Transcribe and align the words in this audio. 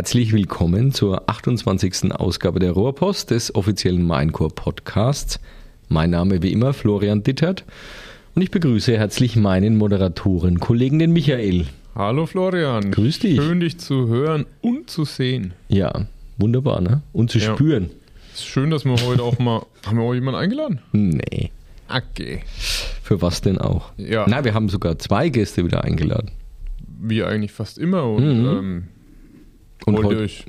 Herzlich 0.00 0.32
willkommen 0.32 0.92
zur 0.92 1.28
28. 1.28 2.12
Ausgabe 2.14 2.58
der 2.58 2.72
Rohrpost 2.72 3.30
des 3.32 3.54
offiziellen 3.54 4.06
Minecore 4.06 4.48
Podcasts. 4.48 5.38
Mein 5.90 6.08
Name 6.08 6.42
wie 6.42 6.52
immer 6.52 6.72
Florian 6.72 7.22
Dittert 7.22 7.66
und 8.34 8.40
ich 8.40 8.50
begrüße 8.50 8.96
herzlich 8.96 9.36
meinen 9.36 9.76
Moderatoren, 9.76 10.58
Kollegen 10.58 10.98
den 11.00 11.12
Michael. 11.12 11.66
Hallo 11.94 12.24
Florian. 12.24 12.90
Grüß 12.92 13.18
dich. 13.18 13.36
Schön 13.42 13.60
dich 13.60 13.76
zu 13.76 14.08
hören 14.08 14.46
und 14.62 14.88
zu 14.88 15.04
sehen. 15.04 15.52
Ja, 15.68 16.06
wunderbar, 16.38 16.80
ne? 16.80 17.02
Und 17.12 17.30
zu 17.30 17.38
Ja. 17.38 17.52
spüren. 17.52 17.90
Ist 18.32 18.46
schön, 18.46 18.70
dass 18.70 18.86
wir 18.86 18.96
heute 19.04 19.22
auch 19.22 19.38
mal. 19.38 19.66
Haben 19.84 19.98
wir 19.98 20.04
auch 20.04 20.14
jemanden 20.14 20.40
eingeladen? 20.40 20.78
Nee. 20.92 21.50
Okay. 21.94 22.40
Für 23.02 23.20
was 23.20 23.42
denn 23.42 23.58
auch? 23.58 23.92
Ja. 23.98 24.24
Na, 24.26 24.44
wir 24.46 24.54
haben 24.54 24.70
sogar 24.70 24.98
zwei 24.98 25.28
Gäste 25.28 25.62
wieder 25.62 25.84
eingeladen. 25.84 26.30
Wie 27.02 27.22
eigentlich 27.22 27.52
fast 27.52 27.76
immer. 27.76 28.04
Und, 28.04 28.24
Mhm. 28.40 28.46
ähm, 28.48 28.84
Und 29.86 29.94
wollt 29.94 30.04
ihr 30.04 30.08
heute, 30.10 30.22
euch 30.24 30.44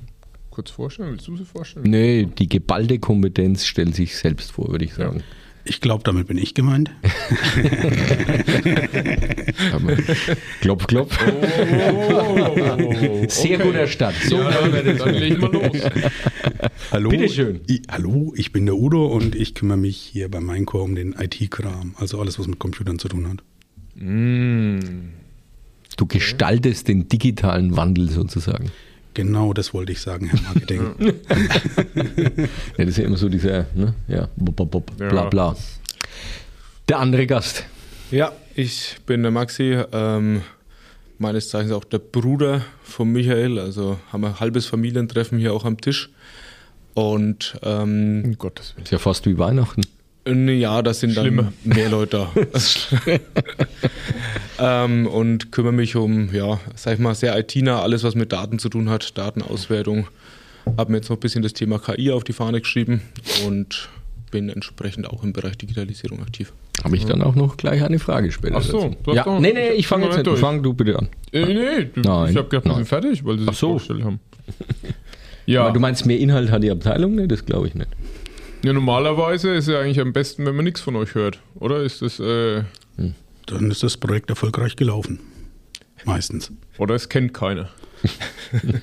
kurz 0.50 0.72
vorstellen? 0.72 1.12
Willst 1.12 1.28
du 1.28 1.38
sie 1.38 1.46
vorstellen? 1.46 1.90
nee, 1.90 2.26
die 2.26 2.48
geballte 2.48 3.00
Kompetenz 3.00 3.66
stellt 3.66 3.96
sich 3.96 4.16
selbst 4.16 4.52
vor, 4.52 4.70
würde 4.70 4.86
ich 4.86 4.94
sagen. 4.94 5.24
Ich 5.64 5.80
glaube, 5.80 6.04
damit 6.04 6.28
bin 6.28 6.38
ich 6.38 6.56
gemeint. 6.56 6.90
Klopf, 10.62 10.88
klopf. 10.88 11.16
Oh, 11.28 12.56
Sehr 13.28 13.60
okay. 13.60 13.68
guter 13.68 13.86
Start. 13.86 14.16
So 14.28 14.38
Ja, 14.38 14.68
dann, 14.68 14.98
dann 14.98 15.14
legen 15.14 15.40
wir 15.42 15.50
los. 15.50 15.78
Hallo. 16.92 17.10
Bitteschön. 17.10 17.62
Ich, 17.68 17.84
hallo, 17.90 18.34
ich 18.36 18.52
bin 18.52 18.66
der 18.66 18.76
Udo 18.76 19.06
und 19.06 19.36
ich 19.36 19.54
kümmere 19.54 19.78
mich 19.78 19.98
hier 19.98 20.30
bei 20.32 20.42
Minecore 20.42 20.84
um 20.84 20.96
den 20.96 21.14
IT-Kram, 21.14 21.94
also 21.98 22.20
alles, 22.20 22.40
was 22.40 22.48
mit 22.48 22.58
Computern 22.58 22.98
zu 22.98 23.08
tun 23.08 23.30
hat. 23.30 23.44
Mm. 23.96 24.80
Du 25.96 26.08
gestaltest 26.08 26.88
den 26.88 27.08
digitalen 27.08 27.78
Wandel 27.78 28.10
sozusagen. 28.10 28.72
Genau 29.14 29.52
das 29.54 29.74
wollte 29.74 29.92
ich 29.92 30.00
sagen, 30.02 30.28
Herr 30.28 30.42
Marketing. 30.42 30.94
Ja, 32.78 32.86
das 32.86 32.90
ist 32.90 32.98
ja 32.98 33.04
immer 33.06 33.18
so 33.18 33.30
dieser, 33.30 33.66
ne? 33.76 33.94
Ja, 34.08 34.30
bop, 34.36 34.56
bop, 34.72 34.92
bla 34.98 35.26
bla. 35.26 35.56
Der 36.90 37.00
andere 37.00 37.28
Gast. 37.28 37.66
Ja, 38.10 38.32
ich 38.56 38.98
bin 39.06 39.22
der 39.22 39.32
Maxi, 39.32 39.78
ähm, 39.92 40.42
meines 41.18 41.50
Zeichens 41.50 41.72
auch 41.72 41.84
der 41.84 42.00
Bruder 42.00 42.62
von 42.84 43.12
Michael. 43.12 43.60
Also 43.60 44.00
haben 44.12 44.22
wir 44.22 44.30
ein 44.30 44.40
halbes 44.40 44.66
Familientreffen 44.66 45.38
hier 45.40 45.54
auch 45.54 45.66
am 45.66 45.80
Tisch. 45.80 46.10
Und 46.94 47.58
ähm, 47.64 48.24
Um 48.26 48.38
Gottes 48.38 48.76
Willen. 48.76 48.84
Ist 48.86 48.92
ja 48.92 48.98
fast 48.98 49.26
wie 49.26 49.38
Weihnachten. 49.38 49.82
ja, 50.26 50.82
da 50.82 50.94
sind 50.94 51.16
dann 51.16 51.26
Schlimmer. 51.26 51.54
mehr 51.64 51.90
Leute 51.90 52.28
da. 52.34 52.42
ähm, 54.62 55.08
und 55.08 55.52
kümmere 55.52 55.74
mich 55.74 55.96
um, 55.96 56.34
ja, 56.34 56.60
sag 56.76 56.94
ich 56.94 57.00
mal, 57.00 57.16
sehr 57.16 57.38
IT-nah, 57.38 57.82
alles 57.82 58.04
was 58.04 58.16
mit 58.16 58.32
Daten 58.32 58.60
zu 58.60 58.70
tun 58.70 58.90
hat, 58.90 59.18
Datenauswertung. 59.18 60.08
Habe 60.78 60.92
mir 60.92 60.98
jetzt 61.00 61.10
noch 61.10 61.18
ein 61.18 61.20
bisschen 61.20 61.42
das 61.42 61.54
Thema 61.54 61.80
KI 61.80 62.12
auf 62.12 62.24
die 62.24 62.34
Fahne 62.34 62.62
geschrieben 62.62 63.02
und 63.48 63.90
bin 64.30 64.50
entsprechend 64.50 65.10
auch 65.10 65.24
im 65.24 65.34
Bereich 65.34 65.58
Digitalisierung 65.58 66.22
aktiv. 66.22 66.54
Habe 66.84 66.96
ich 66.96 67.06
dann 67.06 67.22
auch 67.22 67.36
noch 67.36 67.58
gleich 67.58 67.84
eine 67.84 68.00
Frage 68.00 68.30
Ach 68.54 68.62
so, 68.62 68.96
du 69.04 69.14
Ja, 69.14 69.40
nee, 69.40 69.52
nee, 69.54 69.72
ich 69.72 69.88
fange 69.88 70.06
Fang 70.06 70.16
jetzt 70.16 70.28
durch. 70.28 70.40
Fang 70.40 70.64
du 70.64 70.74
bitte 70.74 70.98
an. 70.98 71.10
Äh, 71.32 71.46
nee, 71.46 71.90
du, 71.94 72.02
Nein, 72.02 72.32
ich 72.32 72.38
habe 72.38 72.48
gedacht, 72.48 72.66
wir 72.66 72.70
nein. 72.70 72.76
sind 72.78 72.88
fertig, 72.88 73.26
weil 73.26 73.38
sie 73.38 73.46
sich 73.46 73.58
so. 73.58 73.70
vorgestellt 73.70 74.04
haben. 74.04 74.20
Ja, 75.48 75.64
Aber 75.64 75.74
du 75.74 75.80
meinst, 75.80 76.06
mehr 76.06 76.20
Inhalt 76.20 76.52
hat 76.52 76.62
die 76.64 76.70
Abteilung? 76.70 77.16
Nee, 77.16 77.26
das 77.26 77.46
glaube 77.46 77.68
ich 77.68 77.74
nicht. 77.74 77.90
ja, 78.64 78.74
normalerweise 78.74 79.50
ist 79.56 79.68
ja 79.68 79.80
eigentlich 79.80 80.00
am 80.00 80.14
besten, 80.14 80.46
wenn 80.46 80.56
man 80.56 80.64
nichts 80.64 80.82
von 80.82 80.96
euch 80.96 81.16
hört. 81.16 81.40
Oder 81.56 81.82
ist 81.82 82.04
das, 82.04 82.20
äh, 82.20 82.64
Dann 83.46 83.72
ist 83.72 83.84
das 83.84 83.98
Projekt 83.98 84.30
erfolgreich 84.30 84.76
gelaufen. 84.76 85.20
Meistens. 86.06 86.52
oder 86.78 86.96
es 86.96 87.10
kennt 87.10 87.34
keiner? 87.34 87.70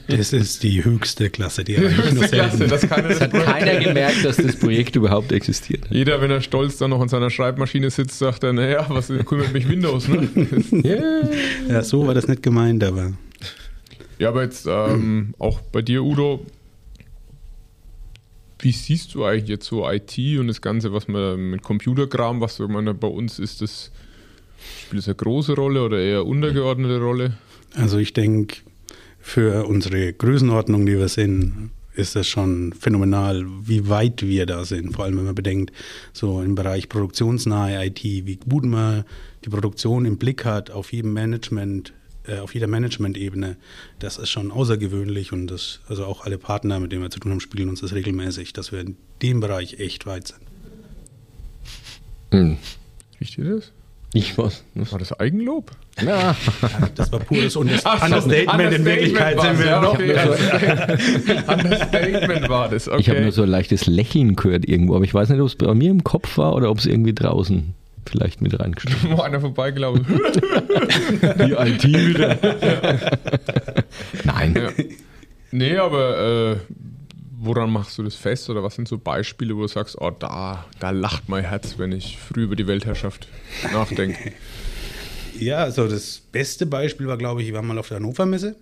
Das 0.06 0.32
ist 0.32 0.62
die 0.62 0.84
höchste 0.84 1.28
Klasse, 1.28 1.64
die 1.64 1.74
ich 1.74 2.12
nur 2.14 2.26
selten. 2.26 2.68
das 2.68 2.88
kann 2.88 3.04
Es 3.04 3.20
hat 3.20 3.32
keiner 3.32 3.80
gemerkt, 3.80 4.24
dass 4.24 4.36
das 4.36 4.56
Projekt 4.56 4.96
überhaupt 4.96 5.32
existiert. 5.32 5.84
Jeder, 5.90 6.20
wenn 6.22 6.30
er 6.30 6.40
stolz 6.40 6.78
dann 6.78 6.90
noch 6.90 7.00
an 7.00 7.08
seiner 7.08 7.28
Schreibmaschine 7.28 7.90
sitzt, 7.90 8.18
sagt 8.18 8.44
er, 8.44 8.52
naja, 8.52 8.86
was 8.88 9.08
kümmert 9.08 9.52
mich 9.52 9.68
Windows, 9.68 10.08
ne? 10.08 10.28
Yeah. 10.84 11.28
Ja, 11.68 11.82
so 11.82 12.06
war 12.06 12.14
das 12.14 12.28
nicht 12.28 12.42
gemeint, 12.42 12.82
aber 12.84 13.12
ja, 14.18 14.30
aber 14.30 14.42
jetzt 14.42 14.66
ähm, 14.68 15.34
auch 15.38 15.60
bei 15.60 15.80
dir, 15.80 16.02
Udo, 16.02 16.44
wie 18.58 18.72
siehst 18.72 19.14
du 19.14 19.24
eigentlich 19.24 19.48
jetzt 19.48 19.66
so 19.66 19.88
IT 19.88 20.18
und 20.38 20.48
das 20.48 20.60
Ganze, 20.60 20.92
was 20.92 21.06
man 21.06 21.50
mit 21.50 21.62
Computerkram, 21.62 22.40
was 22.40 22.58
ich 22.58 22.66
meine, 22.66 22.94
bei 22.94 23.06
uns 23.06 23.38
ist 23.38 23.62
das, 23.62 23.92
spielt 24.82 24.98
das 24.98 25.08
eine 25.08 25.16
große 25.16 25.54
Rolle 25.54 25.82
oder 25.82 26.00
eher 26.00 26.26
untergeordnete 26.26 27.00
Rolle? 27.00 27.38
Also 27.74 27.98
ich 27.98 28.12
denke, 28.12 28.58
für 29.20 29.66
unsere 29.66 30.12
Größenordnung, 30.12 30.86
die 30.86 30.98
wir 30.98 31.08
sind, 31.08 31.70
ist 31.98 32.14
das 32.14 32.28
schon 32.28 32.72
phänomenal, 32.72 33.44
wie 33.62 33.88
weit 33.88 34.22
wir 34.22 34.46
da 34.46 34.64
sind. 34.64 34.94
Vor 34.94 35.04
allem, 35.04 35.18
wenn 35.18 35.24
man 35.24 35.34
bedenkt, 35.34 35.72
so 36.12 36.40
im 36.40 36.54
Bereich 36.54 36.88
produktionsnahe 36.88 37.86
IT, 37.86 38.02
wie 38.04 38.36
gut 38.36 38.64
man 38.64 39.04
die 39.44 39.50
Produktion 39.50 40.04
im 40.04 40.16
Blick 40.16 40.44
hat, 40.44 40.70
auf 40.70 40.92
jedem 40.92 41.12
Management, 41.12 41.92
äh, 42.24 42.38
auf 42.38 42.54
jeder 42.54 42.68
Management-Ebene. 42.68 43.56
Das 43.98 44.16
ist 44.16 44.30
schon 44.30 44.52
außergewöhnlich 44.52 45.32
und 45.32 45.48
das, 45.48 45.80
also 45.88 46.04
auch 46.04 46.24
alle 46.24 46.38
Partner, 46.38 46.78
mit 46.78 46.92
denen 46.92 47.02
wir 47.02 47.10
zu 47.10 47.18
tun 47.18 47.32
haben, 47.32 47.40
spiegeln 47.40 47.68
uns 47.68 47.80
das 47.80 47.92
regelmäßig, 47.92 48.52
dass 48.52 48.70
wir 48.70 48.80
in 48.80 48.96
dem 49.20 49.40
Bereich 49.40 49.80
echt 49.80 50.06
weit 50.06 50.28
sind. 50.28 50.40
Hm. 52.30 52.58
Riecht 53.20 53.38
ihr 53.38 53.56
das? 53.56 53.72
Ich 54.14 54.38
was? 54.38 54.64
was? 54.74 54.92
War 54.92 54.98
das 54.98 55.18
Eigenlob? 55.20 55.70
Na, 56.02 56.34
Das 56.94 57.12
war 57.12 57.20
pures 57.20 57.56
und 57.56 57.70
Ach 57.84 57.98
so, 57.98 58.04
Understatement. 58.06 58.72
In 58.72 58.84
Wirklichkeit 58.84 59.40
sind 59.40 59.58
wir 59.58 59.66
ja, 59.66 59.80
noch 59.82 59.94
okay. 59.94 60.14
Understatement 61.46 62.48
war 62.48 62.68
das, 62.70 62.88
okay. 62.88 63.00
ich 63.00 63.10
habe 63.10 63.20
nur 63.20 63.32
so 63.32 63.42
ein 63.42 63.50
leichtes 63.50 63.86
Lächeln 63.86 64.34
gehört 64.34 64.66
irgendwo, 64.66 64.96
aber 64.96 65.04
ich 65.04 65.12
weiß 65.12 65.28
nicht, 65.28 65.40
ob 65.40 65.46
es 65.48 65.56
bei 65.56 65.74
mir 65.74 65.90
im 65.90 66.04
Kopf 66.04 66.38
war 66.38 66.54
oder 66.54 66.70
ob 66.70 66.78
es 66.78 66.86
irgendwie 66.86 67.12
draußen 67.12 67.74
vielleicht 68.08 68.40
mit 68.40 68.58
reingestellt 68.58 68.96
Wo 69.10 69.20
einer 69.20 69.40
vorbeigelaufen 69.40 70.06
Die 71.22 71.52
IT 71.52 71.84
wieder. 71.84 72.38
Nein. 74.24 74.54
Ja. 74.56 74.84
Nee, 75.50 75.76
aber 75.76 76.52
äh, 76.52 76.56
woran 77.40 77.70
machst 77.70 77.98
du 77.98 78.02
das 78.02 78.14
fest 78.14 78.50
oder 78.50 78.62
was 78.62 78.74
sind 78.74 78.88
so 78.88 78.98
Beispiele, 78.98 79.56
wo 79.56 79.62
du 79.62 79.68
sagst, 79.68 79.96
oh, 80.00 80.10
da, 80.10 80.64
da 80.80 80.90
lacht 80.90 81.28
mein 81.28 81.44
Herz, 81.44 81.78
wenn 81.78 81.92
ich 81.92 82.18
früh 82.18 82.44
über 82.44 82.56
die 82.56 82.66
Weltherrschaft 82.66 83.28
nachdenke? 83.72 84.32
Ja, 85.40 85.58
also 85.58 85.86
das 85.86 86.20
beste 86.32 86.66
Beispiel 86.66 87.06
war, 87.06 87.16
glaube 87.16 87.42
ich, 87.42 87.48
ich 87.48 87.54
war 87.54 87.62
mal 87.62 87.78
auf 87.78 87.86
der 87.86 87.98
Hannover 87.98 88.26
Messe 88.26 88.56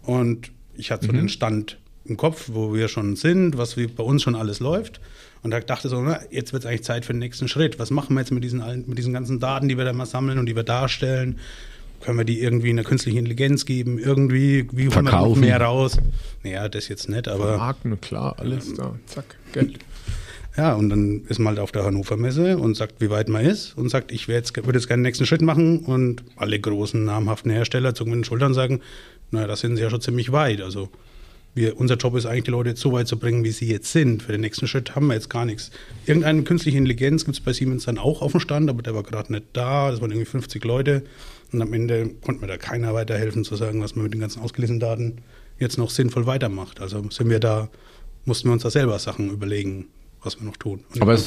und 0.00 0.50
ich 0.74 0.90
hatte 0.90 1.04
so 1.04 1.12
den 1.12 1.28
Stand 1.28 1.78
im 2.06 2.16
Kopf, 2.16 2.48
wo 2.52 2.72
wir 2.72 2.88
schon 2.88 3.16
sind, 3.16 3.58
was 3.58 3.74
bei 3.74 4.02
uns 4.02 4.22
schon 4.22 4.34
alles 4.34 4.60
läuft. 4.60 5.00
Und 5.42 5.50
da 5.50 5.60
dachte 5.60 5.88
so, 5.88 6.00
na, 6.00 6.20
jetzt 6.30 6.52
wird 6.52 6.64
es 6.64 6.68
eigentlich 6.68 6.84
Zeit 6.84 7.04
für 7.04 7.12
den 7.12 7.18
nächsten 7.18 7.48
Schritt. 7.48 7.78
Was 7.78 7.90
machen 7.90 8.14
wir 8.14 8.20
jetzt 8.20 8.30
mit 8.30 8.42
diesen, 8.42 8.62
mit 8.86 8.98
diesen 8.98 9.12
ganzen 9.12 9.40
Daten, 9.40 9.68
die 9.68 9.76
wir 9.76 9.84
da 9.84 9.92
mal 9.92 10.06
sammeln 10.06 10.38
und 10.38 10.46
die 10.46 10.56
wir 10.56 10.62
darstellen? 10.62 11.38
Können 12.00 12.18
wir 12.18 12.24
die 12.24 12.40
irgendwie 12.40 12.70
in 12.70 12.76
der 12.76 12.84
künstlichen 12.84 13.18
Intelligenz 13.18 13.64
geben? 13.64 13.98
Irgendwie, 13.98 14.68
wie 14.72 14.88
holen 14.88 15.04
wir 15.04 15.12
noch 15.12 15.36
mehr 15.36 15.60
raus? 15.60 15.98
Naja, 16.42 16.68
das 16.68 16.88
jetzt 16.88 17.08
nicht, 17.08 17.28
aber 17.28 17.56
Marken, 17.56 18.00
klar, 18.00 18.36
alles 18.38 18.74
da, 18.74 18.94
zack, 19.06 19.36
Geld. 19.52 19.78
ja, 20.56 20.74
und 20.74 20.90
dann 20.90 21.22
ist 21.28 21.38
man 21.38 21.54
halt 21.54 21.60
auf 21.60 21.72
der 21.72 21.84
Hannover 21.84 22.16
Messe 22.16 22.58
und 22.58 22.76
sagt, 22.76 23.00
wie 23.00 23.10
weit 23.10 23.28
man 23.28 23.44
ist 23.44 23.76
und 23.76 23.88
sagt, 23.88 24.12
ich 24.12 24.26
jetzt, 24.26 24.56
würde 24.56 24.78
jetzt 24.78 24.86
gerne 24.86 25.00
den 25.00 25.08
nächsten 25.08 25.26
Schritt 25.26 25.42
machen 25.42 25.80
und 25.80 26.22
alle 26.36 26.60
großen 26.60 27.04
namhaften 27.04 27.50
Hersteller 27.50 27.94
zucken 27.94 28.12
mit 28.12 28.20
den 28.20 28.24
Schultern 28.24 28.48
und 28.48 28.54
sagen, 28.54 28.80
naja, 29.30 29.46
da 29.48 29.56
sind 29.56 29.76
sie 29.76 29.82
ja 29.82 29.90
schon 29.90 30.00
ziemlich 30.00 30.30
weit. 30.32 30.60
Also 30.60 30.88
wir, 31.56 31.80
unser 31.80 31.96
Job 31.96 32.14
ist 32.16 32.26
eigentlich, 32.26 32.44
die 32.44 32.50
Leute 32.50 32.68
jetzt 32.68 32.82
so 32.82 32.92
weit 32.92 33.08
zu 33.08 33.18
bringen, 33.18 33.42
wie 33.42 33.50
sie 33.50 33.66
jetzt 33.66 33.90
sind. 33.90 34.22
Für 34.22 34.32
den 34.32 34.42
nächsten 34.42 34.68
Schritt 34.68 34.94
haben 34.94 35.06
wir 35.06 35.14
jetzt 35.14 35.30
gar 35.30 35.46
nichts. 35.46 35.70
Irgendeine 36.04 36.42
künstliche 36.42 36.76
Intelligenz 36.76 37.24
gibt 37.24 37.38
es 37.38 37.42
bei 37.42 37.54
Siemens 37.54 37.86
dann 37.86 37.96
auch 37.96 38.20
auf 38.20 38.32
dem 38.32 38.40
Stand, 38.40 38.68
aber 38.68 38.82
der 38.82 38.94
war 38.94 39.02
gerade 39.02 39.32
nicht 39.32 39.46
da. 39.54 39.90
Das 39.90 40.02
waren 40.02 40.10
irgendwie 40.10 40.26
50 40.26 40.62
Leute. 40.64 41.02
Und 41.52 41.62
am 41.62 41.72
Ende 41.72 42.10
konnte 42.24 42.40
mir 42.40 42.46
da 42.48 42.56
keiner 42.56 42.92
weiterhelfen, 42.94 43.44
zu 43.44 43.56
sagen, 43.56 43.80
was 43.82 43.94
man 43.94 44.04
mit 44.04 44.14
den 44.14 44.20
ganzen 44.20 44.42
ausgelesenen 44.42 44.80
Daten 44.80 45.18
jetzt 45.58 45.78
noch 45.78 45.90
sinnvoll 45.90 46.26
weitermacht. 46.26 46.80
Also 46.80 47.02
sind 47.10 47.30
wir 47.30 47.40
da, 47.40 47.68
mussten 48.24 48.48
wir 48.48 48.52
uns 48.52 48.62
da 48.62 48.70
selber 48.70 48.98
Sachen 48.98 49.30
überlegen, 49.30 49.86
was 50.22 50.38
wir 50.40 50.44
noch 50.46 50.56
tun. 50.56 50.80
Und 50.92 51.00
Aber 51.02 51.12
es 51.14 51.26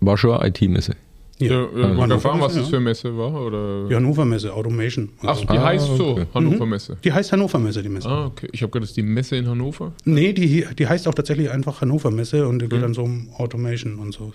war 0.00 0.16
schon 0.16 0.32
eine 0.32 0.48
IT-Messe. 0.48 0.96
Ja, 1.38 1.48
ja, 1.48 1.60
Also 1.64 1.72
wollte 1.74 1.84
Hannover 2.02 2.14
erfahren, 2.14 2.40
was 2.40 2.54
das 2.54 2.68
für 2.68 2.76
eine 2.76 2.84
Messe 2.84 3.16
war? 3.16 3.34
Oder? 3.34 3.88
Die 3.88 3.94
Hannover 3.96 4.24
Messe, 4.24 4.52
Automation. 4.52 5.08
Ach, 5.22 5.28
Also, 5.28 5.42
die 5.44 5.58
Ah, 5.58 5.64
heißt 5.64 5.86
so, 5.96 6.08
okay. 6.10 6.26
Hannover 6.34 6.66
Messe. 6.66 6.96
die 7.02 7.12
heißt 7.12 7.32
Hannover 7.32 7.58
Messe, 7.58 7.82
die 7.82 7.88
Messe. 7.88 8.08
Ah, 8.08 8.26
okay. 8.26 8.48
Ich 8.52 8.62
habe 8.62 8.70
gedacht, 8.70 8.84
das 8.84 8.90
ist 8.90 8.96
die 8.96 9.02
Messe 9.02 9.36
in 9.36 9.48
Hannover. 9.48 9.92
Nee, 10.04 10.32
die, 10.34 10.66
die 10.78 10.86
heißt 10.86 11.08
auch 11.08 11.14
tatsächlich 11.14 11.50
einfach 11.50 11.80
Hannover 11.80 12.10
Messe 12.12 12.46
und 12.46 12.60
die 12.60 12.66
Mhm. 12.66 12.70
geht 12.70 12.82
dann 12.82 12.94
so 12.94 13.02
um 13.02 13.28
Automation 13.38 13.98
und 13.98 14.12
so. 14.12 14.32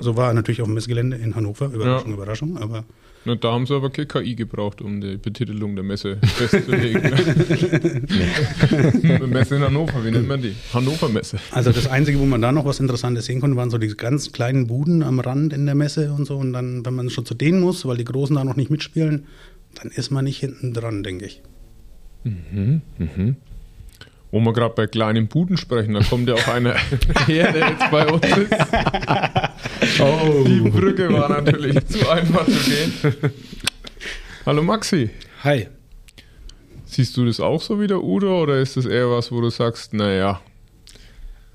So, 0.00 0.16
war 0.16 0.32
natürlich 0.34 0.60
auf 0.60 0.66
dem 0.68 0.74
Messegelände 0.74 1.16
in 1.18 1.36
Hannover. 1.36 1.66
Überraschung, 1.66 2.12
Überraschung. 2.12 2.56
Aber 2.58 2.84
Na, 3.28 3.34
da 3.34 3.52
haben 3.52 3.66
sie 3.66 3.74
aber 3.74 3.90
keine 3.90 4.06
KI 4.06 4.34
gebraucht, 4.36 4.80
um 4.80 5.02
die 5.02 5.18
Betitelung 5.18 5.74
der 5.74 5.84
Messe 5.84 6.16
festzulegen. 6.22 7.12
Eine 9.02 9.26
Messe 9.26 9.56
in 9.56 9.62
Hannover, 9.62 10.02
wie 10.02 10.10
nennt 10.10 10.26
man 10.26 10.40
die? 10.40 10.54
Hannover 10.72 11.10
Messe. 11.10 11.36
also 11.50 11.70
das 11.70 11.86
Einzige, 11.88 12.18
wo 12.20 12.24
man 12.24 12.40
da 12.40 12.52
noch 12.52 12.64
was 12.64 12.80
Interessantes 12.80 13.26
sehen 13.26 13.42
konnte, 13.42 13.58
waren 13.58 13.68
so 13.68 13.76
diese 13.76 13.96
ganz 13.96 14.32
kleinen 14.32 14.66
Buden 14.66 15.02
am 15.02 15.20
Rand 15.20 15.52
in 15.52 15.66
der 15.66 15.74
Messe 15.74 16.10
und 16.10 16.24
so. 16.24 16.38
Und 16.38 16.54
dann, 16.54 16.86
wenn 16.86 16.94
man 16.94 17.10
schon 17.10 17.26
zu 17.26 17.34
denen 17.34 17.60
muss, 17.60 17.84
weil 17.84 17.98
die 17.98 18.04
Großen 18.04 18.34
da 18.34 18.44
noch 18.44 18.56
nicht 18.56 18.70
mitspielen, 18.70 19.26
dann 19.74 19.90
ist 19.90 20.10
man 20.10 20.24
nicht 20.24 20.38
hinten 20.38 20.72
dran, 20.72 21.02
denke 21.02 21.26
ich. 21.26 21.42
Wo 24.30 24.40
wir 24.40 24.52
gerade 24.52 24.74
bei 24.74 24.86
kleinen 24.86 25.26
Buden 25.26 25.56
sprechen, 25.56 25.94
da 25.94 26.00
kommt 26.00 26.28
ja 26.28 26.34
auch 26.34 26.48
einer 26.48 26.74
her, 27.26 27.50
der 27.52 27.68
jetzt 27.70 27.90
bei 27.90 28.06
uns 28.06 28.26
ist. 28.26 28.52
Oh. 30.00 30.44
Die 30.46 30.68
Brücke 30.68 31.10
war 31.12 31.28
natürlich 31.30 31.82
zu 31.86 32.08
einfach 32.10 32.44
zu 32.44 32.70
gehen. 32.70 32.92
Hallo 34.44 34.62
Maxi. 34.62 35.10
Hi. 35.44 35.68
Siehst 36.84 37.16
du 37.16 37.24
das 37.24 37.40
auch 37.40 37.62
so 37.62 37.80
wie 37.80 37.86
der 37.86 38.02
Udo 38.02 38.42
oder 38.42 38.58
ist 38.60 38.76
das 38.76 38.84
eher 38.86 39.10
was, 39.10 39.32
wo 39.32 39.40
du 39.40 39.50
sagst, 39.50 39.94
naja, 39.94 40.40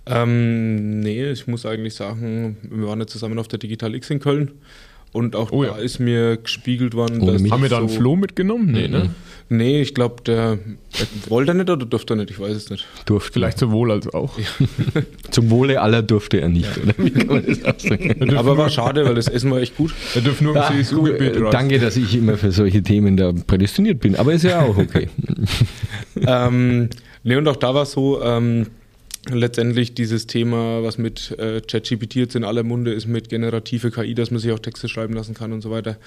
Ähm, 0.05 0.99
nee, 0.99 1.31
ich 1.31 1.47
muss 1.47 1.65
eigentlich 1.65 1.95
sagen, 1.95 2.57
wir 2.61 2.87
waren 2.87 2.99
ja 2.99 3.07
zusammen 3.07 3.39
auf 3.39 3.47
der 3.47 3.59
Digital 3.59 3.95
X 3.95 4.09
in 4.09 4.19
Köln 4.19 4.51
und 5.13 5.35
auch 5.35 5.51
Oh 5.51 5.63
da 5.63 5.69
ja. 5.69 5.75
ist 5.77 5.99
mir 5.99 6.37
gespiegelt 6.37 6.93
worden, 6.95 7.21
Ohne 7.21 7.39
mich. 7.39 7.51
haben 7.51 7.61
wir 7.61 7.69
da 7.69 7.77
einen 7.77 7.87
so- 7.89 7.95
Flo 7.99 8.15
mitgenommen? 8.15 8.71
Nee, 8.71 8.87
ne? 8.87 9.09
Nee, 9.49 9.81
ich 9.81 9.93
glaube, 9.93 10.23
der, 10.25 10.57
wollte 11.27 11.51
er 11.51 11.53
nicht 11.55 11.69
oder 11.69 11.85
durfte 11.85 12.13
er 12.13 12.17
nicht, 12.17 12.31
ich 12.31 12.39
weiß 12.39 12.55
es 12.55 12.69
nicht. 12.71 12.85
Durfte. 13.05 13.33
Vielleicht 13.33 13.59
sowohl 13.59 13.91
als 13.91 14.11
auch. 14.11 14.33
Zum 15.31 15.49
Wohle 15.51 15.79
aller 15.81 16.01
durfte 16.01 16.39
er 16.41 16.49
nicht, 16.49 16.69
oder? 16.81 16.93
Wie 16.97 17.11
kann 17.11 17.27
man 17.27 17.45
das 17.45 17.63
ausdrücken? 17.65 18.35
Aber 18.35 18.57
war 18.57 18.69
schade, 18.69 19.05
weil 19.05 19.13
das 19.15 19.27
Essen 19.27 19.51
war 19.51 19.59
echt 19.59 19.75
gut. 19.77 19.93
Er 20.15 20.21
dürfen 20.21 20.45
nur 20.45 20.55
im 20.55 20.61
Ah, 20.61 20.71
CSU-Gebiet 20.71 21.35
äh, 21.35 21.39
rein. 21.39 21.51
danke, 21.51 21.77
dass 21.79 21.97
ich 21.97 22.15
immer 22.15 22.37
für 22.37 22.51
solche 22.51 22.81
Themen 22.81 23.15
da 23.17 23.31
prädestiniert 23.45 23.99
bin, 23.99 24.15
aber 24.15 24.33
ist 24.33 24.43
ja 24.43 24.61
auch 24.61 24.77
okay. 24.77 25.09
ähm, 26.25 26.89
nee, 27.23 27.35
und 27.35 27.47
auch 27.47 27.55
da 27.57 27.75
war 27.75 27.83
es 27.83 27.91
so, 27.91 28.21
ähm, 28.23 28.67
letztendlich 29.29 29.93
dieses 29.93 30.27
Thema, 30.27 30.83
was 30.83 30.97
mit 30.97 31.31
äh, 31.39 31.61
ChatGPT 31.61 32.15
jetzt 32.15 32.35
in 32.35 32.43
aller 32.43 32.63
Munde 32.63 32.93
ist, 32.93 33.07
mit 33.07 33.29
generative 33.29 33.91
KI, 33.91 34.13
dass 34.13 34.31
man 34.31 34.39
sich 34.39 34.51
auch 34.51 34.59
Texte 34.59 34.89
schreiben 34.89 35.13
lassen 35.13 35.33
kann 35.33 35.53
und 35.53 35.61
so 35.61 35.71
weiter, 35.71 35.97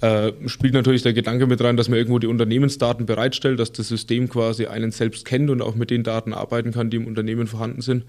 äh, 0.00 0.32
spielt 0.46 0.74
natürlich 0.74 1.02
der 1.02 1.12
Gedanke 1.12 1.46
mit 1.46 1.62
rein, 1.62 1.76
dass 1.76 1.88
man 1.88 1.98
irgendwo 1.98 2.18
die 2.18 2.26
Unternehmensdaten 2.26 3.06
bereitstellt, 3.06 3.60
dass 3.60 3.72
das 3.72 3.88
System 3.88 4.28
quasi 4.28 4.66
einen 4.66 4.90
selbst 4.90 5.24
kennt 5.24 5.48
und 5.48 5.62
auch 5.62 5.74
mit 5.74 5.90
den 5.90 6.02
Daten 6.02 6.34
arbeiten 6.34 6.72
kann, 6.72 6.90
die 6.90 6.98
im 6.98 7.06
Unternehmen 7.06 7.46
vorhanden 7.46 7.80
sind. 7.80 8.04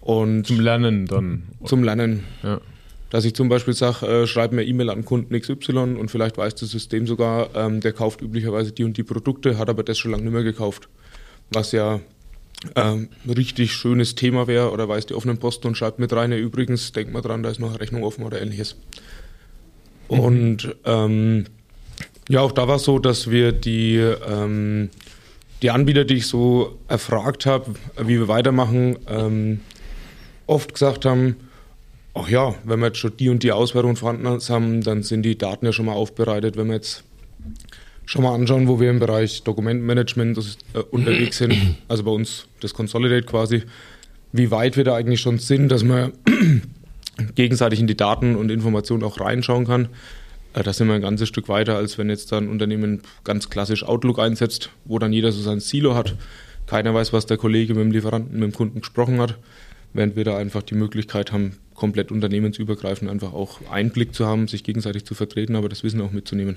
Und 0.00 0.46
Zum 0.46 0.60
Lernen 0.60 1.06
dann. 1.06 1.44
zum 1.64 1.82
Lernen. 1.82 2.24
Ja. 2.42 2.60
Dass 3.08 3.24
ich 3.24 3.34
zum 3.34 3.48
Beispiel 3.48 3.72
sage, 3.72 4.06
äh, 4.06 4.26
schreib 4.26 4.52
mir 4.52 4.64
E-Mail 4.64 4.90
an 4.90 5.04
Kunden 5.06 5.38
XY 5.38 5.96
und 5.98 6.10
vielleicht 6.10 6.36
weiß 6.36 6.56
das 6.56 6.70
System 6.70 7.06
sogar, 7.06 7.48
ähm, 7.54 7.80
der 7.80 7.92
kauft 7.94 8.20
üblicherweise 8.20 8.72
die 8.72 8.84
und 8.84 8.98
die 8.98 9.02
Produkte, 9.02 9.56
hat 9.56 9.70
aber 9.70 9.82
das 9.82 9.96
schon 9.96 10.10
lange 10.10 10.24
nicht 10.24 10.32
mehr 10.32 10.42
gekauft. 10.42 10.88
Was 11.50 11.72
ja 11.72 12.00
ähm, 12.76 13.08
richtig 13.28 13.72
schönes 13.72 14.14
Thema 14.14 14.46
wäre 14.46 14.70
oder 14.70 14.88
weiß 14.88 15.06
die 15.06 15.14
offenen 15.14 15.38
Posten 15.38 15.68
und 15.68 15.76
schreibt 15.76 15.98
mit 15.98 16.12
rein, 16.12 16.32
ja, 16.32 16.38
übrigens, 16.38 16.92
denkt 16.92 17.12
mal 17.12 17.22
dran, 17.22 17.42
da 17.42 17.50
ist 17.50 17.60
noch 17.60 17.70
eine 17.70 17.80
Rechnung 17.80 18.02
offen 18.02 18.24
oder 18.24 18.40
ähnliches. 18.40 18.76
Und 20.08 20.74
ähm, 20.84 21.46
ja, 22.28 22.40
auch 22.40 22.52
da 22.52 22.68
war 22.68 22.76
es 22.76 22.84
so, 22.84 22.98
dass 22.98 23.30
wir 23.30 23.52
die, 23.52 23.96
ähm, 23.96 24.90
die 25.62 25.70
Anbieter, 25.70 26.04
die 26.04 26.16
ich 26.16 26.26
so 26.26 26.78
erfragt 26.88 27.46
habe, 27.46 27.74
wie 27.98 28.18
wir 28.18 28.28
weitermachen, 28.28 28.98
ähm, 29.08 29.60
oft 30.46 30.72
gesagt 30.72 31.04
haben, 31.04 31.36
ach 32.14 32.28
ja, 32.28 32.54
wenn 32.64 32.80
wir 32.80 32.86
jetzt 32.86 32.98
schon 32.98 33.16
die 33.16 33.28
und 33.28 33.42
die 33.42 33.52
Auswertung 33.52 33.96
vorhanden 33.96 34.26
haben, 34.26 34.82
dann 34.82 35.02
sind 35.02 35.22
die 35.22 35.36
Daten 35.36 35.66
ja 35.66 35.72
schon 35.72 35.86
mal 35.86 35.94
aufbereitet. 35.94 36.56
Wenn 36.56 36.68
wir 36.68 36.74
jetzt 36.74 37.04
schon 38.06 38.22
mal 38.22 38.34
anschauen, 38.34 38.68
wo 38.68 38.80
wir 38.80 38.90
im 38.90 38.98
Bereich 38.98 39.42
Dokumentenmanagement 39.42 40.36
das, 40.36 40.58
äh, 40.74 40.78
unterwegs 40.78 41.38
sind, 41.38 41.54
also 41.88 42.04
bei 42.04 42.10
uns 42.10 42.46
das 42.60 42.74
Consolidate 42.74 43.26
quasi, 43.26 43.62
wie 44.32 44.50
weit 44.50 44.76
wir 44.76 44.84
da 44.84 44.94
eigentlich 44.94 45.20
schon 45.20 45.38
sind, 45.38 45.68
dass 45.68 45.84
man 45.84 46.12
gegenseitig 47.34 47.80
in 47.80 47.86
die 47.86 47.96
Daten 47.96 48.36
und 48.36 48.50
Informationen 48.50 49.02
auch 49.04 49.20
reinschauen 49.20 49.66
kann. 49.66 49.88
Äh, 50.54 50.62
Da 50.62 50.72
sind 50.72 50.88
wir 50.88 50.94
ein 50.94 51.02
ganzes 51.02 51.28
Stück 51.28 51.48
weiter, 51.48 51.76
als 51.76 51.98
wenn 51.98 52.08
jetzt 52.08 52.32
da 52.32 52.38
ein 52.38 52.48
Unternehmen 52.48 53.02
ganz 53.24 53.50
klassisch 53.50 53.84
Outlook 53.84 54.18
einsetzt, 54.18 54.70
wo 54.84 54.98
dann 54.98 55.12
jeder 55.12 55.32
so 55.32 55.40
sein 55.40 55.60
Silo 55.60 55.94
hat. 55.94 56.14
Keiner 56.66 56.94
weiß, 56.94 57.12
was 57.12 57.26
der 57.26 57.36
Kollege 57.36 57.74
mit 57.74 57.84
dem 57.84 57.92
Lieferanten, 57.92 58.38
mit 58.38 58.50
dem 58.50 58.54
Kunden 58.54 58.80
gesprochen 58.80 59.20
hat, 59.20 59.36
während 59.92 60.16
wir 60.16 60.24
da 60.24 60.38
einfach 60.38 60.62
die 60.62 60.74
Möglichkeit 60.74 61.30
haben, 61.30 61.56
komplett 61.74 62.10
unternehmensübergreifend 62.10 63.10
einfach 63.10 63.32
auch 63.32 63.60
Einblick 63.70 64.14
zu 64.14 64.26
haben, 64.26 64.48
sich 64.48 64.64
gegenseitig 64.64 65.04
zu 65.04 65.14
vertreten, 65.14 65.56
aber 65.56 65.68
das 65.68 65.84
Wissen 65.84 66.00
auch 66.00 66.12
mitzunehmen. 66.12 66.56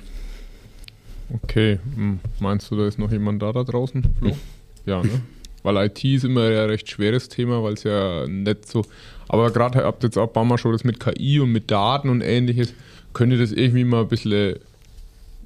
Okay, 1.44 1.79
hm, 1.95 2.19
meinst 2.39 2.71
du, 2.71 2.75
da 2.77 2.88
ist 2.88 3.00
noch 3.00 3.12
jemand 3.12 3.41
da 3.41 3.51
da 3.51 3.63
draußen, 3.63 4.03
Flo? 4.19 4.38
Ja, 4.85 5.01
ne? 5.03 5.21
Weil 5.63 5.88
IT 5.88 6.03
ist 6.06 6.24
immer 6.24 6.44
ein 6.45 6.69
recht 6.69 6.89
schweres 6.89 7.27
Thema, 7.27 7.62
weil 7.63 7.74
es 7.74 7.83
ja 7.83 8.25
nicht 8.27 8.68
so. 8.68 8.85
Aber 9.27 9.51
gerade 9.51 9.83
habt 9.83 10.03
ihr 10.03 10.07
jetzt 10.07 10.18
auch 10.18 10.27
ein 10.27 10.33
paar 10.33 10.45
Mal 10.45 10.57
schon 10.57 10.71
das 10.71 10.85
mit 10.85 11.00
KI 11.01 11.39
und 11.41 11.51
mit 11.51 11.69
Daten 11.69 12.07
und 12.09 12.21
ähnliches. 12.21 12.74
Könnt 13.13 13.33
ihr 13.33 13.39
das 13.39 13.51
irgendwie 13.51 13.83
mal 13.83 14.01
ein 14.03 14.07
bisschen 14.07 14.56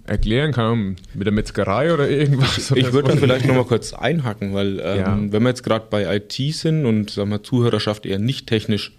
erklären? 0.05 0.51
Kann 0.51 0.97
mit 1.15 1.25
der 1.25 1.33
Metzgerei 1.33 1.91
oder 1.93 2.07
irgendwas? 2.07 2.71
Ich 2.75 2.93
würde 2.93 3.09
da 3.09 3.15
vielleicht 3.17 3.47
nochmal 3.47 3.65
kurz 3.65 3.93
einhaken, 3.93 4.53
weil 4.53 4.79
ähm, 4.83 4.97
Ja. 4.99 5.17
wenn 5.31 5.41
wir 5.41 5.49
jetzt 5.49 5.63
gerade 5.63 5.87
bei 5.89 6.15
IT 6.17 6.33
sind 6.53 6.85
und 6.85 7.09
sagen 7.09 7.29
wir 7.31 7.41
Zuhörerschaft 7.41 8.05
eher 8.05 8.19
nicht 8.19 8.45
technisch, 8.45 8.91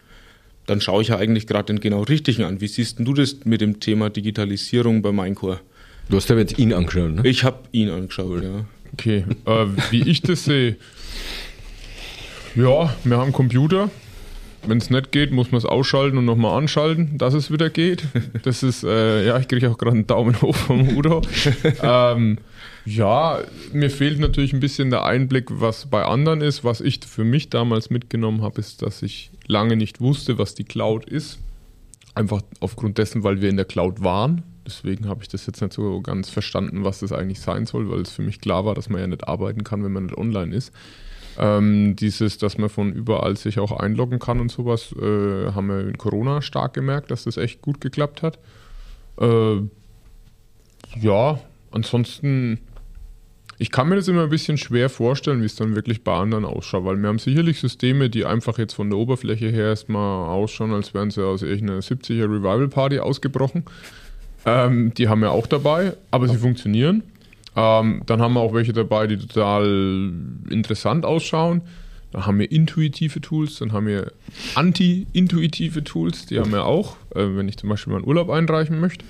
dann 0.67 0.81
schaue 0.81 1.03
ich 1.03 1.09
ja 1.09 1.19
eigentlich 1.19 1.47
gerade 1.47 1.67
den 1.73 1.79
genau 1.81 2.03
richtigen 2.03 2.43
an. 2.45 2.61
Wie 2.61 2.69
siehst 2.69 2.99
denn 2.99 3.05
du 3.05 3.15
das 3.15 3.45
mit 3.45 3.61
dem 3.61 3.79
Thema 3.79 4.11
Digitalisierung 4.11 5.03
bei 5.03 5.13
Minecore? 5.13 5.61
Du 6.13 6.19
hast 6.19 6.31
aber 6.31 6.41
jetzt 6.41 6.59
ihn 6.59 6.75
angeschaut, 6.75 7.11
ne? 7.11 7.23
Ich 7.27 7.43
habe 7.43 7.61
ihn 7.73 7.89
angeschaut, 7.89 8.43
ja. 8.43 8.67
Okay, 8.93 9.25
äh, 9.47 9.67
wie 9.91 10.07
ich 10.07 10.21
das 10.21 10.45
sehe. 10.45 10.77
Ja, 12.55 12.95
wir 13.03 13.17
haben 13.17 13.33
Computer. 13.33 13.89
Wenn 14.67 14.77
es 14.77 14.91
nicht 14.91 15.11
geht, 15.11 15.33
muss 15.33 15.53
man 15.53 15.59
es 15.59 15.65
ausschalten 15.65 16.19
und 16.19 16.27
nochmal 16.27 16.59
anschalten, 16.59 17.17
dass 17.17 17.33
es 17.33 17.51
wieder 17.51 17.71
geht. 17.71 18.05
Das 18.43 18.63
ist, 18.63 18.85
äh, 18.85 19.27
ja, 19.27 19.39
ich 19.39 19.49
kriege 19.49 19.71
auch 19.71 19.79
gerade 19.79 19.97
einen 19.97 20.07
Daumen 20.07 20.39
hoch 20.43 20.55
vom 20.55 20.95
Udo. 20.95 21.23
ähm, 21.83 22.37
ja, 22.85 23.39
mir 23.73 23.89
fehlt 23.89 24.21
natürlich 24.21 24.53
ein 24.53 24.61
bisschen 24.61 24.91
der 24.91 25.07
Einblick, 25.07 25.47
was 25.49 25.87
bei 25.87 26.05
anderen 26.05 26.43
ist. 26.43 26.63
Was 26.63 26.83
ich 26.83 27.01
für 27.07 27.25
mich 27.25 27.49
damals 27.49 27.89
mitgenommen 27.89 28.43
habe, 28.43 28.61
ist, 28.61 28.83
dass 28.83 29.01
ich 29.01 29.31
lange 29.47 29.77
nicht 29.77 30.03
wusste, 30.03 30.37
was 30.37 30.55
die 30.55 30.65
Cloud 30.65 31.07
ist. 31.07 31.39
Einfach 32.15 32.43
aufgrund 32.61 32.99
dessen, 32.99 33.25
weil 33.25 33.41
wir 33.41 33.49
in 33.49 33.57
der 33.57 33.65
Cloud 33.65 34.05
waren. 34.05 34.43
Deswegen 34.67 35.09
habe 35.09 35.23
ich 35.23 35.29
das 35.29 35.47
jetzt 35.47 35.61
nicht 35.61 35.73
so 35.73 36.01
ganz 36.01 36.31
verstanden, 36.31 36.85
was 36.85 37.01
das 37.01 37.13
eigentlich 37.13 37.41
sein 37.41 37.67
soll, 37.67 37.91
weil 37.91 38.01
es 38.01 38.13
für 38.13 38.23
mich 38.23 38.41
klar 38.41 38.65
war, 38.65 38.75
dass 38.75 38.89
man 38.89 39.01
ja 39.01 39.07
nicht 39.07 39.27
arbeiten 39.27 39.65
kann, 39.65 39.85
wenn 39.85 39.93
man 39.93 40.07
nicht 40.07 40.17
online 40.17 40.55
ist. 40.55 40.73
Ähm, 41.39 41.97
dieses, 41.97 42.39
dass 42.39 42.59
man 42.59 42.69
von 42.69 42.93
überall 42.93 43.37
sich 43.37 43.59
auch 43.59 43.73
einloggen 43.73 44.19
kann 44.19 44.41
und 44.41 44.51
sowas, 44.51 44.95
äh, 45.01 45.53
haben 45.53 45.69
wir 45.69 45.89
in 45.89 45.99
Corona 45.99 46.43
stark 46.43 46.75
gemerkt, 46.75 47.11
dass 47.11 47.25
das 47.25 47.39
echt 47.39 47.63
gut 47.63 47.81
geklappt 47.81 48.23
hat. 48.23 48.39
Äh, 49.19 49.63
ja, 51.01 51.41
ansonsten, 51.71 52.59
ich 53.59 53.71
kann 53.71 53.89
mir 53.89 53.97
das 53.97 54.09
immer 54.09 54.25
ein 54.25 54.31
bisschen 54.31 54.59
schwer 54.59 54.91
vorstellen, 54.91 55.41
wie 55.41 55.47
es 55.47 55.57
dann 55.57 55.75
wirklich 55.75 56.05
bei 56.05 56.15
anderen 56.15 56.45
ausschaut, 56.45 56.85
weil 56.85 56.97
wir 56.99 57.09
haben 57.09 57.19
sicherlich 57.19 57.61
Systeme, 57.61 58.11
die 58.11 58.27
einfach 58.27 58.59
jetzt 58.59 58.75
von 58.75 58.91
der 58.91 58.99
Oberfläche 58.99 59.49
her 59.49 59.69
erstmal 59.69 60.29
ausschauen, 60.29 60.73
als 60.73 60.93
wären 60.93 61.11
sie 61.11 61.25
aus 61.25 61.43
irgendeiner 61.43 61.81
70er 61.81 62.25
Revival 62.25 62.69
Party 62.69 62.99
ausgebrochen. 62.99 63.65
Ähm, 64.45 64.93
die 64.95 65.09
haben 65.09 65.21
wir 65.21 65.31
auch 65.31 65.47
dabei, 65.47 65.95
aber 66.11 66.29
sie 66.29 66.37
funktionieren. 66.37 67.03
Ähm, 67.55 68.03
dann 68.07 68.21
haben 68.21 68.35
wir 68.35 68.41
auch 68.41 68.55
welche 68.55 68.73
dabei, 68.73 69.07
die 69.07 69.19
total 69.19 70.13
interessant 70.51 71.05
ausschauen. 71.05 71.63
Dann 72.13 72.27
haben 72.27 72.39
wir 72.39 72.51
intuitive 72.51 73.21
Tools, 73.21 73.59
dann 73.59 73.73
haben 73.73 73.87
wir 73.87 74.13
anti-intuitive 74.55 75.83
Tools, 75.83 76.27
die 76.27 76.39
haben 76.39 76.53
wir 76.53 76.67
auch, 76.67 76.97
äh, 77.15 77.25
wenn 77.37 77.49
ich 77.49 77.57
zum 77.57 77.71
Beispiel 77.71 77.93
mal 77.93 77.99
einen 77.99 78.09
Urlaub 78.09 78.29
einreichen 78.29 78.81
möchte. 78.81 79.05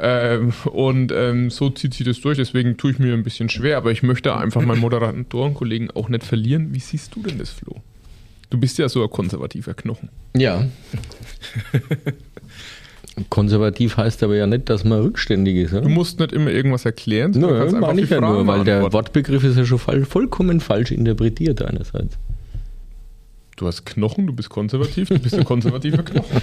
Ähm, 0.00 0.52
und 0.64 1.12
ähm, 1.12 1.50
so 1.50 1.70
zieht 1.70 1.94
sich 1.94 2.04
das 2.04 2.20
durch, 2.20 2.36
deswegen 2.36 2.76
tue 2.76 2.92
ich 2.92 2.98
mir 2.98 3.14
ein 3.14 3.22
bisschen 3.22 3.48
schwer, 3.48 3.76
aber 3.76 3.92
ich 3.92 4.02
möchte 4.02 4.36
einfach 4.36 4.62
meinen 4.62 4.80
Moderatorenkollegen 4.80 5.90
auch 5.92 6.08
nicht 6.08 6.24
verlieren. 6.24 6.74
Wie 6.74 6.80
siehst 6.80 7.14
du 7.14 7.22
denn 7.22 7.38
das, 7.38 7.50
Flo? 7.50 7.80
Du 8.50 8.58
bist 8.58 8.78
ja 8.78 8.88
so 8.88 9.02
ein 9.02 9.10
konservativer 9.10 9.74
Knochen. 9.74 10.08
Ja. 10.36 10.66
Konservativ 13.28 13.98
heißt 13.98 14.22
aber 14.22 14.36
ja 14.36 14.46
nicht, 14.46 14.70
dass 14.70 14.84
man 14.84 15.00
rückständig 15.00 15.56
ist. 15.56 15.72
Du 15.72 15.78
Oder? 15.78 15.88
musst 15.88 16.18
nicht 16.18 16.32
immer 16.32 16.50
irgendwas 16.50 16.84
erklären, 16.86 17.32
sondern 17.34 17.52
Nö, 17.52 17.58
kannst 17.58 17.74
einfach 17.74 17.94
ich 17.94 18.10
ja 18.10 18.20
nur, 18.20 18.46
weil 18.46 18.64
der. 18.64 18.92
Wortbegriff 18.92 19.44
ist 19.44 19.56
ja 19.56 19.64
schon 19.66 19.78
vollkommen 19.78 20.60
falsch 20.60 20.92
interpretiert 20.92 21.62
einerseits. 21.62 22.16
Du 23.56 23.66
hast 23.66 23.84
Knochen, 23.84 24.26
du 24.26 24.32
bist 24.32 24.48
konservativ, 24.48 25.08
du 25.08 25.18
bist 25.18 25.34
ein 25.34 25.44
konservativer 25.44 26.02
Knochen. 26.02 26.40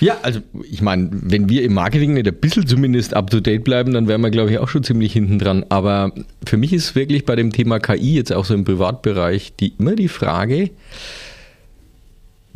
Ja, 0.00 0.18
also 0.22 0.40
ich 0.70 0.82
meine, 0.82 1.08
wenn 1.12 1.48
wir 1.48 1.62
im 1.62 1.74
Marketing 1.74 2.14
nicht 2.14 2.26
ein 2.26 2.34
bisschen 2.34 2.66
zumindest 2.66 3.14
up-to-date 3.14 3.64
bleiben, 3.64 3.94
dann 3.94 4.08
wären 4.08 4.20
wir, 4.20 4.30
glaube 4.30 4.50
ich, 4.50 4.58
auch 4.58 4.68
schon 4.68 4.82
ziemlich 4.82 5.12
hinten 5.12 5.38
dran. 5.38 5.64
Aber 5.68 6.12
für 6.44 6.56
mich 6.56 6.72
ist 6.72 6.94
wirklich 6.94 7.24
bei 7.24 7.36
dem 7.36 7.52
Thema 7.52 7.78
KI 7.78 8.16
jetzt 8.16 8.32
auch 8.32 8.44
so 8.44 8.54
im 8.54 8.64
Privatbereich 8.64 9.54
die, 9.58 9.72
immer 9.78 9.94
die 9.94 10.08
Frage, 10.08 10.70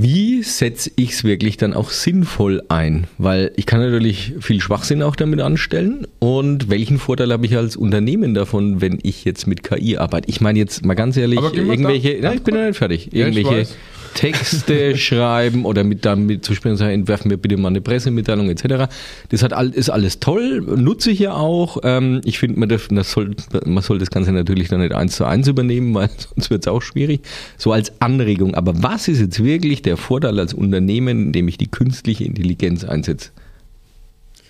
wie 0.00 0.45
setze 0.45 0.93
ich 0.95 1.11
es 1.11 1.25
wirklich 1.25 1.57
dann 1.57 1.75
auch 1.75 1.90
sinnvoll 1.90 2.62
ein? 2.69 3.09
Weil 3.19 3.50
ich 3.57 3.67
kann 3.67 3.81
natürlich 3.81 4.33
viel 4.38 4.61
Schwachsinn 4.61 5.02
auch 5.02 5.17
damit 5.17 5.40
anstellen. 5.40 6.07
Und 6.21 6.71
welchen 6.71 6.99
Vorteil 7.00 7.33
habe 7.33 7.45
ich 7.45 7.57
als 7.57 7.76
Unternehmen 7.76 8.33
davon, 8.33 8.81
wenn 8.81 9.00
ich 9.02 9.25
jetzt 9.25 9.49
mit 9.49 9.64
KI 9.64 9.97
arbeite? 9.97 10.28
Ich 10.31 10.40
meine 10.40 10.59
jetzt 10.61 10.85
mal 10.85 10.95
ganz 10.95 11.17
ehrlich, 11.17 11.40
irgendwelche, 11.40 12.21
da- 12.21 12.28
nein, 12.28 12.37
ich 12.38 12.45
bin 12.45 12.55
noch 12.55 12.67
nicht 12.69 12.76
fertig, 12.78 13.09
Ja, 13.12 13.26
irgendwelche 13.26 13.50
weiß. 13.50 13.76
Texte 14.15 14.97
schreiben 14.99 15.65
oder 15.65 15.85
mit 15.85 16.05
damit 16.05 16.45
zu 16.45 16.55
sprechen, 16.55 16.77
sagen, 16.77 16.93
entwerfen 16.93 17.31
wir 17.31 17.37
bitte 17.37 17.57
mal 17.57 17.69
eine 17.69 17.81
Pressemitteilung 17.81 18.49
etc. 18.50 18.93
Das 19.31 19.43
hat 19.43 19.53
all, 19.53 19.71
ist 19.71 19.91
alles 19.91 20.21
toll, 20.21 20.61
nutze 20.61 21.11
ich 21.11 21.19
ja 21.21 21.35
auch. 21.35 21.79
Ähm, 21.85 22.21
ich 22.25 22.38
finde, 22.38 22.59
man, 22.61 22.69
darf- 22.69 22.88
das 22.91 23.12
soll, 23.12 23.35
man 23.65 23.83
soll 23.83 23.99
das 23.99 24.11
Ganze 24.11 24.33
natürlich 24.33 24.69
dann 24.69 24.81
nicht 24.81 24.95
eins 24.95 25.17
zu 25.17 25.25
eins 25.25 25.49
übernehmen, 25.49 25.95
weil 25.95 26.09
sonst 26.35 26.50
wird 26.50 26.65
es 26.65 26.69
auch 26.69 26.83
schwierig. 26.83 27.21
So 27.57 27.73
als 27.73 28.00
Anregung. 28.00 28.55
Aber 28.55 28.83
was 28.83 29.09
ist 29.09 29.21
jetzt 29.21 29.43
wirklich 29.43 29.83
der 29.83 29.97
Vorteil 29.97 30.38
als 30.38 30.55
Unternehmen, 30.55 31.27
indem 31.27 31.49
ich 31.49 31.59
die 31.59 31.71
künstliche 31.71 32.25
Intelligenz 32.25 32.85
einsetze? 32.85 33.31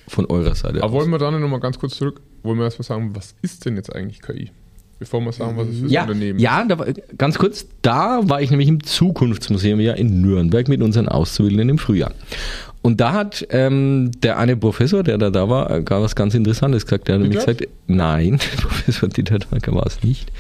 Von 0.07 0.25
eurer 0.27 0.55
Seite. 0.55 0.83
Aber 0.83 0.87
aus? 0.87 0.93
wollen 1.03 1.11
wir 1.11 1.19
dann 1.19 1.39
nochmal 1.41 1.61
ganz 1.61 1.79
kurz 1.79 1.97
zurück, 1.97 2.21
wollen 2.43 2.59
wir 2.59 2.65
erstmal 2.65 2.87
sagen, 2.87 3.11
was 3.15 3.35
ist 3.43 3.67
denn 3.67 3.77
jetzt 3.77 3.95
eigentlich 3.95 4.23
KI? 4.23 4.51
Bevor 4.99 5.21
wir 5.21 5.33
sagen, 5.33 5.57
was 5.57 5.69
es 5.69 5.79
für 5.81 5.87
ja, 5.87 6.03
Unternehmen 6.03 6.39
ja 6.41 6.65
da 6.65 6.77
ganz 7.17 7.39
kurz, 7.39 7.67
da 7.83 8.21
war 8.25 8.43
ich 8.43 8.51
nämlich 8.51 8.69
im 8.69 8.83
Zukunftsmuseum 8.83 9.79
ja 9.79 9.93
in 9.93 10.21
Nürnberg 10.21 10.69
mit 10.69 10.83
unseren 10.83 11.09
Auszubildenden 11.09 11.69
im 11.71 11.79
Frühjahr. 11.79 12.13
Und 12.83 13.01
da 13.01 13.13
hat 13.13 13.47
ähm, 13.51 14.13
der 14.23 14.39
eine 14.39 14.57
Professor, 14.57 15.03
der 15.03 15.19
da 15.19 15.31
da 15.31 15.49
war, 15.49 15.71
äh, 15.71 15.83
gar 15.83 16.01
was 16.01 16.15
ganz 16.15 16.35
Interessantes 16.35 16.87
gesagt. 16.87 17.09
Der 17.09 17.17
hat 17.17 17.23
nämlich 17.23 17.39
gesagt, 17.39 17.69
nein, 17.87 18.39
Professor 18.61 19.09
Dittertmarker 19.09 19.75
war 19.75 19.87
es 19.87 20.03
nicht. 20.03 20.31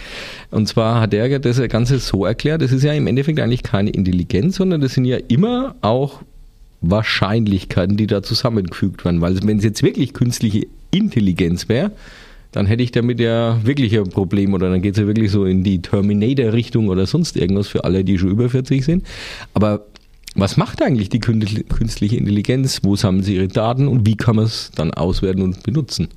Und 0.50 0.66
zwar 0.66 1.00
hat 1.00 1.14
er 1.14 1.38
das 1.38 1.60
Ganze 1.68 1.98
so 1.98 2.24
erklärt, 2.24 2.62
das 2.62 2.72
ist 2.72 2.84
ja 2.84 2.92
im 2.92 3.06
Endeffekt 3.06 3.40
eigentlich 3.40 3.62
keine 3.62 3.90
Intelligenz, 3.90 4.56
sondern 4.56 4.80
das 4.80 4.94
sind 4.94 5.04
ja 5.04 5.18
immer 5.28 5.74
auch 5.82 6.22
Wahrscheinlichkeiten, 6.80 7.96
die 7.96 8.06
da 8.06 8.22
zusammengefügt 8.22 9.04
werden. 9.04 9.20
Weil 9.20 9.36
wenn 9.42 9.58
es 9.58 9.64
jetzt 9.64 9.82
wirklich 9.82 10.14
künstliche 10.14 10.66
Intelligenz 10.90 11.68
wäre, 11.68 11.90
dann 12.52 12.66
hätte 12.66 12.82
ich 12.82 12.92
damit 12.92 13.20
ja 13.20 13.60
wirklich 13.64 13.96
ein 13.96 14.08
Problem 14.08 14.54
oder 14.54 14.70
dann 14.70 14.82
geht 14.82 14.94
es 14.94 15.00
ja 15.00 15.06
wirklich 15.06 15.30
so 15.30 15.44
in 15.44 15.64
die 15.64 15.82
Terminator-Richtung 15.82 16.88
oder 16.88 17.06
sonst 17.06 17.36
irgendwas 17.36 17.68
für 17.68 17.84
alle, 17.84 18.04
die 18.04 18.18
schon 18.18 18.30
über 18.30 18.48
40 18.48 18.84
sind. 18.84 19.06
Aber 19.54 19.86
was 20.34 20.56
macht 20.56 20.82
eigentlich 20.82 21.08
die 21.08 21.20
künstli- 21.20 21.64
künstliche 21.64 22.16
Intelligenz? 22.16 22.80
Wo 22.82 22.96
sammeln 22.96 23.22
sie 23.22 23.36
ihre 23.36 23.48
Daten 23.48 23.88
und 23.88 24.06
wie 24.06 24.16
kann 24.16 24.36
man 24.36 24.46
es 24.46 24.70
dann 24.74 24.94
auswerten 24.94 25.42
und 25.42 25.62
benutzen? 25.62 26.08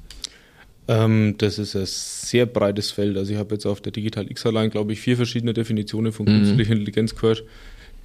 Ähm, 0.88 1.36
das 1.38 1.60
ist 1.60 1.76
ein 1.76 1.86
sehr 1.86 2.46
breites 2.46 2.92
Feld. 2.92 3.18
Also 3.18 3.34
ich 3.34 3.40
habe 3.40 3.56
jetzt 3.56 3.66
auf 3.66 3.82
der 3.82 3.92
Digital 3.92 4.30
X 4.30 4.46
allein, 4.46 4.70
glaube 4.70 4.94
ich, 4.94 5.02
vier 5.02 5.18
verschiedene 5.18 5.54
Definitionen 5.54 6.12
von 6.12 6.26
künstlicher 6.26 6.74
Intelligenz 6.74 7.16
gehört. 7.16 7.44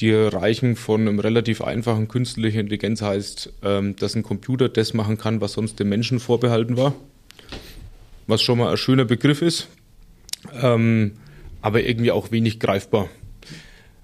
Die 0.00 0.12
reichen 0.12 0.76
von 0.76 1.02
einem 1.02 1.18
relativ 1.20 1.62
einfachen 1.62 2.08
künstliche 2.08 2.60
Intelligenz 2.60 3.02
heißt, 3.02 3.52
ähm, 3.62 3.96
dass 3.96 4.14
ein 4.14 4.22
Computer 4.22 4.68
das 4.68 4.94
machen 4.94 5.16
kann, 5.16 5.40
was 5.40 5.54
sonst 5.54 5.80
dem 5.80 5.88
Menschen 5.88 6.20
vorbehalten 6.20 6.76
war. 6.76 6.94
Was 8.26 8.42
schon 8.42 8.58
mal 8.58 8.70
ein 8.70 8.76
schöner 8.76 9.04
Begriff 9.04 9.42
ist, 9.42 9.68
ähm, 10.60 11.12
aber 11.62 11.82
irgendwie 11.82 12.10
auch 12.10 12.30
wenig 12.30 12.58
greifbar. 12.58 13.08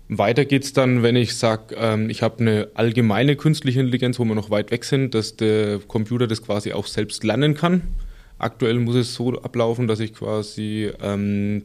Weiter 0.09 0.45
geht's 0.45 0.73
dann, 0.73 1.03
wenn 1.03 1.17
ich 1.17 1.37
sage, 1.37 1.75
ähm, 1.77 2.11
ich 2.11 2.23
habe 2.23 2.41
eine 2.41 2.69
allgemeine 2.75 3.37
künstliche 3.37 3.81
Intelligenz, 3.81 4.19
wo 4.19 4.25
wir 4.25 4.35
noch 4.35 4.51
weit 4.51 4.71
weg 4.71 4.85
sind, 4.85 5.15
dass 5.15 5.37
der 5.37 5.79
Computer 5.81 6.27
das 6.27 6.43
quasi 6.43 6.73
auch 6.73 6.87
selbst 6.87 7.25
lernen 7.25 7.55
kann. 7.55 7.83
Aktuell 8.39 8.79
muss 8.79 8.97
es 8.97 9.15
so 9.15 9.41
ablaufen, 9.41 9.87
dass 9.87 10.01
ich 10.01 10.13
quasi 10.13 10.91
ähm, 11.01 11.65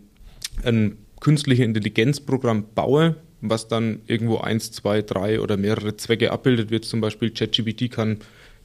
ein 0.64 0.98
künstliche 1.20 1.64
Intelligenzprogramm 1.64 2.66
baue, 2.74 3.16
was 3.42 3.68
dann 3.68 4.02
irgendwo 4.08 4.38
eins, 4.38 4.72
zwei, 4.72 5.02
drei 5.02 5.42
oder 5.42 5.58
mehrere 5.58 5.98
Zwecke 5.98 6.32
abbildet. 6.32 6.70
Wird 6.70 6.86
zum 6.86 7.02
Beispiel 7.02 7.32
ChatGPT 7.32 7.92
kann 7.92 8.20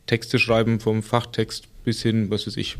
Texte 0.06 0.38
schreiben 0.38 0.80
vom 0.80 1.02
Fachtext 1.02 1.68
bis 1.84 2.02
hin, 2.02 2.30
was 2.30 2.46
weiß 2.46 2.56
ich, 2.56 2.76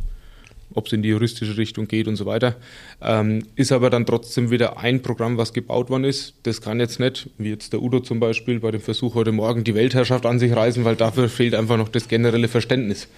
ob 0.75 0.87
es 0.87 0.93
in 0.93 1.03
die 1.03 1.09
juristische 1.09 1.57
Richtung 1.57 1.89
geht 1.89 2.09
und 2.09 2.17
so 2.17 2.27
weiter. 2.27 2.57
Ähm, 3.01 3.45
ist 3.57 3.73
aber 3.73 3.91
dann 3.91 4.07
trotzdem 4.07 4.51
wieder 4.51 4.79
ein 4.79 5.03
Programm, 5.03 5.37
was 5.37 5.53
gebaut 5.53 5.91
worden 5.91 6.05
ist. 6.05 6.35
Das 6.43 6.61
kann 6.61 6.81
jetzt 6.81 7.01
nicht, 7.01 7.29
wie 7.39 7.51
jetzt 7.51 7.73
der 7.73 7.83
Udo 7.83 8.01
zum 8.01 8.21
Beispiel 8.21 8.61
bei 8.61 8.71
dem 8.71 8.81
Versuch 8.81 9.15
heute 9.15 9.33
Morgen, 9.33 9.65
die 9.65 9.75
Weltherrschaft 9.75 10.27
an 10.27 10.39
sich 10.39 10.55
reißen, 10.55 10.85
weil 10.85 10.97
dafür 10.97 11.29
fehlt 11.29 11.55
einfach 11.55 11.77
noch 11.77 11.89
das 11.89 12.09
generelle 12.09 12.49
Verständnis. 12.49 13.09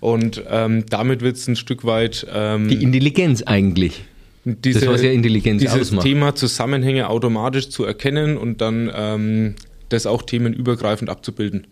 Und 0.00 0.42
ähm, 0.50 0.84
damit 0.90 1.22
wird 1.22 1.36
es 1.36 1.48
ein 1.48 1.56
Stück 1.56 1.84
weit 1.84 2.26
ähm, 2.32 2.68
Die 2.68 2.82
Intelligenz 2.82 3.42
eigentlich. 3.42 4.04
diese, 4.44 4.86
was 4.88 5.02
ja 5.02 5.10
Intelligenz 5.10 5.62
dieses 5.62 5.80
ausmacht. 5.80 6.04
Thema 6.04 6.34
Zusammenhänge 6.34 7.08
automatisch 7.08 7.70
zu 7.70 7.84
erkennen 7.84 8.36
und 8.36 8.60
dann 8.60 8.90
ähm, 8.94 9.54
das 9.88 10.06
auch 10.06 10.22
themenübergreifend 10.22 11.08
abzubilden. 11.08 11.66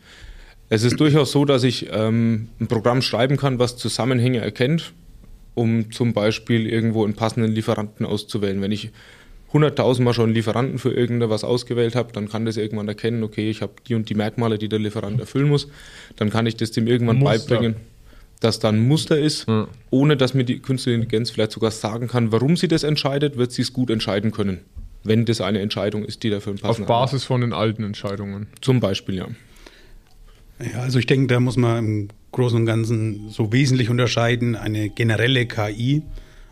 Es 0.69 0.85
ist 0.85 0.99
durchaus 0.99 1.33
so, 1.33 1.45
dass 1.45 1.65
ich 1.65 1.89
ähm, 1.93 2.49
ein 2.59 2.67
Programm 2.67 3.03
schreiben 3.03 3.37
kann, 3.37 3.59
was 3.59 3.77
Zusammenhänge 3.77 4.39
erkennt, 4.39 4.95
um 5.55 5.91
zum 5.93 6.13
Beispiel 6.13 6.67
irgendwo 6.67 7.05
einen 7.05 7.15
passenden 7.15 7.53
Lieferanten 7.53 8.07
auszuwählen. 8.07 8.61
Wenn 8.63 8.73
ich 8.73 8.91
100.000 9.53 10.03
Mal 10.03 10.15
schon 10.15 10.25
einen 10.27 10.35
Lieferanten 10.35 10.79
für 10.79 10.93
irgendwas 10.93 11.45
ausgewählt 11.45 11.95
habe, 11.95 12.13
dann 12.13 12.29
kann 12.29 12.47
das 12.47 12.57
irgendwann 12.57 12.89
erkennen, 12.89 13.23
okay, 13.23 13.51
ich 13.51 13.61
habe 13.61 13.73
die 13.87 13.95
und 13.95 14.09
die 14.09 14.15
Merkmale, 14.15 14.57
die 14.57 14.69
der 14.69 14.79
Lieferant 14.79 15.21
erfüllen 15.21 15.49
muss. 15.49 15.69
Dann 16.17 16.31
kann 16.31 16.47
ich 16.47 16.57
das 16.57 16.71
dem 16.71 16.87
irgendwann 16.87 17.19
Muster. 17.19 17.39
beibringen, 17.57 17.77
dass 18.41 18.59
da 18.61 18.71
ein 18.71 18.81
Muster 18.81 19.19
ist, 19.19 19.47
Ja. 19.47 19.69
ohne 19.91 20.17
dass 20.17 20.33
mir 20.33 20.45
die 20.45 20.59
künstliche 20.61 20.95
Intelligenz 20.97 21.31
vielleicht 21.31 21.53
sogar 21.53 21.71
sagen 21.71 22.09
kann, 22.09 22.33
warum 22.33 22.57
sie 22.57 22.67
das 22.67 22.83
entscheidet, 22.83 23.37
wird 23.37 23.53
sie 23.53 23.63
es 23.63 23.75
gut 23.75 23.91
entscheiden 23.91 24.31
können. 24.31 24.61
Wenn 25.05 25.27
das 25.27 25.41
eine 25.43 25.59
Entscheidung 25.61 26.05
ist, 26.05 26.23
die 26.23 26.31
dafür 26.31 26.53
einen 26.55 26.63
Auf 26.65 26.85
Basis 26.87 27.25
von 27.25 27.41
den 27.43 27.53
alten 27.53 27.83
Entscheidungen. 27.85 28.47
Zum 28.63 28.81
Beispiel, 28.81 29.17
ja. 29.17 29.27
Ja, 30.73 30.81
also 30.81 30.99
ich 30.99 31.07
denke, 31.07 31.27
da 31.27 31.41
muss 31.41 31.57
man 31.57 31.79
im 31.85 32.09
Großen 32.33 32.59
und 32.59 32.67
Ganzen 32.67 33.29
so 33.29 33.53
wesentlich 33.53 33.91
unterscheiden. 33.91 34.57
Eine 34.57 34.89
generelle 34.89 35.47
KI, 35.47 36.03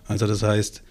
also 0.06 0.26
das 0.26 0.42
heißt, 0.42 0.82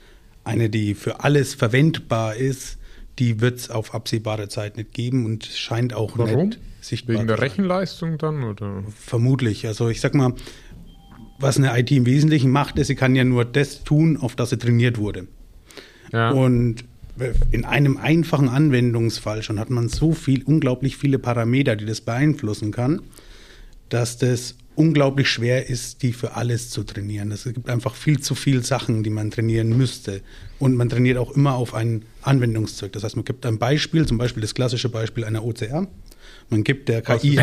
eine, 0.43 0.69
die 0.69 0.95
für 0.95 1.23
alles 1.23 1.53
verwendbar 1.53 2.35
ist, 2.35 2.77
die 3.19 3.41
wird 3.41 3.59
es 3.59 3.69
auf 3.69 3.93
absehbare 3.93 4.47
Zeit 4.47 4.77
nicht 4.77 4.93
geben 4.93 5.25
und 5.25 5.45
scheint 5.45 5.93
auch 5.93 6.17
Warum? 6.17 6.47
nicht 6.47 6.59
sichtbar 6.81 7.17
Wegen 7.17 7.27
der. 7.27 7.41
Rechenleistung 7.41 8.17
dann? 8.17 8.43
Oder? 8.43 8.83
Vermutlich. 8.97 9.67
Also 9.67 9.89
ich 9.89 10.01
sag 10.01 10.13
mal, 10.15 10.33
was 11.37 11.57
eine 11.57 11.77
IT 11.77 11.91
im 11.91 12.05
Wesentlichen 12.05 12.51
macht, 12.51 12.77
ist, 12.79 12.87
sie 12.87 12.95
kann 12.95 13.15
ja 13.15 13.23
nur 13.23 13.45
das 13.45 13.83
tun, 13.83 14.17
auf 14.17 14.35
das 14.35 14.49
sie 14.49 14.57
trainiert 14.57 14.97
wurde. 14.97 15.27
Ja. 16.11 16.31
Und 16.31 16.85
in 17.51 17.65
einem 17.65 17.97
einfachen 17.97 18.47
Anwendungsfall 18.47 19.43
schon 19.43 19.59
hat 19.59 19.69
man 19.69 19.89
so 19.89 20.13
viel, 20.13 20.43
unglaublich 20.43 20.97
viele 20.97 21.19
Parameter, 21.19 21.75
die 21.75 21.85
das 21.85 22.01
beeinflussen 22.01 22.71
kann, 22.71 23.01
dass 23.89 24.17
das 24.17 24.55
unglaublich 24.79 25.29
schwer 25.29 25.69
ist, 25.69 26.03
die 26.03 26.13
für 26.13 26.35
alles 26.37 26.69
zu 26.69 26.83
trainieren. 26.85 27.31
Es 27.33 27.43
gibt 27.43 27.69
einfach 27.69 27.95
viel 27.95 28.21
zu 28.21 28.33
viele 28.33 28.63
Sachen, 28.63 29.03
die 29.03 29.09
man 29.09 29.29
trainieren 29.29 29.77
müsste. 29.77 30.21
Und 30.57 30.75
man 30.77 30.87
trainiert 30.87 31.17
auch 31.17 31.31
immer 31.35 31.55
auf 31.55 31.73
einen 31.73 32.05
Anwendungszweck. 32.21 32.93
Das 32.93 33.03
heißt, 33.03 33.17
man 33.17 33.25
gibt 33.25 33.45
ein 33.45 33.57
Beispiel, 33.59 34.05
zum 34.07 34.17
Beispiel 34.17 34.39
das 34.39 34.53
klassische 34.53 34.87
Beispiel 34.87 35.25
einer 35.25 35.43
OCR. 35.43 35.85
Man 36.49 36.63
gibt 36.63 36.87
der 36.87 37.05
Was 37.05 37.21
KI 37.21 37.35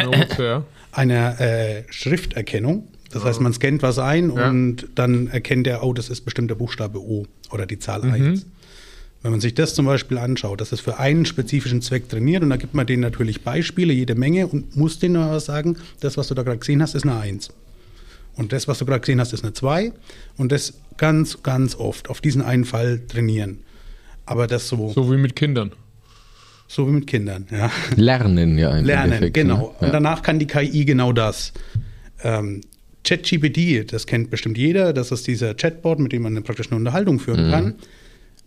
eine 0.93 1.39
äh, 1.39 1.83
Schrifterkennung. 1.91 2.89
Das 3.11 3.23
heißt, 3.25 3.41
man 3.43 3.53
scannt 3.53 3.83
was 3.83 3.99
ein 3.99 4.31
Ja. 4.35 4.49
und 4.49 4.89
dann 4.95 5.27
erkennt 5.29 5.67
er, 5.67 5.85
oh, 5.85 5.93
das 5.93 6.09
ist 6.09 6.23
bestimmt 6.23 6.51
der 6.51 6.55
Buchstabe 6.57 6.99
O 7.01 7.27
oder 7.51 7.67
die 7.67 7.79
Zahl 7.79 8.03
1. 8.03 8.47
Wenn 9.23 9.31
man 9.33 9.41
sich 9.41 9.55
das 9.55 9.75
zum 9.75 9.87
Beispiel 9.87 10.19
anschaut, 10.19 10.61
das 10.61 10.73
ist 10.73 10.81
für 10.81 10.99
einen 10.99 11.27
spezifischen 11.27 11.83
Zweck 11.83 12.09
trainiert 12.09 12.43
und 12.43 12.51
da 12.51 12.57
gibt 12.57 12.75
man 12.75 12.87
denen 12.87 13.03
natürlich 13.03 13.43
Beispiele, 13.43 13.93
jede 13.93 14.15
Menge 14.15 14.47
und 14.47 14.77
muss 14.77 14.99
denen 14.99 15.17
aber 15.17 15.41
sagen, 15.41 15.77
das, 16.01 16.17
was 16.17 16.29
du 16.29 16.35
da 16.35 16.43
gerade 16.43 16.59
gesehen 16.59 16.83
hast, 16.83 16.95
ist 16.95 17.05
eine 17.05 17.19
1. 17.19 17.51
Und 18.37 18.53
das, 18.53 18.69
was 18.69 18.79
du 18.79 18.85
gerade 18.85 19.01
gesehen 19.01 19.21
hast, 19.21 19.33
ist 19.33 19.43
eine 19.43 19.53
2 19.55 19.93
und 20.37 20.53
das 20.53 20.75
ganz, 20.97 21.43
ganz 21.43 21.75
oft 21.75 22.09
auf 22.11 22.21
diesen 22.21 22.43
einen 22.43 22.65
Fall 22.65 23.01
trainieren. 23.09 23.61
Aber 24.27 24.47
das 24.47 24.69
so, 24.69 24.89
so, 24.89 25.05
So 25.05 25.13
wie 25.13 25.17
mit 25.17 25.35
Kindern. 25.35 25.73
wie 26.77 26.83
mit 26.83 27.07
Kindern, 27.07 27.47
ja. 27.51 27.71
Lernen, 27.97 28.59
ja. 28.59 28.77
Im 28.77 28.85
Lernen, 28.85 29.13
Endeffekt, 29.13 29.35
genau. 29.35 29.75
Ne? 29.81 29.87
Und 29.87 29.95
danach 29.95 30.23
kann 30.23 30.39
die 30.39 30.47
KI 30.47 30.85
genau 30.85 31.13
das. 31.13 31.53
Ähm, 32.23 32.61
ChatGPT, 33.05 33.93
das 33.93 34.07
kennt 34.07 34.31
bestimmt 34.31 34.59
jeder, 34.59 34.93
das 34.93 35.13
ist 35.13 35.27
dieser 35.27 35.55
Chatbot, 35.55 36.01
mit 36.01 36.13
dem 36.13 36.23
man 36.23 36.33
eine 36.33 36.43
praktisch 36.43 36.67
eine 36.69 36.77
Unterhaltung 36.77 37.21
führen 37.21 37.51
kann. 37.51 37.75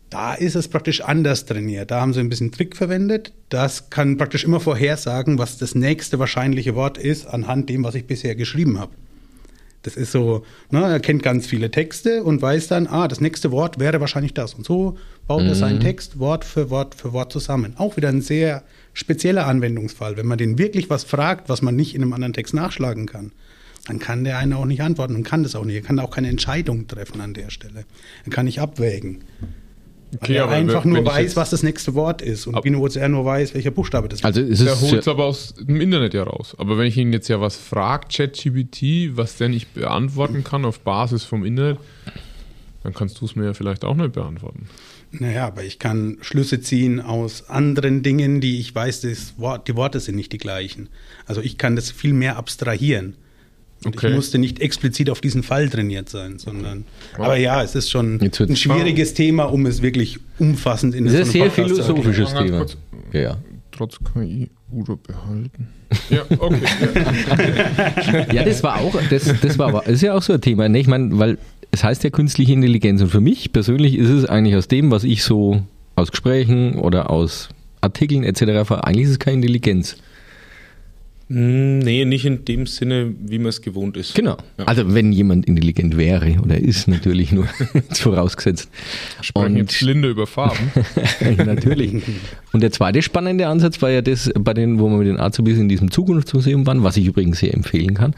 Da 0.10 0.34
ist 0.34 0.56
es 0.56 0.68
praktisch 0.68 1.02
anders 1.02 1.46
trainiert. 1.46 1.92
Da 1.92 2.02
haben 2.02 2.14
sie 2.14 2.20
ein 2.20 2.30
bisschen 2.30 2.52
Trick 2.52 2.76
verwendet. 2.76 3.32
Das 3.50 3.90
kann 3.92 4.18
praktisch 4.18 4.44
immer 4.44 4.60
vorhersagen, 4.60 5.38
was 5.38 5.58
das 5.58 5.76
nächste 5.76 6.18
wahrscheinliche 6.18 6.76
Wort 6.76 6.98
ist, 6.98 7.28
anhand 7.28 7.70
dem, 7.70 7.84
was 7.84 7.96
ich 7.96 8.06
bisher 8.06 8.36
geschrieben 8.36 8.80
habe. 8.80 8.92
Das 9.84 9.96
ist 9.96 10.12
so, 10.12 10.44
ne, 10.72 10.82
er 10.82 11.00
kennt 11.00 11.24
ganz 11.24 11.48
viele 11.48 11.72
Texte 11.72 12.24
und 12.24 12.42
weiß 12.42 12.68
dann, 12.68 12.88
ah, 12.88 13.08
das 13.08 13.22
nächste 13.22 13.52
Wort 13.52 13.80
wäre 13.80 14.02
wahrscheinlich 14.02 14.34
das. 14.34 14.54
Und 14.54 14.66
so 14.66 14.98
baut 15.26 15.44
er 15.44 15.56
seinen 15.56 15.80
Text 15.80 16.20
Wort 16.20 16.44
für 16.44 16.70
Wort 16.70 16.96
für 16.96 17.14
Wort 17.14 17.32
zusammen. 17.32 17.76
Auch 17.78 17.96
wieder 17.96 18.10
ein 18.10 18.22
sehr 18.22 18.64
spezieller 18.94 19.48
Anwendungsfall. 19.48 20.18
Wenn 20.18 20.26
man 20.26 20.38
den 20.38 20.58
wirklich 20.58 20.90
was 20.90 21.06
fragt, 21.06 21.48
was 21.48 21.62
man 21.62 21.76
nicht 21.76 21.96
in 21.96 22.02
einem 22.02 22.14
anderen 22.14 22.34
Text 22.34 22.54
nachschlagen 22.54 23.06
kann, 23.06 23.32
dann 23.88 24.00
kann 24.00 24.26
der 24.26 24.38
eine 24.38 24.58
auch 24.58 24.66
nicht 24.66 24.82
antworten 24.82 25.16
und 25.16 25.24
kann 25.24 25.44
das 25.44 25.56
auch 25.56 25.64
nicht. 25.64 25.76
Er 25.76 25.82
kann 25.82 26.00
auch 26.00 26.12
keine 26.12 26.28
Entscheidung 26.28 26.88
treffen 26.88 27.22
an 27.22 27.34
der 27.34 27.50
Stelle. 27.50 27.86
Er 28.26 28.32
kann 28.32 28.46
nicht 28.46 28.60
abwägen. 28.60 29.24
Weil 30.20 30.36
er 30.36 30.50
einfach 30.50 30.86
nur 30.86 31.00
ich 31.00 31.06
weiß, 31.06 31.36
was 31.36 31.52
das 31.52 31.64
nächste 31.64 31.94
Wort 31.94 32.22
ist. 32.22 32.48
Und 32.48 32.66
eine 32.66 32.80
OCR 32.80 33.10
nur 33.10 33.26
weiß, 33.26 33.54
welcher 33.54 33.72
Buchstabe 33.72 34.10
das 34.10 34.24
Also 34.24 34.42
ist 34.42 34.82
holt 34.82 35.02
es 35.02 35.08
aber 35.08 35.26
aus 35.26 35.54
dem 35.54 35.82
Internet 35.82 36.14
ja 36.14 36.24
raus. 36.24 36.56
Aber 36.58 36.78
wenn 36.78 36.88
ich 36.88 36.98
ihn 36.98 37.14
jetzt 37.14 37.28
ja 37.28 37.40
was 37.40 37.56
frage, 37.56 38.08
ChatGPT, 38.12 39.16
was 39.16 39.38
der 39.38 39.50
nicht 39.50 39.74
beantworten 39.74 40.44
kann 40.44 40.66
auf 40.66 40.80
Basis 40.80 41.24
vom 41.24 41.46
Internet, 41.46 41.78
dann 42.84 42.94
kannst 42.94 43.22
du 43.22 43.26
es 43.26 43.36
mir 43.36 43.46
ja 43.46 43.54
vielleicht 43.54 43.86
auch 43.86 43.96
nicht 43.96 44.14
beantworten. 44.14 44.68
Naja, 45.12 45.48
aber 45.48 45.64
ich 45.64 45.80
kann 45.80 46.18
Schlüsse 46.22 46.62
ziehen 46.62 47.00
aus 47.00 47.50
anderen 47.50 48.04
Dingen, 48.04 48.42
die 48.42 48.60
ich 48.60 48.74
weiß, 48.74 49.02
das 49.02 49.34
Wort, 49.38 49.68
die 49.68 49.76
Worte 49.76 50.00
sind 50.00 50.16
nicht 50.16 50.32
die 50.32 50.38
gleichen. 50.38 50.90
Also 51.26 51.42
ich 51.42 51.58
kann 51.58 51.76
das 51.76 51.92
viel 51.92 52.14
mehr 52.14 52.38
abstrahieren. 52.38 53.16
Und 53.86 53.96
Okay. 53.96 54.10
ich 54.10 54.16
musste 54.16 54.38
nicht 54.40 54.60
explizit 54.60 55.10
auf 55.10 55.22
diesen 55.22 55.42
Fall 55.44 55.70
trainiert 55.70 56.10
sein, 56.10 56.38
sondern. 56.38 56.84
Aber 57.18 57.38
ja, 57.38 57.64
es 57.64 57.76
ist 57.76 57.90
schon 57.90 58.20
ein 58.22 58.56
schwieriges 58.56 59.14
Thema, 59.14 59.46
um 59.46 59.66
es 59.66 59.82
wirklich 59.82 60.20
umfassend 60.38 60.94
in 60.96 61.06
Das 61.06 61.14
ist 61.14 61.28
so 61.28 61.32
sehr 61.32 61.46
Podcast 61.46 61.56
zu 61.56 61.82
erklären. 61.82 61.86
philosophisches 62.04 62.34
Thema. 62.34 62.58
kurz. 62.58 62.78
Ja, 63.14 63.22
ja. 63.22 63.38
Trotz 63.72 63.98
KI 64.14 64.50
Udo 64.72 64.98
behalten. 64.98 65.68
Ja, 66.12 66.22
okay. 66.38 66.60
Ja. 68.34 68.44
Das 68.44 68.62
war 68.64 68.80
auch, 68.80 68.96
das, 69.10 69.34
das 69.42 69.58
war 69.58 69.88
ist 69.88 70.02
ja 70.02 70.14
auch 70.14 70.22
so 70.22 70.34
ein 70.34 70.42
Thema. 70.42 70.70
Ne? 70.70 70.80
Ich 70.80 70.88
meine, 70.88 71.18
weil 71.18 71.38
es 71.72 71.84
heißt 71.84 72.04
ja 72.04 72.10
künstliche 72.10 72.54
Intelligenz 72.54 73.02
und 73.02 73.10
für 73.10 73.22
mich 73.22 73.52
persönlich 73.54 73.96
ist 73.96 74.10
es 74.10 74.26
eigentlich 74.26 74.56
aus 74.56 74.68
dem, 74.68 74.92
was 74.92 75.04
ich 75.04 75.24
so 75.24 75.64
aus 75.96 76.12
Gesprächen 76.12 76.76
oder 76.76 77.10
aus 77.10 77.50
Artikeln 77.82 78.24
etc. 78.24 78.72
eigentlich 78.84 79.06
ist 79.06 79.12
es 79.12 79.20
keine 79.20 79.36
Intelligenz. 79.38 79.98
Mm, 81.30 81.80
Nee, 81.80 82.06
nicht 82.06 82.26
in 82.26 82.44
dem 82.46 82.66
Sinne, 82.66 83.14
wie 83.26 83.38
man 83.40 83.48
es 83.50 83.62
gewohnt 83.62 83.96
ist. 83.98 84.16
Genau. 84.16 84.38
Ja. 84.58 84.66
Also 84.66 84.94
wenn 84.94 85.12
jemand 85.12 85.46
intelligent 85.46 85.96
wäre 85.98 86.36
oder 86.44 86.58
ist 86.58 86.88
natürlich 86.88 87.32
nur 87.32 87.48
vorausgesetzt. 87.94 88.70
Sprechen 89.22 89.56
jetzt 89.58 89.80
Blinde 89.80 90.10
über 90.10 90.28
Farben. 90.28 90.72
natürlich. 91.46 91.94
Und 92.52 92.62
der 92.64 92.72
zweite 92.72 93.02
spannende 93.02 93.48
Ansatz 93.48 93.82
war 93.82 93.90
ja 93.92 94.02
das, 94.02 94.30
bei 94.40 94.54
den, 94.54 94.80
wo 94.80 94.90
wir 94.90 94.98
mit 94.98 95.08
den 95.08 95.20
Azubis 95.20 95.58
in 95.58 95.70
diesem 95.70 95.92
Zukunftsmuseum 95.92 96.66
waren, 96.66 96.84
was 96.84 96.98
ich 96.98 97.06
übrigens 97.06 97.40
sehr 97.40 97.54
empfehlen 97.54 97.94
kann. 97.94 98.16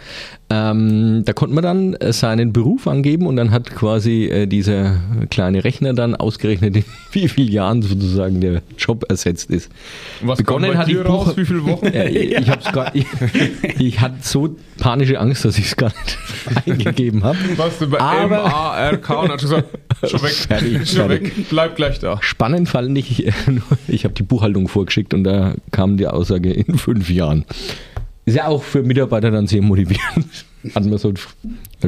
Ähm, 0.49 1.23
da 1.25 1.33
konnte 1.33 1.55
man 1.55 1.63
dann 1.63 1.93
äh, 1.95 2.13
seinen 2.13 2.53
Beruf 2.53 2.87
angeben 2.87 3.25
und 3.27 3.35
dann 3.35 3.51
hat 3.51 3.69
quasi 3.71 4.25
äh, 4.25 4.47
dieser 4.47 4.99
kleine 5.29 5.63
Rechner 5.63 5.93
dann 5.93 6.15
ausgerechnet, 6.15 6.75
in 6.77 6.83
wie 7.11 7.27
vielen 7.27 7.49
Jahren 7.51 7.81
sozusagen 7.81 8.41
der 8.41 8.61
Job 8.77 9.05
ersetzt 9.09 9.49
ist. 9.49 9.69
Und 10.21 10.29
was 10.29 10.37
Begonnen 10.39 10.77
hat 10.77 10.87
die 10.87 10.93
dir 10.93 11.05
raus? 11.05 11.27
Buch- 11.29 11.37
Wie 11.37 11.45
viele 11.45 11.65
Wochen? 11.65 11.85
Ja, 11.93 12.05
ich, 12.05 12.31
ich, 12.31 12.49
hab's 12.49 12.71
gar, 12.71 12.93
ich, 12.95 13.00
ich 13.79 13.99
hatte 13.99 14.15
so 14.21 14.55
panische 14.77 15.19
Angst, 15.19 15.45
dass 15.45 15.57
ich 15.57 15.65
es 15.67 15.75
gar 15.75 15.91
nicht 16.03 16.17
eingegeben 16.67 17.23
habe. 17.23 17.37
Was 17.57 17.81
über 17.81 18.01
Aber- 18.01 18.37
M-A-R-K 18.43 19.13
und 19.21 19.29
hat 19.31 19.39
gesagt, 19.41 19.65
schon 20.07 20.21
weg, 20.23 20.31
Fertig, 20.31 20.89
schon 20.89 21.07
fertig. 21.07 21.37
weg, 21.37 21.45
bleib 21.49 21.75
gleich 21.75 21.99
da. 21.99 22.17
Spannend 22.21 22.69
fand 22.69 22.97
ich, 22.97 23.25
ich 23.87 24.03
habe 24.03 24.13
die 24.13 24.23
Buchhaltung 24.23 24.67
vorgeschickt 24.67 25.13
und 25.13 25.23
da 25.23 25.53
kam 25.71 25.97
die 25.97 26.07
Aussage 26.07 26.51
in 26.51 26.77
fünf 26.77 27.09
Jahren. 27.09 27.45
Ist 28.25 28.37
ja 28.37 28.47
auch 28.47 28.63
für 28.63 28.83
Mitarbeiter 28.83 29.31
dann 29.31 29.47
sehr 29.47 29.61
motivierend. 29.61 30.25
Hatten 30.75 30.91
wir 30.91 30.97
so 30.99 31.11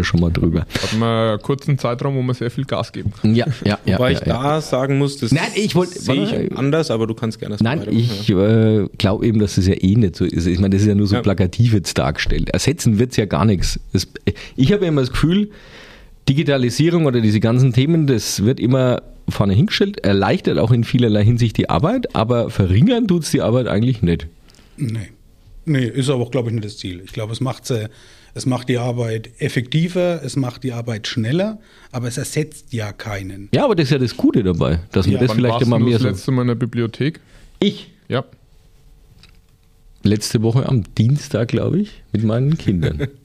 schon 0.02 0.20
mal 0.20 0.32
drüber. 0.32 0.62
Hatten 0.82 1.00
wir 1.00 1.32
einen 1.34 1.42
kurzen 1.42 1.78
Zeitraum, 1.78 2.16
wo 2.16 2.22
man 2.24 2.36
sehr 2.36 2.50
viel 2.50 2.66
Gas 2.66 2.92
geben 2.92 3.12
kann. 3.22 3.36
Ja, 3.36 3.46
ja, 3.64 3.78
ja. 3.86 3.98
Wobei 3.98 4.12
ja, 4.14 4.20
ich 4.20 4.26
ja. 4.26 4.42
da 4.42 4.62
sagen 4.62 4.98
muss, 4.98 5.18
das 5.18 5.32
Nein, 5.32 5.44
ich 5.56 5.76
wollt- 5.76 5.90
sehe 5.92 6.46
ich 6.48 6.58
anders, 6.58 6.90
aber 6.90 7.06
du 7.06 7.14
kannst 7.14 7.40
gerne 7.40 7.54
das 7.56 7.62
Nein, 7.62 7.86
ich 7.90 8.30
äh, 8.30 8.88
glaube 8.98 9.26
eben, 9.28 9.40
dass 9.40 9.56
das 9.56 9.68
ja 9.68 9.76
eh 9.76 9.96
nicht 9.96 10.16
so 10.16 10.26
ist. 10.26 10.48
Ich 10.48 10.60
meine, 10.60 10.72
das 10.76 10.82
ist 10.82 10.88
ja 10.88 10.96
nur 10.96 11.06
so 11.08 11.16
Ja. 11.16 11.22
plakativ 11.22 11.74
jetzt 11.74 11.98
dargestellt. 11.98 12.50
Ersetzen 12.50 12.98
wird 12.98 13.12
es 13.12 13.18
ja 13.18 13.26
gar 13.26 13.46
nichts. 13.46 13.80
Es, 13.94 14.08
ich 14.56 14.72
habe 14.74 14.86
immer 14.86 15.02
das 15.02 15.12
Gefühl, 15.12 15.52
Digitalisierung 16.30 17.06
oder 17.06 17.22
diese 17.22 17.40
ganzen 17.40 17.74
Themen, 17.74 18.08
das 18.08 18.44
wird 18.44 18.60
immer 18.60 19.02
vorne 19.30 19.54
hingestellt, 19.54 20.00
erleichtert 20.04 20.58
auch 20.58 20.72
in 20.72 20.84
vielerlei 20.84 21.24
Hinsicht 21.24 21.58
die 21.58 21.70
Arbeit, 21.70 22.16
aber 22.16 22.50
verringern 22.50 23.08
tut 23.08 23.24
es 23.24 23.32
die 23.32 23.42
Arbeit 23.42 23.68
eigentlich 23.68 24.02
nicht. 24.02 24.28
Nee. 24.78 25.10
Nee, 25.66 25.86
ist 25.86 26.10
aber 26.10 26.24
auch, 26.24 26.32
glaube 26.32 26.50
ich, 26.50 26.56
nicht 26.56 26.66
das 26.66 26.78
Ziel. 26.78 27.02
Ich 27.06 27.14
glaube, 27.14 27.32
es 27.32 27.40
macht, 27.40 27.66
sie, 27.66 27.88
es 28.36 28.46
macht 28.46 28.70
die 28.70 28.78
Arbeit 28.78 29.30
effektiver, 29.40 30.22
es 30.24 30.36
macht 30.36 30.64
die 30.64 30.72
Arbeit 30.74 31.08
schneller, 31.08 31.60
aber 31.92 32.08
es 32.08 32.18
ersetzt 32.18 32.74
ja 32.74 32.92
keinen. 32.92 33.50
Ja, 33.54 33.66
aber 33.66 33.76
das 33.76 33.86
ist 33.86 33.92
ja 33.92 33.98
das 34.00 34.18
Gute 34.18 34.44
dabei, 34.44 34.80
dass 34.92 35.06
man 35.06 35.14
Ja, 35.16 35.20
das 35.20 35.30
Wann 35.30 35.36
vielleicht 35.38 35.62
immer 35.62 35.78
du 35.80 35.86
mehr 35.86 35.94
das 35.94 36.02
so. 36.02 36.08
letzte 36.10 36.32
Mal 36.32 36.42
in 36.44 36.48
der 36.50 36.56
Bibliothek? 36.56 37.20
Ich 37.60 37.92
Ja. 38.08 38.26
letzte 40.04 40.42
Woche 40.42 40.68
am 40.68 40.84
Dienstag, 40.96 41.48
glaube 41.50 41.80
ich, 41.80 42.04
mit 42.12 42.24
meinen 42.24 42.58
Kindern. 42.58 43.08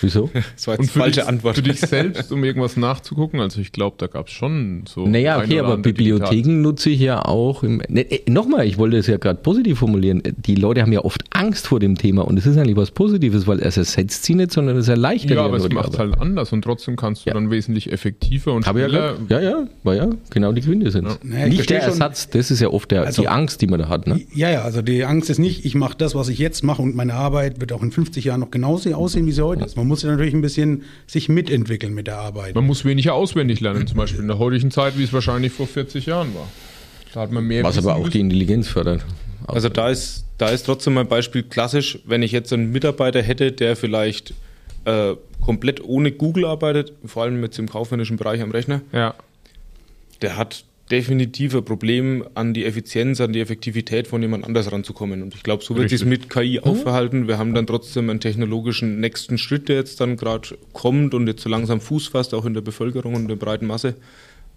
Wieso? 0.00 0.30
Das 0.54 0.66
war 0.66 0.74
jetzt 0.74 0.80
Und 0.82 0.90
für 0.90 0.98
falsche 1.00 1.20
dich, 1.20 1.28
Antwort. 1.28 1.56
für 1.56 1.62
dich 1.62 1.80
selbst, 1.80 2.30
um 2.32 2.42
irgendwas 2.44 2.76
nachzugucken? 2.76 3.40
Also 3.40 3.60
ich 3.60 3.72
glaube, 3.72 3.96
da 3.98 4.06
gab 4.06 4.28
es 4.28 4.32
schon 4.32 4.84
so. 4.88 5.06
Naja, 5.06 5.38
okay, 5.38 5.60
oder 5.60 5.64
aber 5.72 5.76
Bibliotheken 5.78 6.60
nutze 6.62 6.90
ich 6.90 7.00
ja 7.00 7.24
auch. 7.24 7.62
Im, 7.62 7.82
ne, 7.88 8.02
äh, 8.10 8.30
Nochmal, 8.30 8.66
ich 8.66 8.78
wollte 8.78 8.96
es 8.96 9.06
ja 9.06 9.16
gerade 9.16 9.40
positiv 9.40 9.78
formulieren. 9.78 10.22
Die 10.46 10.54
Leute 10.54 10.82
haben 10.82 10.92
ja 10.92 11.00
oft 11.04 11.22
Angst 11.30 11.66
vor 11.66 11.80
dem 11.80 11.96
Thema 11.96 12.22
und 12.22 12.38
es 12.38 12.46
ist 12.46 12.56
eigentlich 12.56 12.76
was 12.76 12.90
Positives, 12.90 13.46
weil 13.46 13.60
es 13.60 13.76
ersetzt 13.76 14.24
sie 14.24 14.34
nicht, 14.34 14.52
sondern 14.52 14.76
es 14.76 14.88
erleichtert 14.88 15.30
Ja, 15.30 15.36
ja 15.36 15.44
aber 15.44 15.56
es 15.56 15.68
macht 15.70 15.94
Arbeit. 15.94 15.98
halt 15.98 16.20
anders 16.20 16.52
und 16.52 16.62
trotzdem 16.62 16.96
kannst 16.96 17.24
du 17.26 17.30
Ja. 17.30 17.34
dann 17.34 17.50
wesentlich 17.50 17.92
effektiver 17.92 18.52
und 18.52 18.66
Habe 18.66 18.80
ja, 18.80 18.88
schneller. 18.88 19.14
grad- 19.14 19.30
ja, 19.30 19.40
ja, 19.40 19.64
war 19.82 19.94
ja 19.94 20.10
genau 20.30 20.52
die 20.52 20.60
Quintessenz. 20.62 21.08
Ja. 21.22 21.28
Naja, 21.30 21.46
ich 21.46 21.58
Nicht 21.58 21.70
der 21.70 21.82
Ersatz, 21.82 22.28
das 22.30 22.50
ist 22.50 22.60
ja 22.60 22.68
oft 22.68 22.90
der, 22.90 23.04
Also- 23.04 23.22
die 23.22 23.28
Angst, 23.28 23.60
die 23.62 23.66
man 23.66 23.78
da 23.80 23.88
hat. 23.88 24.06
Ne? 24.06 24.20
Ja, 24.34 24.50
ja, 24.50 24.62
also 24.62 24.82
die 24.82 25.04
Angst 25.04 25.30
ist 25.30 25.38
nicht, 25.38 25.64
ich 25.64 25.74
mache 25.74 25.96
das, 25.98 26.14
was 26.14 26.28
ich 26.28 26.38
jetzt 26.38 26.62
mache 26.64 26.82
und 26.82 26.94
meine 26.94 27.14
Arbeit 27.14 27.60
wird 27.60 27.72
auch 27.72 27.82
in 27.82 27.90
50 27.92 28.24
Jahren 28.24 28.40
noch 28.40 28.50
genauso 28.50 28.92
aussehen, 28.94 29.26
wie 29.26 29.32
sie 29.32 29.42
heute 29.44 29.64
ist. 29.64 29.73
Man 29.76 29.88
muss 29.88 30.02
ja 30.02 30.10
natürlich 30.10 30.34
ein 30.34 30.40
bisschen 30.42 30.82
sich 31.06 31.28
mitentwickeln 31.28 31.94
mit 31.94 32.06
der 32.06 32.18
Arbeit. 32.18 32.54
Man 32.54 32.64
muss 32.66 32.84
weniger 32.84 33.14
auswendig 33.14 33.60
lernen, 33.60 33.86
zum 33.86 33.96
Beispiel 33.96 34.20
in 34.20 34.28
der 34.28 34.38
heutigen 34.38 34.70
Zeit, 34.70 34.96
wie 34.98 35.02
es 35.04 35.12
wahrscheinlich 35.12 35.52
vor 35.52 35.66
40 35.66 36.06
Jahren 36.06 36.34
war. 36.34 36.48
Da 37.12 37.20
hat 37.20 37.32
man 37.32 37.44
mehr 37.44 37.62
Was 37.64 37.76
Wissen 37.76 37.88
aber 37.88 37.98
auch 37.98 38.08
die. 38.08 38.20
Intelligenz 38.20 38.68
fördert. 38.68 39.04
Also 39.46 39.68
da 39.68 39.88
ist, 39.90 40.24
da 40.38 40.48
ist 40.48 40.64
trotzdem 40.64 40.94
mein 40.94 41.06
Beispiel 41.08 41.42
klassisch, 41.42 41.98
wenn 42.06 42.22
ich 42.22 42.32
jetzt 42.32 42.52
einen 42.52 42.72
Mitarbeiter 42.72 43.22
hätte, 43.22 43.52
der 43.52 43.76
vielleicht 43.76 44.34
äh, 44.84 45.14
komplett 45.44 45.82
ohne 45.84 46.12
Google 46.12 46.44
arbeitet, 46.46 46.92
vor 47.04 47.22
allem 47.24 47.42
jetzt 47.42 47.58
im 47.58 47.68
kaufmännischen 47.68 48.16
Bereich 48.16 48.40
am 48.40 48.50
Rechner, 48.50 48.80
Ja. 48.92 49.14
der 50.22 50.36
hat 50.36 50.64
definitiv 50.90 51.54
ein 51.54 51.64
Problem, 51.64 52.24
an 52.34 52.52
die 52.52 52.64
Effizienz, 52.64 53.20
an 53.20 53.32
die 53.32 53.40
Effektivität 53.40 54.06
von 54.06 54.20
jemand 54.20 54.44
anders 54.44 54.70
ranzukommen. 54.70 55.22
Und 55.22 55.34
ich 55.34 55.42
glaube, 55.42 55.64
so 55.64 55.74
wird 55.74 55.84
Richtig. 55.84 56.00
sich 56.00 56.08
mit 56.08 56.28
KI 56.28 56.60
aufverhalten. 56.60 57.26
Wir 57.26 57.38
haben 57.38 57.54
dann 57.54 57.66
trotzdem 57.66 58.10
einen 58.10 58.20
technologischen 58.20 59.00
nächsten 59.00 59.38
Schritt, 59.38 59.68
der 59.68 59.76
jetzt 59.76 60.00
dann 60.00 60.16
gerade 60.16 60.58
kommt 60.72 61.14
und 61.14 61.26
jetzt 61.26 61.42
so 61.42 61.48
langsam 61.48 61.80
Fuß 61.80 62.08
fasst, 62.08 62.34
auch 62.34 62.44
in 62.44 62.54
der 62.54 62.60
Bevölkerung 62.60 63.14
und 63.14 63.28
der 63.28 63.36
breiten 63.36 63.66
Masse. 63.66 63.94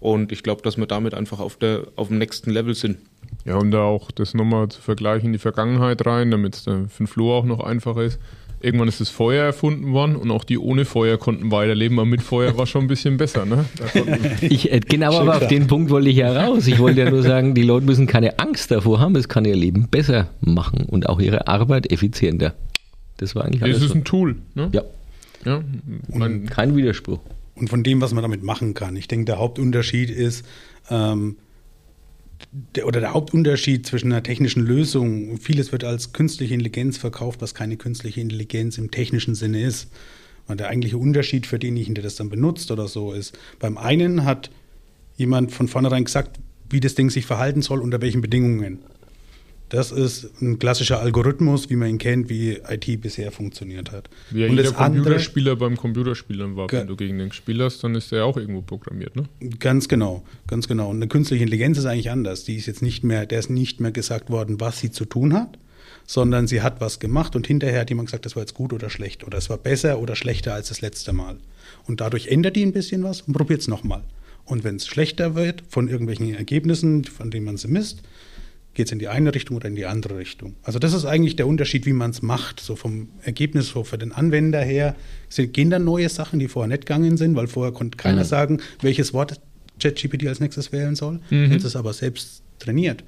Und 0.00 0.30
ich 0.30 0.42
glaube, 0.42 0.62
dass 0.62 0.76
wir 0.76 0.86
damit 0.86 1.14
einfach 1.14 1.40
auf, 1.40 1.56
der, 1.56 1.88
auf 1.96 2.08
dem 2.08 2.18
nächsten 2.18 2.50
Level 2.50 2.74
sind. 2.74 2.98
Ja, 3.44 3.56
und 3.56 3.70
da 3.70 3.82
auch 3.82 4.10
das 4.10 4.34
nochmal 4.34 4.68
zu 4.68 4.80
vergleichen 4.80 5.28
in 5.28 5.32
die 5.32 5.38
Vergangenheit 5.38 6.04
rein, 6.06 6.30
damit 6.30 6.54
es 6.54 6.64
dann 6.64 6.88
für 6.88 7.04
den 7.04 7.06
Flo 7.06 7.36
auch 7.36 7.44
noch 7.44 7.60
einfacher 7.60 8.02
ist. 8.02 8.18
Irgendwann 8.60 8.88
ist 8.88 9.00
das 9.00 9.08
Feuer 9.08 9.44
erfunden 9.44 9.92
worden 9.92 10.16
und 10.16 10.30
auch 10.30 10.42
die 10.42 10.58
ohne 10.58 10.84
Feuer 10.84 11.16
konnten 11.16 11.52
weiterleben, 11.52 11.98
aber 11.98 12.06
mit 12.06 12.22
Feuer 12.22 12.56
war 12.58 12.66
schon 12.66 12.82
ein 12.82 12.88
bisschen 12.88 13.16
besser. 13.16 13.46
Ne? 13.46 13.64
Ich, 14.40 14.72
äh, 14.72 14.80
genau, 14.80 15.18
aber 15.18 15.36
auf 15.36 15.46
den 15.46 15.66
Punkt 15.66 15.90
wollte 15.90 16.08
ich 16.08 16.16
ja 16.16 16.32
raus. 16.32 16.66
Ich 16.66 16.78
wollte 16.78 17.00
ja 17.02 17.10
nur 17.10 17.22
sagen, 17.22 17.54
die 17.54 17.62
Leute 17.62 17.86
müssen 17.86 18.06
keine 18.06 18.38
Angst 18.38 18.70
davor 18.70 18.98
haben, 19.00 19.14
es 19.16 19.28
kann 19.28 19.44
ihr 19.44 19.54
Leben 19.56 19.88
besser 19.88 20.28
machen 20.40 20.86
und 20.86 21.08
auch 21.08 21.20
ihre 21.20 21.46
Arbeit 21.46 21.92
effizienter. 21.92 22.54
Das 23.18 23.34
war 23.34 23.44
eigentlich 23.44 23.62
es 23.62 23.68
alles. 23.68 23.82
ist 23.82 23.88
So. 23.88 23.94
ein 23.94 24.04
Tool. 24.04 24.36
Ne? 24.54 24.70
Ja, 24.72 24.82
Ja, 25.44 25.62
mein, 26.12 26.46
kein 26.46 26.74
Widerspruch. 26.76 27.20
Und 27.54 27.68
von 27.70 27.82
dem, 27.82 28.00
was 28.00 28.12
man 28.12 28.22
damit 28.22 28.42
machen 28.42 28.74
kann. 28.74 28.96
Ich 28.96 29.08
denke, 29.08 29.24
der 29.26 29.38
Hauptunterschied 29.38 30.10
ist, 30.10 30.44
ähm, 30.90 31.36
der, 32.74 32.86
oder 32.86 33.00
der 33.00 33.14
Hauptunterschied 33.14 33.86
zwischen 33.86 34.12
einer 34.12 34.22
technischen 34.22 34.64
Lösung, 34.64 35.38
vieles 35.38 35.72
wird 35.72 35.84
als 35.84 36.12
künstliche 36.12 36.54
Intelligenz 36.54 36.98
verkauft, 36.98 37.40
was 37.42 37.54
keine 37.54 37.76
künstliche 37.76 38.20
Intelligenz 38.20 38.78
im 38.78 38.90
technischen 38.90 39.34
Sinne 39.34 39.62
ist. 39.62 39.90
Und 40.46 40.60
der 40.60 40.68
eigentliche 40.68 40.96
Unterschied 40.96 41.46
für 41.46 41.58
denjenigen, 41.58 41.94
der 41.94 42.04
das 42.04 42.16
dann 42.16 42.30
benutzt 42.30 42.70
oder 42.70 42.88
so, 42.88 43.12
ist, 43.12 43.38
beim 43.58 43.76
einen 43.76 44.24
hat 44.24 44.50
jemand 45.16 45.52
von 45.52 45.68
vornherein 45.68 46.04
gesagt, 46.04 46.38
wie 46.70 46.80
das 46.80 46.94
Ding 46.94 47.10
sich 47.10 47.26
verhalten 47.26 47.60
soll, 47.60 47.80
unter 47.80 48.00
welchen 48.00 48.22
Bedingungen. 48.22 48.78
Das 49.68 49.92
ist 49.92 50.40
ein 50.40 50.58
klassischer 50.58 51.00
Algorithmus, 51.00 51.68
wie 51.68 51.76
man 51.76 51.90
ihn 51.90 51.98
kennt, 51.98 52.30
wie 52.30 52.58
IT 52.68 53.00
bisher 53.02 53.30
funktioniert 53.30 53.92
hat. 53.92 54.08
wie 54.30 54.40
ja 54.40 54.46
Und 54.46 54.52
jeder 54.52 54.70
das 54.70 54.76
andere, 54.76 55.02
Computerspieler 55.02 55.56
beim 55.56 55.76
Computerspielern 55.76 56.56
war. 56.56 56.72
Wenn 56.72 56.86
du 56.86 56.96
gegen 56.96 57.18
den 57.18 57.32
Spiel 57.32 57.62
hast, 57.62 57.84
dann 57.84 57.94
ist 57.94 58.10
der 58.10 58.24
auch 58.24 58.36
irgendwo 58.36 58.62
programmiert. 58.62 59.14
Ne? 59.14 59.24
Ganz 59.58 59.88
genau, 59.88 60.24
ganz 60.46 60.68
genau. 60.68 60.88
Und 60.88 60.96
eine 60.96 61.08
künstliche 61.08 61.42
Intelligenz 61.44 61.76
ist 61.76 61.84
eigentlich 61.84 62.10
anders. 62.10 62.44
Die 62.44 62.56
ist 62.56 62.66
jetzt 62.66 62.82
nicht 62.82 63.04
mehr, 63.04 63.26
der 63.26 63.40
ist 63.40 63.50
nicht 63.50 63.80
mehr 63.80 63.92
gesagt 63.92 64.30
worden, 64.30 64.58
was 64.60 64.78
sie 64.78 64.90
zu 64.90 65.04
tun 65.04 65.34
hat, 65.34 65.58
sondern 66.06 66.46
sie 66.46 66.62
hat 66.62 66.80
was 66.80 66.98
gemacht 66.98 67.36
und 67.36 67.46
hinterher 67.46 67.80
hat 67.80 67.90
jemand 67.90 68.08
gesagt, 68.08 68.24
das 68.24 68.36
war 68.36 68.42
jetzt 68.42 68.54
gut 68.54 68.72
oder 68.72 68.88
schlecht 68.88 69.24
oder 69.24 69.36
es 69.36 69.50
war 69.50 69.58
besser 69.58 70.00
oder 70.00 70.16
schlechter 70.16 70.54
als 70.54 70.68
das 70.68 70.80
letzte 70.80 71.12
Mal. 71.12 71.36
Und 71.86 72.00
dadurch 72.00 72.28
ändert 72.28 72.56
die 72.56 72.64
ein 72.64 72.72
bisschen 72.72 73.02
was 73.02 73.20
und 73.20 73.34
probiert 73.34 73.60
es 73.60 73.68
nochmal. 73.68 74.02
Und 74.46 74.64
wenn 74.64 74.76
es 74.76 74.86
schlechter 74.86 75.34
wird 75.34 75.62
von 75.68 75.88
irgendwelchen 75.88 76.34
Ergebnissen, 76.34 77.04
von 77.04 77.30
denen 77.30 77.44
man 77.44 77.58
sie 77.58 77.68
misst, 77.68 78.02
geht 78.78 78.86
es 78.86 78.92
in 78.92 79.00
die 79.00 79.08
eine 79.08 79.34
Richtung 79.34 79.56
oder 79.56 79.66
in 79.66 79.74
die 79.74 79.86
andere 79.86 80.16
Richtung. 80.18 80.54
Also 80.62 80.78
das 80.78 80.92
ist 80.92 81.04
eigentlich 81.04 81.34
der 81.34 81.48
Unterschied, 81.48 81.84
wie 81.84 81.92
man 81.92 82.12
es 82.12 82.22
macht. 82.22 82.60
So 82.60 82.76
vom 82.76 83.08
Ergebnis 83.22 83.70
so 83.70 83.82
für 83.82 83.98
den 83.98 84.12
Anwender 84.12 84.60
her 84.62 84.94
sind, 85.28 85.52
gehen 85.52 85.68
dann 85.68 85.82
neue 85.84 86.08
Sachen, 86.08 86.38
die 86.38 86.46
vorher 86.46 86.68
nicht 86.68 86.86
gegangen 86.86 87.16
sind, 87.16 87.34
weil 87.34 87.48
vorher 87.48 87.72
konnte 87.72 87.96
keiner 87.96 88.20
Mhm. 88.22 88.26
sagen, 88.28 88.60
welches 88.80 89.12
Wort 89.12 89.40
ChatGPT 89.82 90.28
als 90.28 90.38
nächstes 90.38 90.70
wählen 90.70 90.94
soll. 90.94 91.18
Wenn 91.28 91.52
es 91.52 91.74
aber 91.74 91.92
selbst 91.92 92.42
trainiert, 92.60 93.02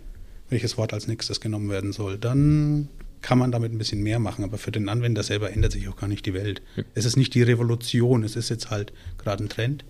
welches 0.49 0.77
Wort 0.77 0.93
als 0.93 1.07
nächstes 1.07 1.41
genommen 1.41 1.71
werden 1.71 1.93
soll, 1.93 2.19
dann 2.19 2.89
kann 3.23 3.39
man 3.39 3.53
damit 3.53 3.71
ein 3.73 3.79
bisschen 3.79 4.03
mehr 4.03 4.19
machen. 4.19 4.43
Aber 4.43 4.59
für 4.59 4.73
den 4.73 4.89
Anwender 4.89 5.23
selber 5.23 5.53
ändert 5.53 5.71
sich 5.71 5.87
auch 5.89 5.97
gar 5.97 6.09
nicht 6.09 6.27
die 6.27 6.35
Welt. 6.35 6.63
Es 6.95 7.05
ist 7.05 7.17
nicht 7.17 7.33
die 7.35 7.43
Revolution, 7.43 8.25
es 8.25 8.35
ist 8.35 8.49
jetzt 8.49 8.71
halt 8.71 8.93
gerade 9.19 9.45
ein 9.45 9.49
Trend. 9.49 9.85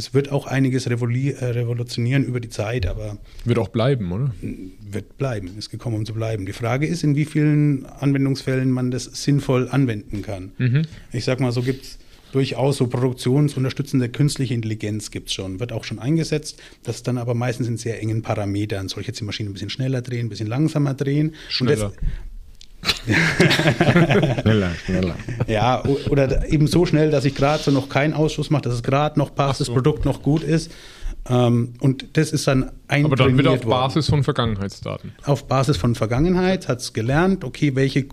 Es 0.00 0.14
wird 0.14 0.32
auch 0.32 0.46
einiges 0.46 0.86
äh, 0.86 0.92
revolutionieren 0.94 2.24
über 2.24 2.40
die 2.40 2.48
Zeit, 2.48 2.86
aber 2.86 3.18
Wird 3.44 3.58
auch 3.58 3.68
bleiben, 3.68 4.10
oder? 4.12 4.32
wird 4.92 5.18
bleiben, 5.18 5.50
ist 5.58 5.70
gekommen, 5.70 5.96
um 5.96 6.06
zu 6.06 6.14
bleiben. 6.14 6.46
Die 6.46 6.52
Frage 6.52 6.86
ist, 6.86 7.04
in 7.04 7.14
wie 7.16 7.24
vielen 7.26 7.84
Anwendungsfällen 7.86 8.70
man 8.70 8.90
das 8.90 9.04
sinnvoll 9.04 9.68
anwenden 9.70 10.22
kann. 10.22 10.52
Ich 11.12 11.24
sag 11.24 11.38
mal, 11.40 11.52
so 11.52 11.62
gibt 11.62 11.84
es 11.84 11.98
durchaus 12.32 12.76
so 12.76 12.86
produktionsunterstützende 12.86 14.08
künstliche 14.08 14.54
Intelligenz 14.54 15.10
gibt 15.10 15.28
es 15.28 15.34
schon, 15.34 15.58
wird 15.60 15.72
auch 15.72 15.84
schon 15.84 15.98
eingesetzt, 15.98 16.60
das 16.84 17.02
dann 17.02 17.18
aber 17.18 17.34
meistens 17.34 17.66
in 17.68 17.76
sehr 17.76 18.00
engen 18.00 18.22
Parametern. 18.22 18.88
Soll 18.88 19.00
ich 19.02 19.06
jetzt 19.08 19.20
die 19.20 19.24
Maschine 19.24 19.50
ein 19.50 19.52
bisschen 19.52 19.70
schneller 19.70 20.00
drehen, 20.00 20.26
ein 20.26 20.28
bisschen 20.28 20.46
langsamer 20.48 20.94
drehen? 20.94 21.34
Und 21.60 21.68
das- 21.70 21.92
Schneller. 24.42 24.70
Schneller. 24.84 25.14
Ja, 25.46 25.82
oder 26.08 26.48
eben 26.50 26.66
so 26.66 26.86
schnell, 26.86 27.10
dass 27.10 27.24
ich 27.24 27.34
gerade 27.34 27.62
so 27.62 27.70
noch 27.70 27.88
keinen 27.88 28.14
Ausschuss 28.14 28.50
mache, 28.50 28.62
dass 28.62 28.74
es 28.74 28.82
gerade 28.82 29.18
noch 29.18 29.34
passt, 29.34 29.58
so. 29.58 29.64
das 29.64 29.72
Produkt 29.72 30.04
noch 30.04 30.22
gut 30.22 30.42
ist. 30.42 30.70
Ähm, 31.28 31.74
und 31.80 32.16
das 32.16 32.32
ist 32.32 32.46
dann 32.46 32.70
eintrainiert 32.88 33.04
Aber 33.06 33.16
dann 33.16 33.38
wieder 33.38 33.50
auf 33.50 33.64
worden. 33.64 33.70
Basis 33.70 34.08
von 34.08 34.24
Vergangenheitsdaten. 34.24 35.12
Auf 35.24 35.46
Basis 35.46 35.76
von 35.76 35.94
Vergangenheit 35.94 36.68
hat 36.68 36.80
es 36.80 36.92
gelernt, 36.92 37.44
okay, 37.44 37.74
welche 37.74 38.06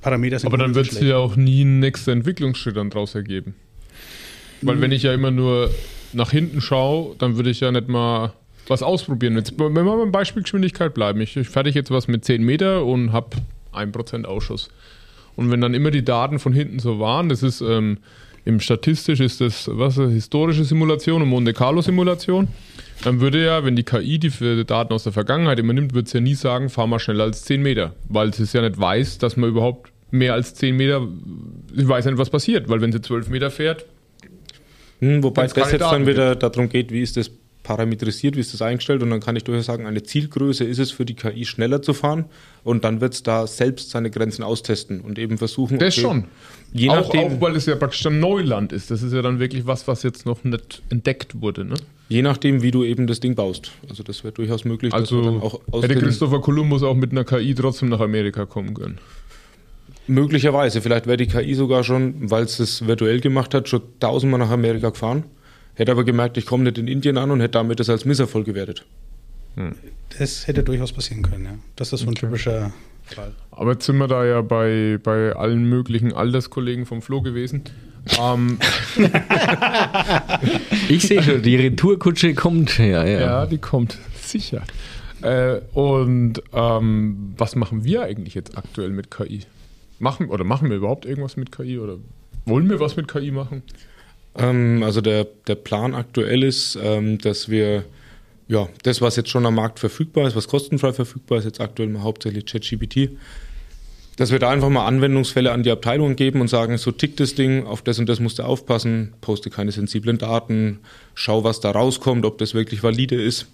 Parameter 0.00 0.38
sind 0.38 0.48
Aber 0.48 0.58
dann 0.58 0.74
wird 0.74 0.92
es 0.92 1.00
ja 1.00 1.16
auch 1.16 1.36
nie 1.36 1.62
einen 1.62 1.80
nächsten 1.80 2.24
Schritt 2.54 2.76
dann 2.76 2.90
draus 2.90 3.14
ergeben. 3.14 3.54
Weil 4.62 4.80
wenn 4.80 4.92
ich 4.92 5.02
ja 5.02 5.12
immer 5.12 5.30
nur 5.30 5.70
nach 6.12 6.30
hinten 6.30 6.60
schaue, 6.60 7.14
dann 7.18 7.36
würde 7.36 7.50
ich 7.50 7.60
ja 7.60 7.70
nicht 7.70 7.88
mal 7.88 8.32
was 8.68 8.82
ausprobieren. 8.82 9.36
Jetzt, 9.36 9.58
wenn 9.58 9.72
wir 9.74 9.84
beim 9.84 10.12
Beispiel 10.12 10.42
Geschwindigkeit 10.42 10.94
bleiben. 10.94 11.20
Ich, 11.20 11.36
ich 11.36 11.48
fertig 11.48 11.74
jetzt 11.74 11.90
was 11.90 12.08
mit 12.08 12.24
10 12.24 12.42
Meter 12.42 12.84
und 12.84 13.12
habe 13.12 13.36
1% 13.76 14.24
Ausschuss. 14.24 14.68
Und 15.36 15.50
wenn 15.50 15.60
dann 15.60 15.74
immer 15.74 15.90
die 15.90 16.04
Daten 16.04 16.38
von 16.38 16.52
hinten 16.52 16.78
so 16.78 16.98
waren, 16.98 17.28
das 17.28 17.42
ist 17.42 17.60
ähm, 17.60 17.98
im 18.44 18.60
statistisch 18.60 19.20
ist 19.20 19.40
das 19.40 19.68
was 19.72 19.98
eine 19.98 20.10
historische 20.10 20.64
Simulation 20.64 21.20
und 21.22 21.28
Monte 21.28 21.52
Carlo 21.52 21.82
Simulation, 21.82 22.48
dann 23.02 23.20
würde 23.20 23.44
ja, 23.44 23.64
wenn 23.64 23.76
die 23.76 23.82
KI 23.82 24.18
die 24.18 24.30
für 24.30 24.64
Daten 24.64 24.92
aus 24.92 25.02
der 25.02 25.12
Vergangenheit 25.12 25.58
immer 25.58 25.72
nimmt, 25.72 25.94
wird 25.94 26.06
es 26.06 26.12
ja 26.12 26.20
nie 26.20 26.34
sagen, 26.34 26.70
fahr 26.70 26.86
mal 26.86 26.98
schneller 26.98 27.24
als 27.24 27.44
10 27.44 27.60
Meter, 27.60 27.94
weil 28.08 28.28
es 28.28 28.52
ja 28.52 28.62
nicht 28.62 28.78
weiß, 28.78 29.18
dass 29.18 29.36
man 29.36 29.50
überhaupt 29.50 29.92
mehr 30.10 30.34
als 30.34 30.54
10 30.54 30.76
Meter, 30.76 31.06
ich 31.74 31.88
weiß 31.88 32.06
nicht, 32.06 32.18
was 32.18 32.30
passiert, 32.30 32.68
weil 32.68 32.80
wenn 32.80 32.92
sie 32.92 33.00
12 33.00 33.28
Meter 33.28 33.50
fährt, 33.50 33.84
Hm, 35.00 35.22
wobei 35.22 35.46
keine 35.48 35.72
jetzt 35.72 35.80
dann 35.80 36.06
wieder 36.06 36.36
darum 36.36 36.68
geht, 36.68 36.90
wie 36.90 37.02
ist 37.02 37.16
das 37.16 37.30
parametrisiert, 37.66 38.36
wie 38.36 38.40
ist 38.40 38.54
das 38.54 38.62
eingestellt 38.62 39.02
und 39.02 39.10
dann 39.10 39.20
kann 39.20 39.34
ich 39.36 39.44
durchaus 39.44 39.66
sagen, 39.66 39.86
eine 39.86 40.02
Zielgröße 40.02 40.64
ist 40.64 40.78
es 40.78 40.90
für 40.90 41.04
die 41.04 41.14
KI 41.14 41.44
schneller 41.44 41.82
zu 41.82 41.94
fahren 41.94 42.26
und 42.62 42.84
dann 42.84 43.00
wird 43.00 43.14
es 43.14 43.22
da 43.22 43.46
selbst 43.46 43.90
seine 43.90 44.10
Grenzen 44.10 44.42
austesten 44.42 45.00
und 45.00 45.18
eben 45.18 45.36
versuchen. 45.36 45.78
das 45.78 45.94
okay, 45.94 46.00
schon. 46.00 46.24
Je 46.72 46.90
auch, 46.90 46.96
nachdem, 46.96 47.32
auch 47.32 47.40
weil 47.40 47.56
es 47.56 47.66
ja 47.66 47.76
praktisch 47.76 48.06
ein 48.06 48.20
Neuland 48.20 48.72
ist. 48.72 48.90
Das 48.90 49.02
ist 49.02 49.12
ja 49.12 49.22
dann 49.22 49.40
wirklich 49.40 49.66
was, 49.66 49.88
was 49.88 50.02
jetzt 50.02 50.26
noch 50.26 50.44
nicht 50.44 50.82
entdeckt 50.90 51.40
wurde. 51.40 51.64
Ne? 51.64 51.74
je 52.08 52.22
nachdem, 52.22 52.62
wie 52.62 52.70
du 52.70 52.84
eben 52.84 53.06
das 53.06 53.20
Ding 53.20 53.34
baust. 53.34 53.72
Also 53.88 54.02
das 54.02 54.22
wäre 54.22 54.32
durchaus 54.32 54.64
möglich, 54.64 54.92
Also 54.92 55.58
hätte 55.82 55.96
Christopher 55.96 56.40
Columbus 56.40 56.82
auch 56.82 56.94
mit 56.94 57.12
einer 57.12 57.24
KI 57.24 57.54
trotzdem 57.54 57.88
nach 57.88 58.00
Amerika 58.00 58.46
kommen 58.46 58.74
können. 58.74 58.98
Möglicherweise, 60.06 60.80
vielleicht 60.80 61.06
wäre 61.06 61.16
die 61.16 61.26
KI 61.26 61.54
sogar 61.54 61.82
schon, 61.82 62.30
weil 62.30 62.44
es 62.44 62.60
es 62.60 62.86
virtuell 62.86 63.20
gemacht 63.20 63.54
hat, 63.54 63.68
schon 63.68 63.82
tausendmal 63.98 64.38
nach 64.38 64.50
Amerika 64.50 64.90
gefahren. 64.90 65.24
Hätte 65.76 65.92
aber 65.92 66.04
gemerkt, 66.04 66.36
ich 66.38 66.46
komme 66.46 66.64
nicht 66.64 66.78
in 66.78 66.88
Indien 66.88 67.18
an 67.18 67.30
und 67.30 67.40
hätte 67.40 67.52
damit 67.52 67.78
das 67.80 67.90
als 67.90 68.04
Misserfolg 68.04 68.46
gewertet. 68.46 68.84
Das 70.18 70.46
hätte 70.46 70.62
durchaus 70.62 70.92
passieren 70.92 71.22
können, 71.22 71.44
ja. 71.44 71.58
Das 71.76 71.92
ist 71.92 72.00
so 72.00 72.08
ein 72.08 72.14
typischer 72.14 72.72
Fall. 73.04 73.32
Aber 73.50 73.72
jetzt 73.72 73.84
sind 73.84 73.98
wir 73.98 74.08
da 74.08 74.24
ja 74.24 74.40
bei, 74.40 74.98
bei 75.02 75.32
allen 75.34 75.68
möglichen 75.68 76.12
Alterskollegen 76.12 76.86
vom 76.86 77.02
Flo 77.02 77.20
gewesen. 77.20 77.62
Ähm, 78.18 78.58
Ich 80.88 81.02
sehe 81.06 81.22
schon, 81.22 81.42
die 81.42 81.56
Retourkutsche 81.56 82.34
kommt. 82.34 82.78
Ja, 82.78 83.04
ja. 83.04 83.20
ja, 83.20 83.46
die 83.46 83.58
kommt 83.58 83.98
sicher. 84.20 84.62
Äh, 85.22 85.60
und 85.72 86.42
ähm, 86.52 87.34
was 87.36 87.56
machen 87.56 87.84
wir 87.84 88.02
eigentlich 88.02 88.34
jetzt 88.34 88.56
aktuell 88.56 88.90
mit 88.90 89.10
KI? 89.10 89.40
Machen, 89.98 90.28
oder 90.28 90.44
machen 90.44 90.70
wir 90.70 90.76
überhaupt 90.76 91.04
irgendwas 91.06 91.36
mit 91.36 91.52
KI? 91.52 91.78
Oder 91.78 91.96
wollen 92.44 92.68
wir 92.70 92.80
was 92.80 92.96
mit 92.96 93.08
KI 93.08 93.30
machen? 93.30 93.62
Ähm, 94.38 94.82
also 94.82 95.00
der, 95.00 95.26
der 95.46 95.54
Plan 95.54 95.94
aktuell 95.94 96.42
ist, 96.42 96.78
ähm, 96.82 97.18
dass 97.18 97.48
wir 97.48 97.84
ja, 98.48 98.68
das, 98.82 99.00
was 99.00 99.16
jetzt 99.16 99.30
schon 99.30 99.46
am 99.46 99.56
Markt 99.56 99.78
verfügbar 99.78 100.28
ist, 100.28 100.36
was 100.36 100.48
kostenfrei 100.48 100.92
verfügbar 100.92 101.38
ist, 101.38 101.44
jetzt 101.44 101.60
aktuell 101.60 101.88
mal 101.88 102.02
hauptsächlich 102.02 102.46
ChatGPT, 102.46 103.10
dass 104.16 104.30
wir 104.30 104.38
da 104.38 104.50
einfach 104.50 104.70
mal 104.70 104.86
Anwendungsfälle 104.86 105.52
an 105.52 105.62
die 105.62 105.70
Abteilungen 105.70 106.16
geben 106.16 106.40
und 106.40 106.48
sagen, 106.48 106.78
so 106.78 106.90
tickt 106.90 107.20
das 107.20 107.34
Ding, 107.34 107.66
auf 107.66 107.82
das 107.82 107.98
und 107.98 108.08
das 108.08 108.20
musst 108.20 108.38
du 108.38 108.44
aufpassen, 108.44 109.14
poste 109.20 109.50
keine 109.50 109.72
sensiblen 109.72 110.18
Daten, 110.18 110.78
schau, 111.14 111.44
was 111.44 111.60
da 111.60 111.72
rauskommt, 111.72 112.24
ob 112.24 112.38
das 112.38 112.54
wirklich 112.54 112.82
valide 112.82 113.20
ist. 113.20 113.46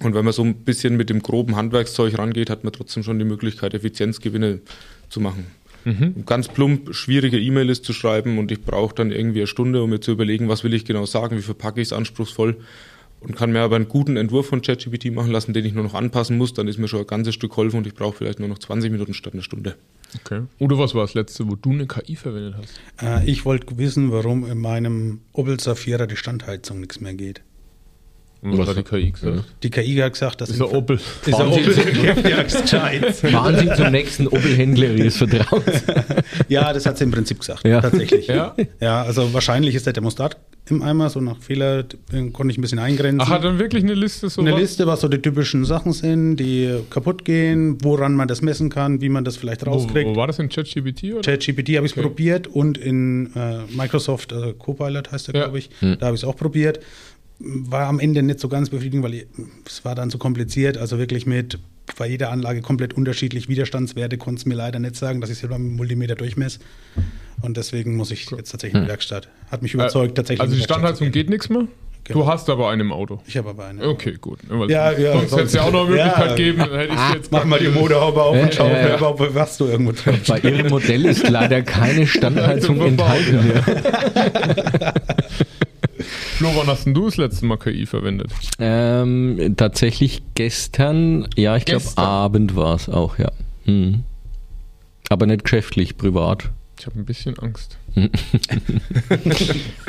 Und 0.00 0.14
wenn 0.14 0.24
man 0.24 0.32
so 0.32 0.42
ein 0.42 0.54
bisschen 0.54 0.96
mit 0.96 1.10
dem 1.10 1.22
groben 1.22 1.56
Handwerkszeug 1.56 2.18
rangeht, 2.18 2.48
hat 2.48 2.64
man 2.64 2.72
trotzdem 2.72 3.02
schon 3.02 3.18
die 3.18 3.24
Möglichkeit, 3.26 3.74
Effizienzgewinne 3.74 4.60
zu 5.10 5.20
machen. 5.20 5.46
Ganz 6.26 6.48
plump, 6.48 6.94
schwierige 6.94 7.38
E-Mail 7.38 7.70
ist 7.70 7.84
zu 7.84 7.92
schreiben 7.92 8.38
und 8.38 8.52
ich 8.52 8.62
brauche 8.62 8.94
dann 8.94 9.10
irgendwie 9.10 9.40
eine 9.40 9.46
Stunde, 9.46 9.82
um 9.82 9.90
mir 9.90 10.00
zu 10.00 10.12
überlegen, 10.12 10.48
was 10.48 10.64
will 10.64 10.74
ich 10.74 10.84
genau 10.84 11.06
sagen, 11.06 11.36
wie 11.36 11.42
verpacke 11.42 11.80
ich 11.80 11.88
es 11.88 11.92
anspruchsvoll 11.92 12.56
und 13.20 13.36
kann 13.36 13.52
mir 13.52 13.60
aber 13.60 13.76
einen 13.76 13.88
guten 13.88 14.16
Entwurf 14.16 14.46
von 14.46 14.62
ChatGPT 14.62 15.12
machen 15.12 15.30
lassen, 15.30 15.52
den 15.52 15.64
ich 15.64 15.74
nur 15.74 15.84
noch 15.84 15.94
anpassen 15.94 16.38
muss, 16.38 16.54
dann 16.54 16.68
ist 16.68 16.78
mir 16.78 16.88
schon 16.88 17.00
ein 17.00 17.06
ganzes 17.06 17.34
Stück 17.34 17.50
geholfen 17.50 17.78
und 17.78 17.86
ich 17.86 17.94
brauche 17.94 18.16
vielleicht 18.16 18.40
nur 18.40 18.48
noch 18.48 18.58
20 18.58 18.90
Minuten 18.90 19.14
statt 19.14 19.34
eine 19.34 19.42
Stunde. 19.42 19.76
Okay. 20.24 20.42
Oder 20.58 20.78
was 20.78 20.94
war 20.94 21.02
das 21.02 21.14
letzte, 21.14 21.48
wo 21.48 21.54
du 21.54 21.70
eine 21.70 21.86
KI 21.86 22.16
verwendet 22.16 22.56
hast? 22.56 22.80
Äh, 23.00 23.30
ich 23.30 23.44
wollte 23.44 23.78
wissen, 23.78 24.10
warum 24.10 24.50
in 24.50 24.58
meinem 24.58 25.20
Opel 25.32 25.60
Safira 25.60 26.06
die 26.06 26.16
Standheizung 26.16 26.80
nichts 26.80 27.00
mehr 27.00 27.14
geht. 27.14 27.42
Was 28.42 28.68
hat 28.68 28.76
die 28.78 28.82
KI 28.82 29.10
gesagt? 29.10 29.44
Die 29.62 29.70
KI 29.70 29.96
hat 29.96 30.12
gesagt, 30.14 30.40
dass 30.40 30.48
Das 30.48 30.56
ist 30.56 30.60
der 30.60 30.72
Opel. 30.72 30.96
Ist 31.26 31.26
der 31.38 31.46
Opel. 31.50 31.74
Fahren 33.12 33.56
Sie 33.58 33.74
zum 33.74 33.90
nächsten 33.90 34.26
Opel-Händler 34.28 34.90
Ihres 34.94 35.16
Vertrauens. 35.18 35.82
ja, 36.48 36.72
das 36.72 36.86
hat 36.86 36.98
sie 36.98 37.04
im 37.04 37.10
Prinzip 37.10 37.40
gesagt. 37.40 37.66
Ja. 37.66 37.80
Tatsächlich. 37.80 38.26
Ja? 38.28 38.54
ja, 38.80 39.02
also 39.02 39.32
wahrscheinlich 39.34 39.74
ist 39.74 39.86
der 39.86 39.92
Thermostat 39.92 40.36
im 40.68 40.82
Eimer, 40.82 41.10
so 41.10 41.20
nach 41.20 41.38
Fehler 41.38 41.82
den 41.82 42.32
konnte 42.32 42.52
ich 42.52 42.58
ein 42.58 42.60
bisschen 42.60 42.78
eingrenzen. 42.78 43.20
Ach, 43.20 43.28
hat 43.28 43.42
dann 43.44 43.58
wirklich 43.58 43.82
eine 43.82 43.94
Liste 43.94 44.28
so 44.28 44.40
eine 44.40 44.52
was? 44.52 44.60
Liste, 44.60 44.86
was 44.86 45.00
so 45.00 45.08
die 45.08 45.18
typischen 45.18 45.64
Sachen 45.64 45.92
sind, 45.92 46.36
die 46.36 46.76
kaputt 46.90 47.24
gehen, 47.24 47.76
woran 47.82 48.14
man 48.14 48.28
das 48.28 48.40
messen 48.40 48.70
kann, 48.70 49.00
wie 49.00 49.08
man 49.08 49.24
das 49.24 49.36
vielleicht 49.36 49.66
Wo, 49.66 49.70
rauskriegt. 49.70 50.10
wo 50.10 50.16
war 50.16 50.28
das 50.28 50.38
in 50.38 50.48
ChatGPT? 50.48 51.04
oder? 51.14 51.22
ChatGPT 51.22 51.76
habe 51.76 51.86
ich 51.86 51.92
es 51.92 51.98
Okay. 51.98 52.02
probiert 52.02 52.46
und 52.46 52.78
in 52.78 53.32
äh, 53.34 53.62
Microsoft 53.76 54.30
äh, 54.32 54.52
Copilot 54.56 55.10
heißt 55.10 55.28
der, 55.28 55.34
Ja. 55.34 55.42
glaube 55.44 55.58
ich. 55.58 55.70
Da 55.80 56.06
habe 56.06 56.14
ich 56.14 56.22
es 56.22 56.24
auch 56.24 56.36
probiert. 56.36 56.78
War 57.40 57.86
am 57.86 58.00
Ende 58.00 58.22
nicht 58.22 58.38
so 58.38 58.48
ganz 58.48 58.68
befriedigend, 58.68 59.02
weil 59.02 59.14
ich, 59.14 59.26
es 59.66 59.84
war 59.84 59.94
dann 59.94 60.10
so 60.10 60.18
kompliziert. 60.18 60.76
Also 60.76 60.98
wirklich 60.98 61.26
mit 61.26 61.58
bei 61.96 62.06
jeder 62.06 62.30
Anlage 62.30 62.60
komplett 62.60 62.94
unterschiedlich 62.94 63.48
Widerstandswerte 63.48 64.18
konnte 64.18 64.40
es 64.40 64.46
mir 64.46 64.54
leider 64.54 64.78
nicht 64.78 64.96
sagen, 64.96 65.20
dass 65.20 65.30
ich 65.30 65.38
selber 65.38 65.58
mit 65.58 65.70
dem 65.70 65.76
Multimeter 65.76 66.14
durchmesse. 66.14 66.60
Und 67.42 67.56
deswegen 67.56 67.96
muss 67.96 68.10
ich 68.10 68.30
jetzt 68.30 68.50
tatsächlich 68.50 68.74
in 68.74 68.82
die 68.84 68.88
Werkstatt. 68.88 69.28
Hat 69.50 69.62
mich 69.62 69.74
überzeugt, 69.74 70.16
tatsächlich. 70.16 70.40
Also 70.42 70.54
die 70.54 70.62
Standheizung 70.62 71.10
geht 71.10 71.30
nichts 71.30 71.48
mehr? 71.48 71.66
Genau. 72.04 72.20
Du 72.20 72.26
hast 72.26 72.48
aber 72.48 72.70
einen 72.70 72.80
im 72.82 72.92
Auto. 72.92 73.20
Ich 73.26 73.36
habe 73.36 73.50
aber 73.50 73.66
eine. 73.66 73.86
Okay, 73.86 74.16
gut. 74.20 74.40
Ja, 74.68 74.92
ja, 74.92 75.12
sonst 75.12 75.32
hätte 75.32 75.42
es 75.42 75.52
ja 75.52 75.62
auch 75.62 75.70
noch 75.70 75.86
eine 75.86 75.90
Möglichkeit 75.90 76.30
ja. 76.30 76.34
geben, 76.34 76.58
dann 76.58 76.72
hätte 76.72 76.94
ich 76.94 77.14
jetzt 77.14 77.32
Mach 77.32 77.44
mal 77.44 77.58
die 77.60 77.68
Motorhaube 77.68 78.22
auf 78.22 78.36
Ja, 78.36 78.42
und 78.42 78.54
schau, 78.54 78.66
ja, 78.68 78.88
ja. 78.88 79.02
ob 79.02 79.34
was 79.34 79.58
du 79.58 79.66
irgendwo 79.66 79.92
drin 79.92 80.18
Bei 80.26 80.38
Ihrem 80.40 80.68
Modell 80.68 81.04
ist 81.04 81.28
leider 81.28 81.62
keine 81.62 82.06
Standheizung 82.08 82.80
enthalten. 82.80 83.52
Flo, 86.40 86.48
wann 86.56 86.68
hast 86.68 86.86
denn 86.86 86.94
du 86.94 87.04
das 87.04 87.18
letzte 87.18 87.44
Mal 87.44 87.58
KI 87.58 87.84
verwendet? 87.84 88.32
Ähm, 88.58 89.56
tatsächlich 89.58 90.22
gestern, 90.34 91.28
ja, 91.36 91.54
ich 91.54 91.66
glaube? 91.66 91.84
Abend 91.96 92.56
war 92.56 92.74
es 92.76 92.88
auch, 92.88 93.18
ja. 93.18 93.30
Hm. 93.66 94.04
Aber 95.10 95.26
nicht 95.26 95.44
geschäftlich, 95.44 95.98
privat. 95.98 96.48
Ich 96.78 96.86
habe 96.86 96.98
ein 96.98 97.04
bisschen 97.04 97.38
Angst. 97.40 97.76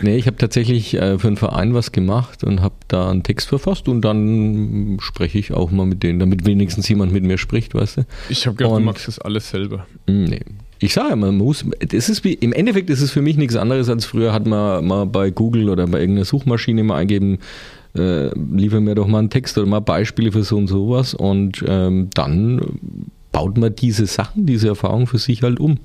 Nee, 0.01 0.17
ich 0.17 0.27
habe 0.27 0.35
tatsächlich 0.35 0.93
äh, 0.95 1.17
für 1.19 1.27
einen 1.29 1.37
Verein 1.37 1.73
was 1.73 1.93
gemacht 1.93 2.43
und 2.43 2.61
habe 2.61 2.75
da 2.89 3.09
einen 3.09 3.23
Text 3.23 3.47
verfasst 3.47 3.87
und 3.87 4.01
dann 4.01 4.97
spreche 4.99 5.37
ich 5.39 5.53
auch 5.53 5.71
mal 5.71 5.85
mit 5.85 6.03
denen, 6.03 6.19
damit 6.19 6.45
wenigstens 6.45 6.89
jemand 6.89 7.13
mit 7.13 7.23
mir 7.23 7.37
spricht, 7.37 7.73
weißt 7.75 7.97
du? 7.97 8.01
Ich 8.27 8.45
habe 8.45 8.57
gedacht, 8.57 8.73
Und- 8.73 8.81
du 8.81 8.85
machst 8.87 9.07
das 9.07 9.19
alles 9.19 9.49
selber. 9.49 9.85
Hm, 10.07 10.25
Nee. 10.25 10.41
Ich 10.83 10.95
sage 10.95 11.15
man 11.15 11.37
muss, 11.37 11.63
das 11.79 12.09
ist 12.09 12.23
wie, 12.23 12.33
im 12.33 12.53
Endeffekt 12.53 12.89
ist 12.89 13.01
es 13.01 13.11
für 13.11 13.21
mich 13.21 13.37
nichts 13.37 13.55
anderes 13.55 13.87
als 13.87 14.03
früher 14.03 14.33
hat 14.33 14.47
man 14.47 14.85
mal 14.85 15.05
bei 15.05 15.29
Google 15.29 15.69
oder 15.69 15.85
bei 15.85 15.99
irgendeiner 15.99 16.25
Suchmaschine 16.25 16.83
mal 16.83 16.97
eingeben, 16.97 17.37
äh, 17.95 18.33
liefer 18.35 18.81
mir 18.81 18.95
doch 18.95 19.05
mal 19.05 19.19
einen 19.19 19.29
Text 19.29 19.59
oder 19.59 19.67
mal 19.67 19.79
Beispiele 19.79 20.31
für 20.31 20.43
so 20.43 20.57
und 20.57 20.67
sowas 20.67 21.13
und 21.13 21.63
ähm, 21.67 22.09
dann 22.15 22.61
baut 23.31 23.59
man 23.59 23.75
diese 23.75 24.07
Sachen, 24.07 24.47
diese 24.47 24.69
Erfahrung 24.69 25.05
für 25.05 25.19
sich 25.19 25.43
halt 25.43 25.59
um. 25.59 25.77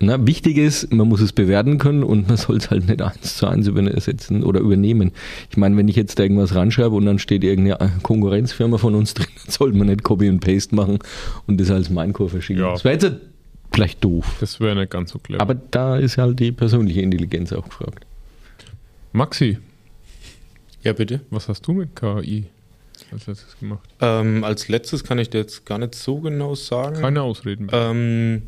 Na, 0.00 0.26
wichtig 0.26 0.56
ist, 0.56 0.92
man 0.92 1.08
muss 1.08 1.20
es 1.20 1.32
bewerten 1.32 1.76
können 1.76 2.02
und 2.02 2.28
man 2.28 2.36
soll 2.38 2.56
es 2.56 2.70
halt 2.70 2.88
nicht 2.88 3.02
eins 3.02 3.36
zu 3.36 3.46
eins 3.46 3.66
übersetzen 3.66 4.42
oder 4.42 4.60
übernehmen. 4.60 5.12
Ich 5.50 5.58
meine, 5.58 5.76
wenn 5.76 5.88
ich 5.88 5.96
jetzt 5.96 6.18
da 6.18 6.22
irgendwas 6.22 6.54
ranschreibe 6.54 6.94
und 6.94 7.04
dann 7.04 7.18
steht 7.18 7.44
irgendeine 7.44 7.92
Konkurrenzfirma 8.02 8.78
von 8.78 8.94
uns 8.94 9.12
drin, 9.12 9.26
dann 9.44 9.52
sollte 9.52 9.76
man 9.76 9.88
nicht 9.88 10.02
Copy 10.02 10.30
and 10.30 10.40
Paste 10.40 10.74
machen 10.74 10.98
und 11.46 11.60
das 11.60 11.70
als 11.70 11.90
Minecore 11.90 12.30
verschieben. 12.30 12.60
Ja. 12.60 12.72
Das 12.72 12.84
wäre 12.84 12.94
jetzt 12.94 13.33
vielleicht 13.74 14.02
doof. 14.04 14.36
Das 14.40 14.60
wäre 14.60 14.74
nicht 14.76 14.90
ganz 14.90 15.10
so 15.12 15.18
clever. 15.18 15.40
Aber 15.42 15.54
da 15.54 15.96
ist 15.96 16.16
halt 16.18 16.38
die 16.40 16.52
persönliche 16.52 17.00
Intelligenz 17.02 17.52
auch 17.52 17.64
gefragt. 17.64 18.06
Maxi, 19.12 19.58
Ja, 20.82 20.92
bitte. 20.92 21.20
Was 21.30 21.48
hast 21.48 21.66
du 21.66 21.72
mit 21.72 21.94
KI 21.96 22.44
als 23.12 23.26
letztes 23.26 23.58
gemacht? 23.58 23.88
Ähm, 24.00 24.44
als 24.44 24.68
letztes 24.68 25.04
kann 25.04 25.18
ich 25.18 25.30
dir 25.30 25.38
jetzt 25.38 25.64
gar 25.66 25.78
nicht 25.78 25.94
so 25.94 26.18
genau 26.20 26.54
sagen. 26.54 27.00
Keine 27.00 27.22
Ausreden 27.22 27.66
mehr. 27.66 27.74
Ähm, 27.90 28.42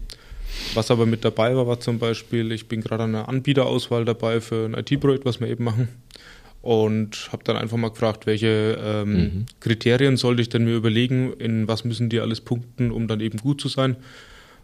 was 0.74 0.90
aber 0.90 1.06
mit 1.06 1.24
dabei 1.24 1.54
war, 1.56 1.66
war 1.66 1.80
zum 1.80 1.98
Beispiel, 1.98 2.50
ich 2.52 2.68
bin 2.68 2.80
gerade 2.80 3.04
an 3.04 3.14
einer 3.14 3.28
Anbieterauswahl 3.28 4.04
dabei 4.04 4.40
für 4.40 4.64
ein 4.66 4.74
IT-Projekt, 4.74 5.24
was 5.24 5.40
wir 5.40 5.48
eben 5.48 5.64
machen. 5.64 5.88
Und 6.62 7.28
habe 7.30 7.44
dann 7.44 7.56
einfach 7.56 7.76
mal 7.76 7.90
gefragt, 7.90 8.26
welche 8.26 8.76
ähm, 8.82 9.12
Mhm. 9.12 9.46
Kriterien 9.60 10.16
sollte 10.16 10.42
ich 10.42 10.48
denn 10.48 10.64
mir 10.64 10.74
überlegen, 10.74 11.32
in 11.34 11.68
was 11.68 11.84
müssen 11.84 12.08
die 12.08 12.18
alles 12.20 12.40
punkten, 12.40 12.90
um 12.90 13.06
dann 13.06 13.20
eben 13.20 13.38
gut 13.38 13.60
zu 13.60 13.68
sein. 13.68 13.96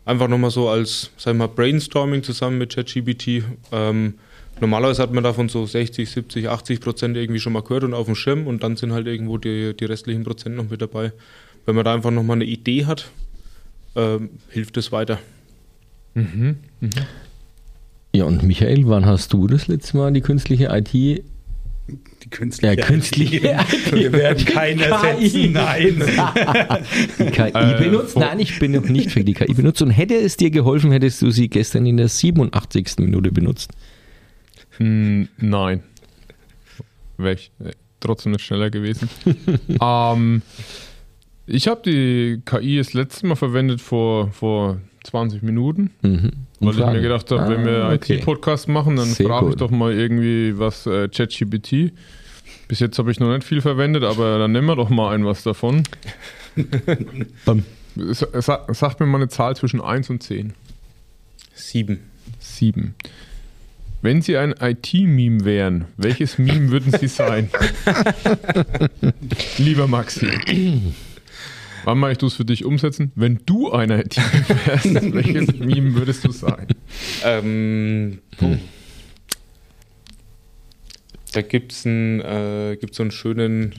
Einfach 0.05 0.29
nochmal 0.29 0.51
so 0.51 0.69
als, 0.69 1.11
sagen 1.17 1.39
wir 1.39 1.47
mal, 1.47 1.55
Brainstorming 1.55 2.23
zusammen 2.23 2.59
mit 2.59 2.75
ChatGPT. 2.75 3.45
Ähm, 3.71 4.15
normalerweise 4.61 5.03
hat 5.03 5.13
man 5.13 5.23
davon 5.23 5.49
so 5.49 5.65
60, 5.65 6.11
70, 6.11 6.49
80 6.49 6.81
Prozent 6.81 7.17
irgendwie 7.17 7.41
schon 7.41 7.53
mal 7.53 7.63
gehört 7.63 7.85
und 7.85 7.95
auf 7.95 8.07
dem 8.07 8.17
Schirm 8.17 8.47
und 8.47 8.63
dann 8.63 8.77
sind 8.77 8.93
halt 8.93 9.07
irgendwo 9.07 9.39
die, 9.39 9.75
die 9.77 9.85
restlichen 9.85 10.25
Prozent 10.25 10.57
noch 10.57 10.69
mit 10.69 10.83
dabei. 10.83 11.13
Wenn 11.67 11.77
man 11.77 11.85
da 11.85 11.95
einfach 11.95 12.11
nochmal 12.11 12.39
eine 12.39 12.45
Idee 12.45 12.87
hat, 12.87 13.11
ähm, 13.95 14.31
hilft 14.49 14.77
es 14.77 14.91
weiter. 14.91 15.19
Mhm. 16.15 16.57
Ja, 18.15 18.25
und 18.25 18.43
Michael, 18.43 18.87
wann 18.89 19.07
hast 19.07 19.33
du 19.33 19.47
das 19.47 19.69
letzte 19.69 19.97
Mal 19.97 20.13
die 20.13 20.21
künstliche 20.21 20.69
IT? 20.71 21.25
Die 22.23 22.31
künstliche, 22.31 22.77
Ja, 22.77 22.85
künstliche. 22.87 23.43
Wir 23.93 24.13
werden 24.13 24.45
keinen 24.45 24.79
KI. 24.79 24.85
ersetzen, 24.85 25.53
nein. 25.53 26.03
Die 27.19 27.25
KI 27.31 27.43
Äh, 27.55 27.79
benutzt? 27.79 28.17
Nein, 28.17 28.39
ich 28.41 28.59
bin 28.59 28.73
noch 28.73 28.85
nicht 28.89 29.11
für 29.11 29.25
die 29.25 29.35
KI 29.35 29.53
benutzt. 29.55 29.83
Und 29.83 29.91
hätte 29.91 30.15
es 30.15 30.37
dir 30.37 30.51
geholfen, 30.51 30.93
hättest 30.93 31.21
du 31.23 31.31
sie 31.31 31.49
gestern 31.49 31.87
in 31.87 31.97
der 31.97 32.09
87. 32.09 32.99
Minute 32.99 33.33
benutzt. 33.33 33.71
Hm, 34.79 35.29
nein. 35.39 35.83
Wäre 37.19 37.35
ich 37.35 37.51
äh, 37.65 37.73
trotzdem 38.01 38.33
nicht 38.33 38.45
schneller 38.45 38.71
gewesen. 38.71 39.09
ähm, 39.81 40.43
ich 41.47 41.69
habe 41.69 41.83
die 41.85 42.41
KI 42.45 42.79
das 42.79 42.95
letzte 42.95 43.27
Mal 43.27 43.37
verwendet 43.37 43.81
vor, 43.81 44.31
vor 44.33 44.81
20 45.05 45.43
Minuten, 45.43 45.91
Mhm. 46.03 46.31
weil 46.61 46.71
ich 46.71 46.77
Fragen. 46.77 46.93
mir 46.97 47.03
gedacht 47.03 47.31
habe, 47.31 47.49
wenn 47.57 47.65
wir 47.65 47.85
Ah, 47.85 47.93
okay. 47.95 48.17
IT-Podcast 48.19 48.69
machen, 48.69 48.97
dann 48.97 49.07
Sehr 49.09 49.27
frage 49.27 49.51
ich 49.51 49.57
doch 49.57 49.71
mal 49.71 49.93
irgendwie 49.93 50.59
was 50.59 50.87
äh, 50.87 51.09
ChatGPT. 51.09 51.93
Bis 52.69 52.81
jetzt 52.81 52.99
habe 52.99 53.11
ich 53.11 53.21
noch 53.21 53.35
nicht 53.35 53.45
viel 53.47 53.61
verwendet, 53.61 54.05
aber 54.05 54.39
dann 54.39 54.53
nehmen 54.53 54.67
wir 54.69 54.77
doch 54.77 54.89
mal 54.89 55.15
ein 55.15 55.25
was 55.27 55.43
davon. 55.43 55.83
Bam. 57.45 57.65
Sa- 57.97 58.41
sa- 58.41 58.67
Sag 58.73 58.99
mir 59.01 59.07
mal 59.07 59.19
eine 59.19 59.29
Zahl 59.29 59.57
zwischen 59.57 59.81
1 59.81 60.09
und 60.11 60.23
10. 60.23 60.55
Sieben. 61.55 61.99
7. 62.39 62.95
Wenn 64.01 64.23
Sie 64.23 64.37
ein 64.37 64.55
IT-Meme 64.61 65.45
wären, 65.45 65.85
welches 65.97 66.39
Meme 66.39 66.71
würden 66.71 66.93
Sie 66.99 67.07
sein? 67.09 67.51
Lieber 69.59 69.87
Maxi. 69.87 70.27
Wann 71.85 71.99
mache 71.99 72.13
ich 72.13 72.19
das 72.19 72.35
für 72.35 72.45
dich 72.45 72.65
umsetzen? 72.65 73.13
Wenn 73.15 73.41
du 73.47 73.73
ein 73.73 73.91
IT-Meme 73.91 74.67
wärst, 74.67 75.15
welches 75.15 75.59
Meme 75.59 75.95
würdest 75.95 76.25
du 76.25 76.33
sein? 76.33 76.67
Ähm, 77.25 78.19
puh. 78.39 78.57
Da 81.33 81.43
gibt 81.43 81.73
es 81.73 81.87
äh, 81.87 82.77
gibt's 82.77 82.99
so 82.99 83.03
einen 83.03 83.11
schönen 83.11 83.75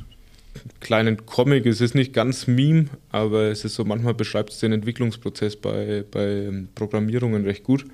kleinen 0.79 1.25
Comic. 1.25 1.65
Es 1.65 1.81
ist 1.81 1.95
nicht 1.95 2.13
ganz 2.13 2.47
Meme, 2.47 2.87
aber 3.09 3.43
es 3.43 3.65
ist 3.65 3.75
so, 3.75 3.85
manchmal 3.85 4.13
beschreibt 4.13 4.51
es 4.51 4.59
den 4.59 4.71
Entwicklungsprozess 4.71 5.55
bei, 5.55 6.03
bei 6.09 6.51
Programmierungen 6.75 7.45
recht 7.45 7.63
gut, 7.63 7.85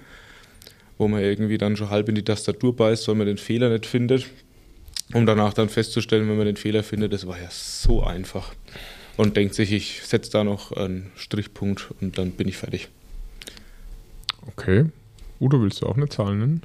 wo 0.97 1.07
man 1.07 1.21
irgendwie 1.21 1.57
dann 1.57 1.75
schon 1.75 1.89
halb 1.89 2.09
in 2.09 2.15
die 2.15 2.23
Tastatur 2.23 2.75
beißt, 2.75 3.07
weil 3.07 3.15
man 3.15 3.27
den 3.27 3.37
Fehler 3.37 3.69
nicht 3.69 3.85
findet, 3.85 4.27
um 5.13 5.25
danach 5.25 5.53
dann 5.53 5.69
festzustellen, 5.69 6.29
wenn 6.29 6.37
man 6.37 6.45
den 6.45 6.57
Fehler 6.57 6.83
findet, 6.83 7.13
das 7.13 7.27
war 7.27 7.39
ja 7.39 7.49
so 7.49 8.03
einfach. 8.03 8.53
Und 9.19 9.35
denkt 9.35 9.53
sich, 9.53 9.73
ich 9.73 9.99
setze 10.05 10.31
da 10.31 10.45
noch 10.45 10.71
einen 10.71 11.11
Strichpunkt 11.17 11.89
und 11.99 12.17
dann 12.17 12.31
bin 12.31 12.47
ich 12.47 12.55
fertig. 12.55 12.87
Okay. 14.47 14.85
Udo, 15.41 15.61
willst 15.61 15.81
du 15.81 15.87
auch 15.87 15.97
eine 15.97 16.07
Zahl 16.07 16.37
nennen? 16.37 16.61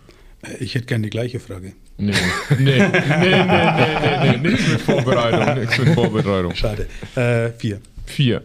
Ich 0.61 0.77
hätte 0.77 0.87
gerne 0.87 1.03
die 1.03 1.11
gleiche 1.11 1.41
Frage. 1.41 1.73
Nee. 1.99 2.13
Nee, 2.57 2.79
nee, 2.79 2.79
nee, 2.79 3.45
nee, 3.45 3.99
nee, 4.03 4.37
nee. 4.39 4.51
Nichts 4.51 4.69
mit 4.69 4.81
Vorbereitung. 4.83 5.61
Nichts 5.63 5.79
mit 5.79 5.89
Vorbereitung. 5.95 6.55
Schade. 6.55 6.87
Äh, 7.17 7.51
vier. 7.59 7.81
Vier. 8.07 8.45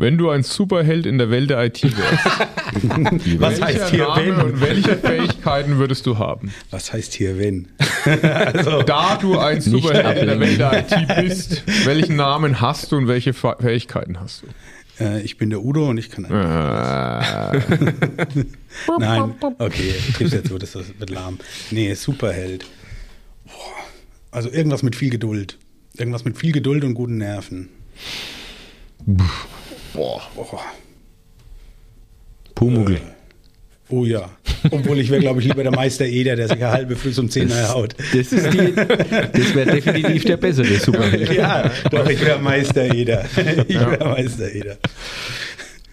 Wenn 0.00 0.16
du 0.16 0.30
ein 0.30 0.42
Superheld 0.42 1.04
in 1.04 1.18
der 1.18 1.30
Welt 1.30 1.50
der 1.50 1.62
IT 1.62 1.82
wärst, 1.82 2.24
Was 3.38 3.60
heißt 3.60 3.90
hier 3.90 4.06
Name 4.06 4.26
wenn? 4.26 4.40
und 4.40 4.60
welche 4.62 4.96
Fähigkeiten 4.96 5.76
würdest 5.76 6.06
du 6.06 6.16
haben? 6.16 6.54
Was 6.70 6.90
heißt 6.90 7.12
hier 7.12 7.38
wenn? 7.38 7.68
Da 8.86 9.18
du 9.20 9.38
ein 9.38 9.60
Superheld 9.60 10.18
in 10.18 10.26
der. 10.26 10.40
Welt 10.40 10.58
der 10.58 10.86
IT 10.86 11.16
bist, 11.22 11.62
welchen 11.84 12.16
Namen 12.16 12.62
hast 12.62 12.92
du 12.92 12.96
und 12.96 13.08
welche 13.08 13.34
Fähigkeiten 13.34 14.18
hast 14.18 14.42
du? 14.42 15.04
Äh, 15.04 15.20
ich 15.20 15.36
bin 15.36 15.50
der 15.50 15.62
Udo 15.62 15.90
und 15.90 15.98
ich 15.98 16.10
kann. 16.10 16.24
Äh, 16.24 16.30
Nein, 18.98 19.34
okay, 19.58 19.94
ich 20.08 20.16
gib's 20.16 20.32
jetzt 20.32 20.48
so, 20.48 20.56
das 20.56 20.74
wird 20.74 21.10
lahm. 21.10 21.38
Nee, 21.70 21.92
Superheld. 21.92 22.64
Also 24.30 24.50
irgendwas 24.50 24.82
mit 24.82 24.96
viel 24.96 25.10
Geduld. 25.10 25.58
Irgendwas 25.98 26.24
mit 26.24 26.38
viel 26.38 26.52
Geduld 26.52 26.84
und 26.84 26.94
guten 26.94 27.18
Nerven. 27.18 27.68
Boah. 29.94 30.22
Boah. 30.34 30.60
Pumuckl. 32.54 33.00
Oh 33.88 34.04
ja. 34.04 34.30
Obwohl 34.70 35.00
ich 35.00 35.10
wäre, 35.10 35.20
glaube 35.20 35.40
ich, 35.40 35.46
lieber 35.46 35.62
der 35.62 35.72
Meister 35.72 36.04
Eder, 36.04 36.36
der 36.36 36.48
sich 36.48 36.58
eine 36.58 36.70
halbe 36.70 36.94
Früh 36.94 37.12
um 37.18 37.28
10 37.28 37.50
Uhr 37.50 37.68
haut. 37.70 37.94
Das, 38.12 38.32
ist 38.32 38.52
die, 38.52 38.72
das 38.74 39.54
wäre 39.54 39.72
definitiv 39.72 40.24
der 40.24 40.36
bessere 40.36 40.76
Superheld. 40.78 41.32
Ja, 41.32 41.70
doch, 41.90 42.08
ich 42.08 42.20
wäre 42.24 42.38
Meister 42.38 42.94
Eder. 42.94 43.24
Ich 43.66 43.80
wäre 43.80 44.04
Meister 44.04 44.52
Eder. 44.52 44.76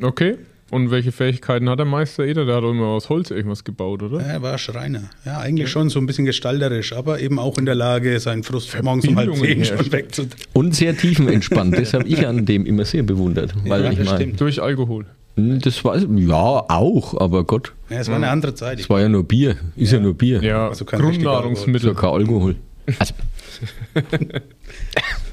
Okay. 0.02 0.38
Und 0.70 0.92
welche 0.92 1.14
Fähigkeiten 1.14 1.70
hat 1.70 1.80
der 1.80 1.86
Meister 1.86 2.26
Eder? 2.26 2.46
Der 2.46 2.58
hat 2.58 2.64
doch 2.64 2.72
immer 2.72 2.88
aus 2.88 3.08
Holz 3.08 3.32
irgendwas 3.32 3.64
gebaut, 3.64 4.04
oder? 4.04 4.20
Er 4.20 4.42
war 4.42 4.58
Schreiner. 4.58 5.04
Ja, 5.26 5.40
eigentlich 5.40 5.70
schon 5.70 5.90
so 5.90 5.98
ein 6.00 6.06
bisschen 6.06 6.26
gestalterisch, 6.26 6.92
aber 6.92 7.22
eben 7.22 7.40
auch 7.40 7.58
in 7.58 7.66
der 7.66 7.76
Lage, 7.76 8.20
seinen 8.20 8.44
Frust 8.44 8.76
morgens 8.84 9.08
um 9.08 9.16
halb 9.16 9.34
zehn 9.36 9.64
schon 9.64 9.92
wegzudrehen. 9.92 10.44
Und 10.54 10.76
sehr 10.76 10.96
tiefenentspannt. 10.98 11.78
Das 11.78 11.94
habe 11.94 12.08
ich 12.08 12.26
an 12.28 12.46
dem 12.46 12.66
immer 12.66 12.84
sehr 12.86 13.04
bewundert. 13.04 13.54
Weil 13.66 13.84
Ja, 13.86 13.92
ich 13.92 14.00
das 14.00 14.10
stimmt. 14.10 14.42
Durch 14.42 14.62
Alkohol. 14.62 15.06
das 15.36 15.86
war 15.86 15.98
ja 15.98 16.36
auch, 16.36 17.20
aber 17.20 17.44
Gott, 17.46 17.74
Ja, 17.90 18.00
es 18.00 18.08
war 18.10 18.16
eine 18.16 18.30
andere 18.30 18.54
Zeit. 18.56 18.80
es 18.80 18.90
war 18.90 19.00
ja 19.00 19.08
nur 19.08 19.24
Bier. 19.24 19.56
Ist 19.76 19.94
ja, 19.94 20.00
nur 20.00 20.16
Bier. 20.16 20.42
Ja, 20.44 20.68
Also 20.68 20.84
kein 20.86 21.00
Grundnahrungsmittel. 21.00 21.90
Ja 21.90 21.96
kein 21.96 22.10
Alkohol. 22.10 22.56
Also, 23.00 23.14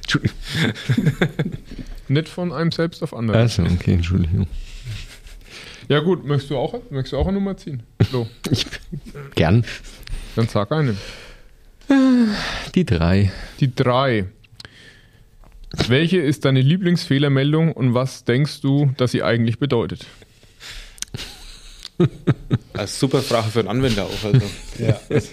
Entschuldigung. 0.02 0.36
Nicht 2.08 2.28
von 2.28 2.52
einem 2.52 2.72
selbst 2.72 3.02
auf 3.02 3.14
andere. 3.14 3.38
Also, 3.38 3.62
okay, 3.62 3.94
Entschuldigung. 3.94 4.46
Ja 5.88 6.00
gut, 6.00 6.24
möchtest 6.24 6.50
du 6.50 6.56
auch, 6.56 6.74
möchtest 6.90 7.12
du 7.12 7.18
auch 7.18 7.26
eine 7.26 7.34
Nummer 7.34 7.56
ziehen? 7.56 7.82
So, 8.10 8.28
Ich, 8.50 8.66
gern. 9.34 9.64
dann 10.36 10.48
sag 10.48 10.72
eine. 10.72 10.96
Die 12.74 12.84
drei. 12.84 13.30
Die 13.60 13.74
drei. 13.74 14.26
Welche 15.88 16.18
ist 16.18 16.44
deine 16.44 16.60
Lieblingsfehlermeldung 16.60 17.72
und 17.72 17.94
was 17.94 18.24
denkst 18.24 18.60
du, 18.60 18.92
dass 18.96 19.10
sie 19.12 19.22
eigentlich 19.22 19.58
bedeutet? 19.58 20.06
Als 22.72 22.98
super 22.98 23.22
Frage 23.22 23.48
für 23.50 23.60
einen 23.60 23.68
Anwender 23.68 24.04
auch. 24.04 24.24
Also. 24.24 24.40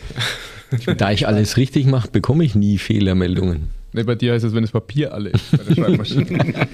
Ja. 0.86 0.94
Da 0.94 1.12
ich 1.12 1.28
alles 1.28 1.58
richtig 1.58 1.86
mache, 1.86 2.10
bekomme 2.10 2.46
ich 2.46 2.56
nie 2.56 2.78
Fehlermeldungen. 2.78 3.72
Ne, 3.92 4.06
bei 4.06 4.16
dir 4.16 4.32
heißt 4.32 4.46
es, 4.46 4.54
wenn 4.54 4.62
das 4.62 4.72
Papier 4.72 5.14
alle 5.14 5.32
ist 5.32 5.52
bei 5.52 5.58
der 5.64 5.76
Schreibmaschine. 5.76 6.68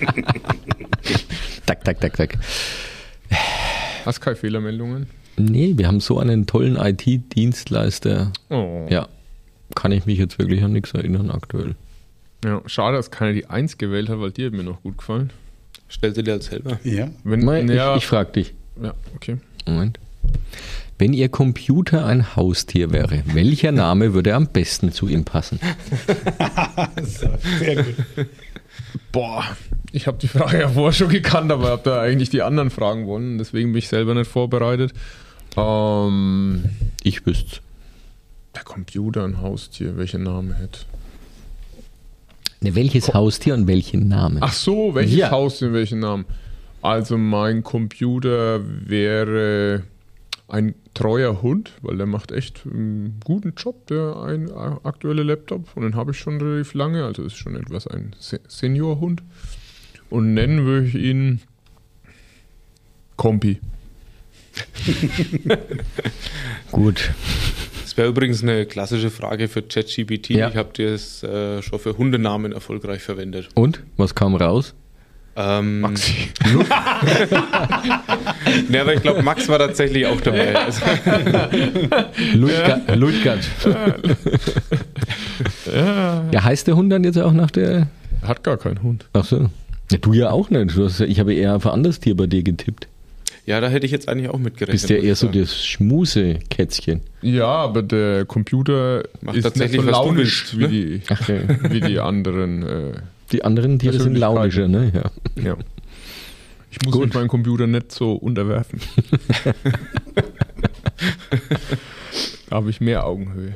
Tak, 1.65 1.83
tak, 1.83 1.99
tak, 1.99 2.15
tak. 2.15 2.37
Hast 4.07 4.21
keine 4.21 4.37
Fehlermeldungen? 4.37 5.07
Nee, 5.35 5.73
wir 5.75 5.85
haben 5.85 5.99
so 5.99 6.17
einen 6.17 6.45
tollen 6.47 6.77
IT-Dienstleister. 6.77 8.31
Oh. 8.49 8.87
Ja, 8.89 9.09
kann 9.75 9.91
ich 9.91 10.05
mich 10.05 10.17
jetzt 10.17 10.39
wirklich 10.39 10.63
an 10.63 10.71
nichts 10.71 10.93
erinnern 10.93 11.29
aktuell. 11.29 11.75
ja. 12.45 12.61
Schade, 12.67 12.95
dass 12.95 13.11
keiner 13.11 13.33
die 13.33 13.47
Eins 13.47 13.77
gewählt 13.77 14.07
hat, 14.07 14.21
weil 14.21 14.31
die 14.31 14.45
hat 14.45 14.53
mir 14.53 14.63
noch 14.63 14.81
gut 14.81 14.97
gefallen. 14.97 15.31
Stell 15.89 16.13
dir 16.13 16.23
das 16.23 16.45
selber. 16.45 16.79
ja. 16.85 17.09
Wenn, 17.25 17.41
Nein, 17.41 17.67
ja, 17.69 17.97
ich, 17.97 18.03
ich 18.03 18.07
frage 18.07 18.31
dich. 18.31 18.53
ja, 18.81 18.93
okay. 19.17 19.39
Moment. 19.65 19.99
Wenn 20.97 21.11
Ihr 21.11 21.27
Computer 21.27 22.05
ein 22.05 22.37
Haustier 22.37 22.93
wäre, 22.93 23.23
welcher 23.33 23.73
Name 23.73 24.13
würde 24.13 24.35
am 24.35 24.47
besten 24.47 24.93
zu 24.93 25.09
ihm 25.09 25.25
passen? 25.25 25.59
So, 27.03 27.27
sehr 27.59 27.83
gut. 27.83 27.95
Boah, 29.11 29.43
ich 29.91 30.07
habe 30.07 30.17
die 30.17 30.27
Frage 30.27 30.59
ja 30.61 30.69
vorher 30.69 30.93
schon 30.93 31.09
gekannt, 31.09 31.51
aber 31.51 31.69
habe 31.69 31.81
da 31.83 32.01
eigentlich 32.01 32.29
die 32.29 32.41
anderen 32.41 32.69
fragen 32.69 33.07
wollen. 33.07 33.37
Deswegen 33.37 33.71
bin 33.71 33.79
ich 33.79 33.87
selber 33.87 34.13
nicht 34.13 34.29
vorbereitet. 34.29 34.93
Ähm, 35.55 36.65
Ich 37.03 37.25
wüsste. 37.25 37.59
der 38.55 38.63
Computer, 38.63 39.23
ein 39.23 39.41
Haustier, 39.41 39.97
welcher 39.97 40.17
Name 40.19 40.55
hätte? 40.55 40.79
Ne, 42.59 42.73
welches 42.75 43.13
Haustier 43.13 43.53
und 43.53 43.67
welchen 43.67 44.07
Namen? 44.07 44.39
Ach 44.41 44.53
so, 44.53 44.95
welches 44.95 45.15
Ja. 45.17 45.29
Haustier, 45.31 45.73
welchen 45.73 45.99
Namen? 45.99 46.25
Also 46.81 47.17
mein 47.17 47.63
Computer 47.63 48.59
wäre 48.63 49.83
ein 50.47 50.75
treuer 50.93 51.41
Hund, 51.41 51.73
weil 51.81 51.97
der 51.97 52.05
macht 52.05 52.31
echt 52.31 52.63
einen 52.65 53.19
guten 53.23 53.53
Job, 53.55 53.87
der 53.87 54.17
ein 54.23 54.51
aktuelle 54.51 55.23
Laptop. 55.23 55.75
Und 55.75 55.83
den 55.83 55.95
habe 55.95 56.11
ich 56.11 56.19
schon 56.19 56.39
relativ 56.39 56.73
lange, 56.73 57.03
also 57.03 57.23
ist 57.23 57.35
schon 57.35 57.55
etwas 57.55 57.87
ein 57.87 58.15
Seniorhund. 58.19 59.23
Und 60.09 60.33
nennen 60.33 60.65
würde 60.65 60.87
ich 60.87 60.95
ihn 60.95 61.41
Kompi. 63.17 63.59
Gut. 66.71 67.11
Das 67.83 67.97
wäre 67.97 68.07
übrigens 68.07 68.41
eine 68.41 68.65
klassische 68.65 69.09
Frage 69.09 69.47
für 69.47 69.61
ChatGPT. 69.61 70.29
Ja. 70.29 70.49
Ich 70.49 70.55
habe 70.55 70.69
das 70.73 71.23
äh, 71.23 71.61
schon 71.61 71.79
für 71.79 71.97
Hundenamen 71.97 72.51
erfolgreich 72.53 73.01
verwendet. 73.01 73.49
Und? 73.53 73.83
Was 73.97 74.15
kam 74.15 74.35
raus? 74.35 74.75
Ähm, 75.39 75.81
Maxi. 75.81 76.29
ne, 78.69 78.81
aber 78.81 78.95
ich 78.95 79.03
glaube, 79.03 79.21
Max 79.21 79.47
war 79.47 79.59
tatsächlich 79.59 80.07
auch 80.07 80.19
dabei. 80.19 80.55
Also 80.55 80.81
Ludgard. 82.33 83.47
Ja. 85.71 86.23
ja, 86.31 86.43
heißt 86.43 86.65
der 86.67 86.75
Hund 86.75 86.91
dann 86.91 87.03
jetzt 87.03 87.19
auch 87.19 87.33
nach 87.33 87.51
der. 87.51 87.87
Hat 88.23 88.43
gar 88.43 88.57
keinen 88.57 88.81
Hund. 88.81 89.05
Ach 89.13 89.25
so. 89.25 89.51
Ja, 89.91 89.97
du 89.99 90.13
ja 90.13 90.31
auch 90.31 90.49
nicht. 90.49 90.75
Hast, 90.75 91.01
ich 91.01 91.19
habe 91.19 91.35
eher 91.35 91.55
auf 91.55 91.67
ein 91.67 91.73
anderes 91.73 91.99
Tier 91.99 92.17
bei 92.17 92.25
dir 92.25 92.41
getippt. 92.41 92.87
Ja, 93.45 93.61
da 93.61 93.69
hätte 93.69 93.85
ich 93.85 93.91
jetzt 93.91 94.09
eigentlich 94.09 94.29
auch 94.29 94.39
mitgerechnet. 94.39 94.81
Bist 94.81 94.89
ja 94.89 94.97
eher 94.97 95.15
so 95.15 95.27
das 95.27 95.63
Schmusekätzchen. 95.63 97.01
Ja, 97.21 97.45
aber 97.45 97.83
der 97.83 98.25
Computer 98.25 99.03
Macht 99.21 99.37
ist 99.37 99.55
nicht 99.55 99.75
so 99.75 99.83
launisch 99.83 100.53
ne? 100.53 100.59
wie, 100.59 100.67
die, 100.67 101.01
okay. 101.09 101.41
wie 101.69 101.79
die 101.79 101.99
anderen. 101.99 102.63
Äh, 102.63 102.93
die 103.31 103.43
anderen 103.43 103.79
Tiere 103.79 103.99
sind 103.99 104.17
launischer, 104.17 104.67
ne? 104.67 104.91
Ja. 104.93 105.41
ja. 105.43 105.57
Ich 106.69 106.81
muss 106.83 106.93
Gut. 106.93 107.05
mit 107.05 107.13
meinem 107.13 107.27
Computer 107.27 107.67
nicht 107.67 107.91
so 107.91 108.13
unterwerfen. 108.13 108.79
da 112.49 112.55
habe 112.55 112.69
ich 112.69 112.81
mehr 112.81 113.05
Augenhöhe. 113.05 113.55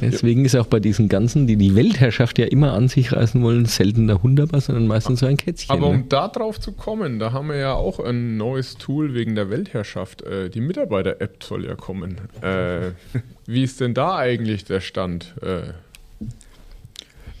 Deswegen 0.00 0.44
ist 0.44 0.54
auch 0.56 0.66
bei 0.66 0.80
diesen 0.80 1.08
ganzen, 1.08 1.46
die 1.46 1.56
die 1.56 1.74
Weltherrschaft 1.74 2.38
ja 2.38 2.46
immer 2.46 2.72
an 2.72 2.88
sich 2.88 3.12
reißen 3.12 3.42
wollen, 3.42 3.64
selten 3.66 4.06
der 4.06 4.22
Hunderbar, 4.22 4.60
sondern 4.60 4.86
meistens 4.86 5.20
so 5.20 5.26
ein 5.26 5.36
Kätzchen. 5.36 5.74
Aber 5.74 5.88
um 5.88 5.98
ne? 5.98 6.04
da 6.08 6.28
drauf 6.28 6.60
zu 6.60 6.72
kommen, 6.72 7.18
da 7.18 7.32
haben 7.32 7.48
wir 7.48 7.56
ja 7.56 7.74
auch 7.74 8.00
ein 8.00 8.36
neues 8.36 8.76
Tool 8.76 9.14
wegen 9.14 9.34
der 9.34 9.50
Weltherrschaft. 9.50 10.22
Äh, 10.22 10.50
die 10.50 10.60
Mitarbeiter-App 10.60 11.42
soll 11.42 11.64
ja 11.64 11.74
kommen. 11.74 12.18
Äh, 12.42 12.90
wie 13.46 13.62
ist 13.62 13.80
denn 13.80 13.94
da 13.94 14.16
eigentlich 14.16 14.64
der 14.64 14.80
Stand? 14.80 15.34
Äh, 15.42 15.72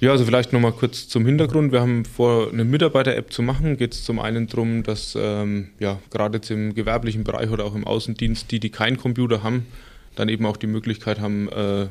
ja, 0.04 0.10
also 0.10 0.26
vielleicht 0.26 0.52
nochmal 0.52 0.72
kurz 0.72 1.08
zum 1.08 1.24
Hintergrund. 1.24 1.72
Wir 1.72 1.80
haben 1.80 2.04
vor, 2.04 2.52
eine 2.52 2.64
Mitarbeiter-App 2.64 3.32
zu 3.32 3.42
machen. 3.42 3.78
Geht 3.78 3.94
es 3.94 4.04
zum 4.04 4.20
einen 4.20 4.46
darum, 4.46 4.82
dass 4.82 5.16
ähm, 5.18 5.70
ja, 5.80 5.98
gerade 6.10 6.36
jetzt 6.36 6.50
im 6.50 6.74
gewerblichen 6.74 7.24
Bereich 7.24 7.48
oder 7.48 7.64
auch 7.64 7.74
im 7.74 7.86
Außendienst, 7.86 8.50
die, 8.50 8.60
die 8.60 8.68
keinen 8.68 8.98
Computer 8.98 9.42
haben, 9.42 9.66
dann 10.14 10.28
eben 10.28 10.44
auch 10.44 10.58
die 10.58 10.66
Möglichkeit 10.66 11.20
haben, 11.20 11.48
äh, 11.48 11.86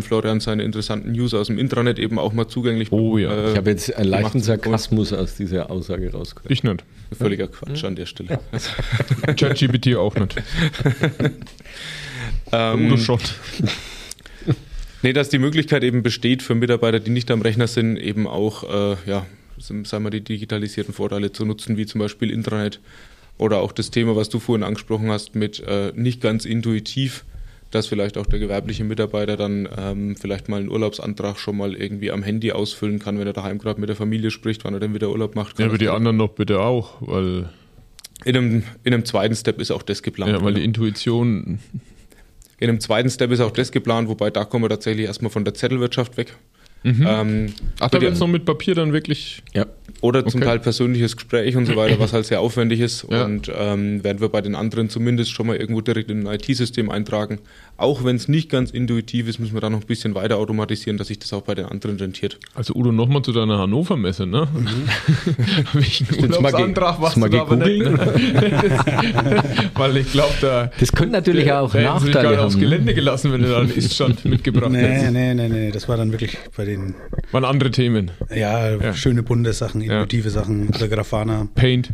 Florian 0.00 0.40
seine 0.40 0.64
interessanten 0.64 1.12
News 1.12 1.34
aus 1.34 1.46
dem 1.46 1.58
Intranet 1.58 2.00
eben 2.00 2.18
auch 2.18 2.32
mal 2.32 2.48
zugänglich 2.48 2.90
Oh 2.90 3.16
ja, 3.16 3.30
äh, 3.30 3.52
ich 3.52 3.56
habe 3.56 3.70
jetzt 3.70 3.94
einen 3.94 4.08
leichten 4.08 4.40
Sarkasmus 4.40 5.12
aus 5.12 5.36
dieser 5.36 5.70
Aussage 5.70 6.12
rausgehört. 6.12 6.50
Ich 6.50 6.64
nicht. 6.64 6.82
Völliger 7.16 7.46
Quatsch 7.46 7.82
ja. 7.82 7.88
an 7.88 7.94
der 7.94 8.06
Stelle. 8.06 8.40
ChatGPT 9.36 9.94
auch 9.94 10.16
nicht. 10.16 10.34
ähm, 12.52 12.86
Udo 12.86 12.96
schon. 12.96 13.20
Nee, 15.04 15.12
dass 15.12 15.28
die 15.28 15.38
Möglichkeit 15.38 15.84
eben 15.84 16.02
besteht 16.02 16.42
für 16.42 16.54
Mitarbeiter, 16.54 16.98
die 16.98 17.10
nicht 17.10 17.30
am 17.30 17.42
Rechner 17.42 17.66
sind, 17.66 17.98
eben 17.98 18.26
auch, 18.26 18.64
äh, 18.64 18.96
ja, 19.04 19.26
sagen 19.58 20.02
wir, 20.02 20.08
die 20.08 20.22
digitalisierten 20.22 20.94
Vorteile 20.94 21.30
zu 21.30 21.44
nutzen, 21.44 21.76
wie 21.76 21.84
zum 21.84 21.98
Beispiel 21.98 22.30
Intranet 22.30 22.80
oder 23.36 23.58
auch 23.58 23.72
das 23.72 23.90
Thema, 23.90 24.16
was 24.16 24.30
du 24.30 24.38
vorhin 24.38 24.62
angesprochen 24.62 25.10
hast, 25.10 25.34
mit 25.34 25.60
äh, 25.60 25.92
nicht 25.94 26.22
ganz 26.22 26.46
intuitiv, 26.46 27.26
dass 27.70 27.86
vielleicht 27.86 28.16
auch 28.16 28.24
der 28.24 28.38
gewerbliche 28.38 28.84
Mitarbeiter 28.84 29.36
dann 29.36 29.68
ähm, 29.76 30.16
vielleicht 30.16 30.48
mal 30.48 30.60
einen 30.60 30.70
Urlaubsantrag 30.70 31.38
schon 31.38 31.58
mal 31.58 31.74
irgendwie 31.74 32.10
am 32.10 32.22
Handy 32.22 32.52
ausfüllen 32.52 32.98
kann, 32.98 33.18
wenn 33.18 33.26
er 33.26 33.34
daheim 33.34 33.58
gerade 33.58 33.80
mit 33.80 33.90
der 33.90 33.96
Familie 33.96 34.30
spricht, 34.30 34.64
wann 34.64 34.72
er 34.72 34.80
dann 34.80 34.94
wieder 34.94 35.10
Urlaub 35.10 35.34
macht. 35.34 35.58
Ja, 35.58 35.66
aber 35.66 35.76
die 35.76 35.90
anderen 35.90 36.16
noch 36.16 36.30
bitte 36.30 36.60
auch, 36.60 37.02
weil. 37.02 37.50
In 38.24 38.36
einem, 38.36 38.62
in 38.84 38.94
einem 38.94 39.04
zweiten 39.04 39.34
Step 39.34 39.60
ist 39.60 39.70
auch 39.70 39.82
das 39.82 40.02
geplant. 40.02 40.32
Ja, 40.32 40.42
weil 40.42 40.54
die 40.54 40.64
Intuition 40.64 41.58
in 42.64 42.70
einem 42.70 42.80
zweiten 42.80 43.10
Step 43.10 43.30
ist 43.30 43.40
auch 43.40 43.50
das 43.50 43.72
geplant, 43.72 44.08
wobei 44.08 44.30
da 44.30 44.46
kommen 44.46 44.64
wir 44.64 44.70
tatsächlich 44.70 45.04
erstmal 45.06 45.30
von 45.30 45.44
der 45.44 45.52
Zettelwirtschaft 45.52 46.16
weg. 46.16 46.34
Mhm. 46.84 47.06
Ähm, 47.08 47.46
Ach, 47.80 47.88
da 47.88 48.00
wird 48.00 48.12
es 48.12 48.20
noch 48.20 48.28
mit 48.28 48.44
Papier 48.44 48.74
dann 48.74 48.92
wirklich. 48.92 49.42
Ja. 49.54 49.66
Oder 50.02 50.26
zum 50.26 50.40
okay. 50.40 50.50
Teil 50.50 50.58
persönliches 50.58 51.16
Gespräch 51.16 51.56
und 51.56 51.64
so 51.64 51.76
weiter, 51.76 51.98
was 51.98 52.12
halt 52.12 52.26
sehr 52.26 52.40
aufwendig 52.40 52.80
ist. 52.80 53.06
Ja. 53.10 53.24
Und 53.24 53.50
ähm, 53.56 54.04
werden 54.04 54.20
wir 54.20 54.28
bei 54.28 54.42
den 54.42 54.54
anderen 54.54 54.90
zumindest 54.90 55.30
schon 55.30 55.46
mal 55.46 55.56
irgendwo 55.56 55.80
direkt 55.80 56.10
in 56.10 56.26
ein 56.26 56.34
IT-System 56.34 56.90
eintragen. 56.90 57.38
Auch 57.76 58.04
wenn 58.04 58.14
es 58.14 58.28
nicht 58.28 58.50
ganz 58.50 58.70
intuitiv 58.70 59.26
ist, 59.28 59.40
müssen 59.40 59.54
wir 59.54 59.60
da 59.60 59.68
noch 59.68 59.80
ein 59.80 59.86
bisschen 59.86 60.14
weiter 60.14 60.36
automatisieren, 60.36 60.96
dass 60.96 61.08
sich 61.08 61.18
das 61.18 61.32
auch 61.32 61.42
bei 61.42 61.56
den 61.56 61.64
anderen 61.64 61.96
rentiert. 61.96 62.38
Also 62.54 62.74
Udo, 62.74 62.92
nochmal 62.92 63.22
zu 63.22 63.32
deiner 63.32 63.58
Hannover-Messe, 63.58 64.26
ne? 64.26 64.46
Mhm. 64.54 64.66
Welchen 65.72 66.22
Urlaubsantrag 66.22 67.00
machst 67.00 67.16
du 67.16 67.28
da 67.28 67.40
aber 67.40 67.56
nicht? 67.56 67.84
Weil 69.74 69.96
ich 69.96 70.12
glaube, 70.12 70.34
da... 70.40 70.70
Das 70.78 70.92
könnte 70.92 71.14
natürlich 71.14 71.44
der, 71.44 71.62
auch 71.62 71.74
Nachteile 71.74 72.36
haben. 72.36 72.46
aufs 72.46 72.58
Gelände 72.58 72.94
gelassen, 72.94 73.32
wenn 73.32 73.42
du 73.42 73.48
da 73.48 73.60
einen 73.60 73.70
Iststand 73.70 74.24
mitgebracht 74.24 74.70
nee, 74.70 74.78
hättest. 74.78 75.12
Nee, 75.12 75.34
nee, 75.34 75.48
nee, 75.48 75.70
das 75.72 75.88
war 75.88 75.96
dann 75.96 76.12
wirklich 76.12 76.36
bei 76.56 76.64
den... 76.64 76.73
Waren 77.32 77.44
andere 77.44 77.70
Themen. 77.70 78.10
Ja, 78.30 78.70
ja. 78.70 78.94
schöne 78.94 79.22
bunte 79.22 79.52
Sachen, 79.52 79.80
intuitive 79.80 80.28
ja. 80.28 80.30
Sachen, 80.30 80.70
der 80.70 80.88
Grafana. 80.88 81.48
Paint. 81.54 81.92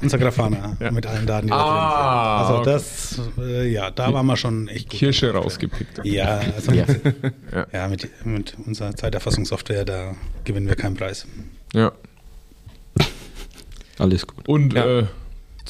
Unser 0.00 0.18
Grafana 0.18 0.76
ja. 0.80 0.90
mit 0.90 1.06
allen 1.06 1.26
Daten, 1.26 1.48
die 1.48 1.52
ah, 1.52 2.38
Also 2.38 2.54
okay. 2.58 2.70
das, 2.70 3.20
äh, 3.38 3.72
ja, 3.72 3.90
da 3.90 4.12
waren 4.12 4.26
wir 4.26 4.36
schon 4.36 4.68
echt 4.68 4.88
gut. 4.88 4.98
Kirsche 4.98 5.32
rausgepickt. 5.32 6.00
Ja, 6.04 6.40
also 6.54 6.72
ja. 6.72 6.86
Mit, 7.12 7.34
ja, 7.72 7.88
mit, 7.88 8.08
mit 8.24 8.56
unserer 8.66 8.94
Zeiterfassungssoftware, 8.94 9.84
da 9.84 10.14
gewinnen 10.44 10.68
wir 10.68 10.76
keinen 10.76 10.94
Preis. 10.94 11.26
Ja. 11.74 11.92
Alles 13.98 14.26
gut. 14.26 14.48
Und 14.48 14.74
ja. 14.74 15.00
äh, 15.00 15.06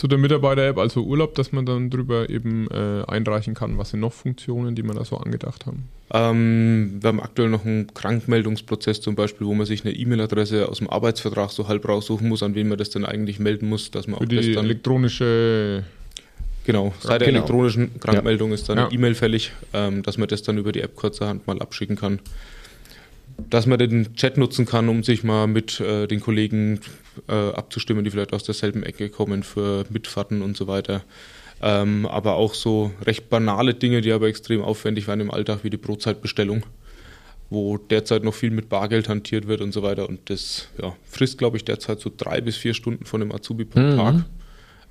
zu 0.00 0.08
der 0.08 0.16
Mitarbeiter-App, 0.16 0.78
also 0.78 1.02
Urlaub, 1.02 1.34
dass 1.34 1.52
man 1.52 1.66
dann 1.66 1.90
drüber 1.90 2.30
eben 2.30 2.68
äh, 2.70 3.04
einreichen 3.06 3.52
kann. 3.52 3.76
Was 3.76 3.90
sind 3.90 4.00
noch 4.00 4.14
Funktionen, 4.14 4.74
die 4.74 4.82
man 4.82 4.96
da 4.96 5.04
so 5.04 5.18
angedacht 5.18 5.66
haben? 5.66 5.84
Ähm, 6.14 6.96
wir 7.02 7.08
haben 7.08 7.20
aktuell 7.20 7.50
noch 7.50 7.66
einen 7.66 7.92
Krankmeldungsprozess 7.92 9.02
zum 9.02 9.14
Beispiel, 9.14 9.46
wo 9.46 9.52
man 9.52 9.66
sich 9.66 9.84
eine 9.84 9.94
E-Mail-Adresse 9.94 10.70
aus 10.70 10.78
dem 10.78 10.88
Arbeitsvertrag 10.88 11.50
so 11.50 11.68
halb 11.68 11.86
raussuchen 11.86 12.30
muss, 12.30 12.42
an 12.42 12.54
wen 12.54 12.68
man 12.68 12.78
das 12.78 12.88
dann 12.88 13.04
eigentlich 13.04 13.40
melden 13.40 13.68
muss, 13.68 13.90
dass 13.90 14.06
man 14.06 14.16
Für 14.16 14.24
auch 14.24 14.28
die 14.28 14.36
das 14.36 14.46
dann 14.54 14.64
elektronische 14.64 15.84
Genau, 16.64 16.94
seit 17.00 17.20
der 17.20 17.28
genau. 17.28 17.40
elektronischen 17.40 18.00
Krankmeldung 18.00 18.50
ja. 18.50 18.54
ist 18.54 18.68
dann 18.70 18.78
eine 18.78 18.92
E-Mail 18.92 19.14
fällig, 19.14 19.52
ähm, 19.74 20.02
dass 20.02 20.16
man 20.16 20.28
das 20.28 20.42
dann 20.42 20.56
über 20.56 20.72
die 20.72 20.80
App 20.80 20.96
kurzerhand 20.96 21.46
mal 21.46 21.60
abschicken 21.60 21.96
kann. 21.96 22.20
Dass 23.50 23.66
man 23.66 23.78
den 23.78 24.14
Chat 24.14 24.38
nutzen 24.38 24.64
kann, 24.64 24.88
um 24.88 25.02
sich 25.02 25.24
mal 25.24 25.46
mit 25.46 25.80
äh, 25.80 26.06
den 26.06 26.20
Kollegen 26.20 26.80
äh, 27.28 27.32
abzustimmen, 27.32 28.04
die 28.04 28.10
vielleicht 28.10 28.32
aus 28.32 28.44
derselben 28.44 28.82
Ecke 28.82 29.08
kommen 29.08 29.42
für 29.42 29.84
Mitfahrten 29.90 30.42
und 30.42 30.56
so 30.56 30.66
weiter. 30.66 31.02
Ähm, 31.62 32.06
aber 32.06 32.36
auch 32.36 32.54
so 32.54 32.90
recht 33.04 33.28
banale 33.28 33.74
Dinge, 33.74 34.00
die 34.00 34.12
aber 34.12 34.28
extrem 34.28 34.62
aufwendig 34.62 35.08
waren 35.08 35.20
im 35.20 35.30
Alltag, 35.30 35.60
wie 35.62 35.70
die 35.70 35.76
Brotzeitbestellung, 35.76 36.64
wo 37.50 37.76
derzeit 37.76 38.24
noch 38.24 38.34
viel 38.34 38.50
mit 38.50 38.68
Bargeld 38.68 39.08
hantiert 39.08 39.46
wird 39.46 39.60
und 39.60 39.72
so 39.72 39.82
weiter. 39.82 40.08
Und 40.08 40.30
das 40.30 40.68
ja, 40.80 40.96
frisst, 41.04 41.36
glaube 41.38 41.58
ich, 41.58 41.64
derzeit 41.64 42.00
so 42.00 42.10
drei 42.14 42.40
bis 42.40 42.56
vier 42.56 42.72
Stunden 42.72 43.04
von 43.04 43.20
dem 43.20 43.32
Azubi 43.32 43.64
pro 43.64 43.80
mhm. 43.80 43.96
Tag. 43.96 44.14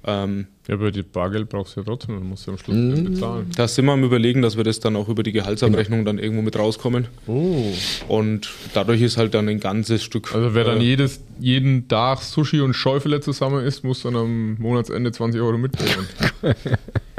Ähm, 0.05 0.47
ja, 0.69 0.75
aber 0.75 0.91
die 0.91 1.01
Bargeld 1.01 1.49
brauchst 1.49 1.75
du 1.75 1.81
ja 1.81 1.85
trotzdem, 1.85 2.15
dann 2.15 2.27
musst 2.27 2.45
du 2.45 2.51
am 2.51 2.57
Schluss 2.57 2.77
mm. 2.77 3.03
bezahlen. 3.05 3.51
Da 3.55 3.67
sind 3.67 3.85
wir 3.85 3.91
am 3.91 4.03
überlegen, 4.03 4.41
dass 4.41 4.55
wir 4.55 4.63
das 4.63 4.79
dann 4.79 4.95
auch 4.95 5.09
über 5.09 5.23
die 5.23 5.31
Gehaltsabrechnung 5.31 5.99
genau. 5.99 6.11
dann 6.11 6.19
irgendwo 6.19 6.43
mit 6.43 6.57
rauskommen. 6.57 7.07
Oh. 7.27 7.73
Und 8.07 8.49
dadurch 8.73 9.01
ist 9.01 9.17
halt 9.17 9.33
dann 9.33 9.49
ein 9.49 9.59
ganzes 9.59 10.03
Stück. 10.03 10.33
Also 10.33 10.53
wer 10.53 10.63
dann 10.63 10.79
äh, 10.79 10.83
jedes, 10.83 11.21
jeden 11.39 11.87
Tag 11.87 12.21
Sushi 12.21 12.61
und 12.61 12.75
Schäufele 12.75 13.19
zusammen 13.19 13.65
isst, 13.65 13.83
muss 13.83 14.03
dann 14.03 14.15
am 14.15 14.57
Monatsende 14.59 15.11
20 15.11 15.41
Euro 15.41 15.57
mitnehmen. 15.57 16.07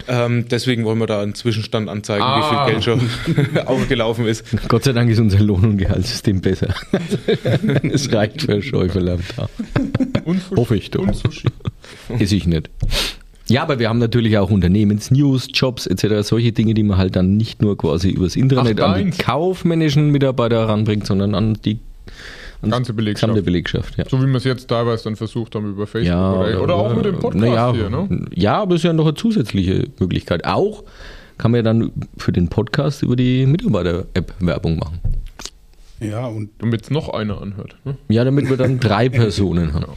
ähm, 0.09 0.47
deswegen 0.49 0.85
wollen 0.85 0.99
wir 0.99 1.09
da 1.09 1.21
einen 1.21 1.35
Zwischenstand 1.35 1.89
anzeigen, 1.89 2.23
ah. 2.23 2.39
wie 2.39 2.55
viel 2.55 2.73
Geld 2.73 2.85
schon 2.85 3.67
aufgelaufen 3.67 4.27
ist. 4.27 4.45
Gott 4.69 4.85
sei 4.85 4.93
Dank 4.93 5.11
ist 5.11 5.19
unser 5.19 5.41
Lohn- 5.41 5.65
und 5.65 5.77
Gehaltssystem 5.77 6.41
besser. 6.41 6.73
es 7.83 8.13
reicht 8.13 8.43
für 8.43 8.63
Schäufele 8.63 9.15
am 9.15 9.27
Tag. 9.27 9.51
Und. 10.25 10.41
Hoffe 10.57 10.77
ich 10.77 10.91
doch. 10.91 11.03
Und 11.03 11.17
Sushi. 11.17 11.49
Ist 12.19 12.33
ich 12.33 12.47
nicht. 12.47 12.71
Ja, 13.49 13.63
aber 13.63 13.81
wir 13.81 13.89
haben 13.89 13.99
natürlich 13.99 14.39
auch 14.39 14.51
Unternehmensnews, 14.51 15.49
Jobs 15.53 15.87
etc., 15.87 16.27
solche 16.27 16.53
Dinge, 16.53 16.73
die 16.75 16.85
man 16.85 16.99
halt 16.99 17.17
dann 17.17 17.37
nicht 17.37 17.61
nur 17.61 17.77
quasi 17.77 18.11
übers 18.11 18.37
Internet 18.37 18.81
Ach, 18.81 18.95
an 18.95 19.11
die 19.11 19.19
kaufmännischen 19.19 20.11
Mitarbeiter 20.11 20.61
heranbringt, 20.61 21.07
sondern 21.07 21.35
an 21.35 21.59
die 21.65 21.81
ganze 22.69 22.93
Belegschaft. 22.93 23.45
Belegschaft 23.45 23.97
ja. 23.97 24.05
So 24.09 24.23
wie 24.23 24.27
wir 24.27 24.37
es 24.37 24.45
jetzt 24.45 24.69
teilweise 24.69 25.05
dann 25.05 25.17
versucht 25.17 25.55
haben 25.55 25.71
über 25.71 25.87
Facebook 25.87 26.07
ja, 26.07 26.33
oder, 26.33 26.63
oder, 26.63 26.75
auch 26.77 26.95
mit 26.95 27.05
dem 27.07 27.19
Podcast 27.19 27.45
ja, 27.45 27.73
hier. 27.73 27.91
Ne? 27.91 28.27
Ja, 28.35 28.59
aber 28.59 28.75
es 28.75 28.81
ist 28.81 28.85
ja 28.85 28.93
noch 28.93 29.07
eine 29.07 29.15
zusätzliche 29.15 29.89
Möglichkeit. 29.99 30.45
Auch 30.45 30.85
kann 31.39 31.51
man 31.51 31.59
ja 31.59 31.63
dann 31.63 31.91
für 32.19 32.33
den 32.33 32.49
Podcast 32.49 33.03
über 33.03 33.17
die 33.17 33.47
Mitarbeiter-App 33.47 34.35
Werbung 34.41 34.79
machen. 34.79 35.01
Ja, 36.01 36.27
und 36.27 36.51
damit 36.59 36.83
es 36.83 36.91
noch 36.91 37.09
einer 37.11 37.41
anhört. 37.43 37.77
Ne? 37.85 37.97
Ja, 38.09 38.25
damit 38.25 38.49
wir 38.49 38.57
dann 38.57 38.81
drei 38.81 39.09
Personen 39.09 39.75
haben. 39.75 39.85
Ja, 39.85 39.89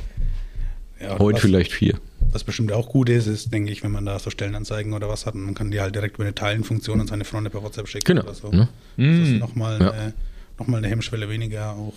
Heute 1.20 1.39
vielleicht 1.41 1.72
vier. 1.72 1.99
Was 2.32 2.43
bestimmt 2.43 2.72
auch 2.72 2.89
gut 2.89 3.10
ist, 3.10 3.28
ist, 3.28 3.54
denke 3.54 3.72
ich, 3.72 3.84
wenn 3.84 3.91
man 3.91 4.06
da 4.06 4.18
so 4.18 4.30
Stellenanzeigen 4.30 4.93
oder 4.93 5.08
was 5.10 5.26
hat, 5.26 5.36
man 5.36 5.54
kann 5.54 5.70
die 5.72 5.80
halt 5.82 5.93
direkt 5.95 6.16
über 6.16 6.24
eine 6.24 6.34
Teilenfunktion 6.34 6.99
an 7.01 7.08
seine 7.08 7.26
Freunde 7.26 7.49
per 7.49 7.62
WhatsApp 7.62 7.88
schicken 7.88 8.06
Genau. 8.06 8.24
oder 8.24 8.34
so. 8.34 8.49
Ne? 8.49 8.68
Das 8.97 9.06
Mm. 9.06 9.24
ist 9.24 9.39
nochmal 9.39 9.80
Ja. 9.80 9.91
eine, 9.91 10.14
noch 10.58 10.68
mal 10.68 10.78
eine 10.78 10.88
Hemmschwelle 10.88 11.30
weniger 11.30 11.72
auch. 11.74 11.93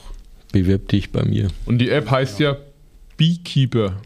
Bewirb 0.52 0.88
dich 0.88 1.10
bei 1.10 1.24
mir. 1.24 1.48
Und 1.64 1.78
die 1.78 1.88
App 1.90 2.10
heißt 2.10 2.38
ja 2.40 2.56
Beekeeper, 3.16 4.00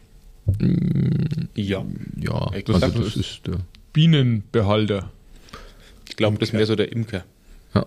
Ja. 1.55 1.85
Ja, 2.17 2.51
Ich 2.55 2.69
also 2.69 2.79
das 2.81 2.93
das- 2.95 3.17
ist 3.17 3.41
der. 3.47 3.57
Bienenbehalter. 3.93 5.11
Ich 6.09 6.17
glaube, 6.17 6.39
das 6.39 6.49
ist 6.51 6.53
mehr 6.55 6.67
so 6.67 6.75
der 6.77 6.93
Imker. 6.93 7.25
Ja. 7.75 7.87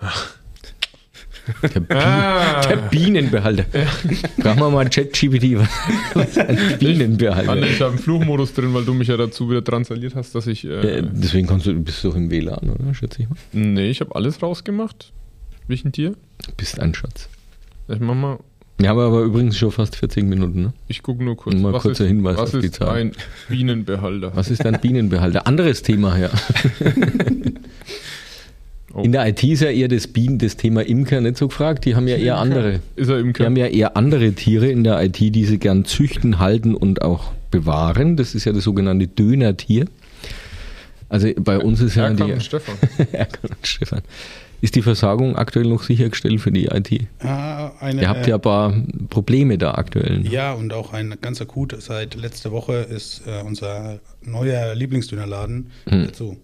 Der, 1.62 1.80
Bi 1.80 1.94
Ah. 1.94 2.60
der 2.66 2.76
Bienenbehalter. 2.76 3.64
Fragen 4.40 4.60
wir 4.60 4.70
mal 4.70 4.88
ChatGPT, 4.88 5.58
was 5.58 5.68
was 6.14 6.38
ein 6.38 6.56
Anne, 6.58 6.76
Bienenbehalter? 6.78 7.62
ich 7.66 7.80
habe 7.80 7.90
einen 7.92 7.98
Fluchmodus 7.98 8.54
drin, 8.54 8.72
weil 8.72 8.84
du 8.84 8.94
mich 8.94 9.08
ja 9.08 9.16
dazu 9.16 9.50
wieder 9.50 9.62
transaliert 9.62 10.14
hast, 10.14 10.34
dass 10.34 10.46
ich. 10.46 10.64
Äh, 10.64 10.98
Äh, 10.98 11.02
deswegen 11.12 11.46
kommst 11.46 11.66
du, 11.66 11.74
bist 11.74 12.02
du 12.02 12.08
doch 12.08 12.16
im 12.16 12.30
WLAN, 12.30 12.70
oder? 12.70 12.94
Schätze 12.94 13.22
ich 13.22 13.28
mal. 13.28 13.36
nee, 13.52 13.90
ich 13.90 14.00
habe 14.00 14.14
alles 14.14 14.42
rausgemacht. 14.42 15.12
Welchen 15.68 15.92
Tier? 15.92 16.10
Du 16.46 16.52
bist 16.56 16.80
ein 16.80 16.94
Schatz. 16.94 17.28
Ich 17.88 18.00
mach 18.00 18.14
mal. 18.14 18.38
Wir 18.78 18.88
haben 18.88 18.98
aber 18.98 19.20
übrigens 19.22 19.56
schon 19.56 19.70
fast 19.70 19.94
40 19.96 20.24
Minuten, 20.24 20.62
ne? 20.62 20.72
Ich 20.88 21.02
gucke 21.02 21.22
nur 21.22 21.36
kurz. 21.36 21.54
Mal 21.56 21.72
kurzer 21.72 22.04
ist, 22.04 22.08
Hinweis 22.08 22.36
was 22.38 22.54
auf 22.54 22.60
die 22.60 22.66
ist 22.66 22.74
Zahl. 22.74 22.88
ein 22.96 23.12
Bienenbehalter? 23.48 24.32
Was 24.34 24.50
ist 24.50 24.66
ein 24.66 24.78
Bienenbehalter? 24.80 25.46
Anderes 25.46 25.82
Thema, 25.82 26.18
ja. 26.18 26.30
Oh. 28.94 29.02
In 29.02 29.10
der 29.12 29.26
IT 29.28 29.42
ist 29.42 29.60
ja 29.60 29.70
eher 29.70 29.88
das 29.88 30.06
Bienen, 30.06 30.38
das 30.38 30.56
Thema 30.56 30.86
Imker 30.86 31.20
nicht 31.20 31.36
so 31.36 31.48
gefragt. 31.48 31.84
Die 31.84 31.96
haben 31.96 32.06
ja 32.06 32.16
eher 32.16 32.36
andere. 32.38 32.80
Ist 32.96 33.08
er 33.08 33.16
Die 33.16 33.22
Imker? 33.22 33.44
haben 33.46 33.56
ja 33.56 33.66
eher 33.66 33.96
andere 33.96 34.32
Tiere 34.32 34.68
in 34.68 34.84
der 34.84 35.02
IT, 35.02 35.18
die 35.18 35.44
sie 35.44 35.58
gern 35.58 35.84
züchten, 35.84 36.38
halten 36.38 36.74
und 36.74 37.02
auch 37.02 37.32
bewahren. 37.50 38.16
Das 38.16 38.34
ist 38.34 38.44
ja 38.44 38.52
das 38.52 38.64
sogenannte 38.64 39.08
Dönertier. 39.08 39.86
Also 41.08 41.28
bei 41.36 41.58
uns 41.58 41.80
ist 41.80 41.96
ja 41.96 42.04
Erkan 42.08 42.26
die 42.26 42.32
und 42.34 42.42
Stefan. 42.42 42.76
Erkan 43.12 43.50
und 43.50 43.66
Stefan. 43.66 44.00
Ist 44.60 44.76
die 44.76 44.82
Versorgung 44.82 45.36
aktuell 45.36 45.66
noch 45.66 45.82
sichergestellt 45.82 46.40
für 46.40 46.50
die 46.50 46.66
IT? 46.66 47.06
Ah, 47.20 47.72
eine, 47.80 48.00
Ihr 48.02 48.08
habt 48.08 48.26
ja 48.26 48.36
ein 48.36 48.40
paar 48.40 48.74
Probleme 49.10 49.58
da 49.58 49.72
aktuell. 49.74 50.20
ne? 50.20 50.30
Ja, 50.30 50.54
und 50.54 50.72
auch 50.72 50.92
ein 50.94 51.14
ganz 51.20 51.42
akut. 51.42 51.76
Seit 51.80 52.14
letzter 52.14 52.50
Woche 52.50 52.74
ist 52.74 53.22
äh, 53.26 53.42
unser 53.44 53.98
neuer 54.22 54.74
Lieblingsdönerladen 54.74 55.70
Hm. 55.88 56.04
dazu. 56.06 56.36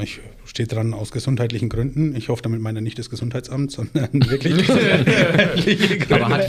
Ich 0.00 0.20
stehe 0.44 0.66
dran 0.66 0.94
aus 0.94 1.10
gesundheitlichen 1.10 1.68
Gründen. 1.68 2.14
Ich 2.14 2.28
hoffe, 2.28 2.42
damit 2.42 2.60
meine 2.60 2.78
ich 2.78 2.84
nicht 2.84 2.98
das 2.98 3.10
Gesundheitsamt, 3.10 3.72
sondern 3.72 4.08
wirklich 4.30 4.56
gesundheitliche 4.66 5.98
Gründe. 5.98 6.24
Aber 6.26 6.36
hat, 6.36 6.46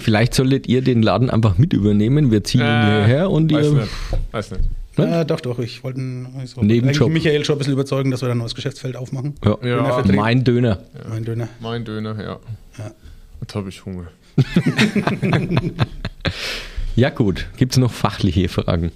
vielleicht 0.00 0.34
solltet 0.34 0.68
ihr 0.68 0.80
den 0.82 1.02
Laden 1.02 1.30
einfach 1.30 1.58
mit 1.58 1.72
übernehmen. 1.72 2.30
Wir 2.30 2.44
ziehen 2.44 2.60
ihn 2.60 2.66
Äh, 2.66 2.84
hierher 3.06 3.30
und 3.30 3.52
Weiß 3.52 3.66
ihr. 3.66 3.72
nicht. 3.72 3.88
Weiß 4.30 4.50
nicht. 4.52 4.62
Ja, 4.96 5.24
doch, 5.24 5.40
doch. 5.40 5.58
Ich 5.58 5.82
wollte 5.82 5.98
wollte 6.00 6.64
Nebenjob. 6.64 7.10
Michael 7.10 7.44
schon 7.44 7.56
ein 7.56 7.58
bisschen 7.58 7.72
überzeugen, 7.72 8.12
dass 8.12 8.22
wir 8.22 8.28
da 8.28 8.34
ein 8.34 8.38
neues 8.38 8.54
Geschäftsfeld 8.54 8.94
aufmachen. 8.94 9.34
Ja. 9.44 9.58
Ja. 9.64 10.04
Mein 10.12 10.44
Döner. 10.44 10.78
Mein 11.08 11.24
Döner. 11.24 11.48
mein 11.60 11.84
Döner, 11.84 12.14
ja. 12.22 12.38
Ja. 12.78 12.92
Jetzt 13.40 13.54
habe 13.56 13.68
ich 13.68 13.84
Hunger. 13.84 14.06
Ja, 16.96 17.10
gut. 17.10 17.46
Gibt 17.56 17.72
es 17.72 17.78
noch 17.78 17.90
fachliche 17.92 18.48
Fragen? 18.48 18.92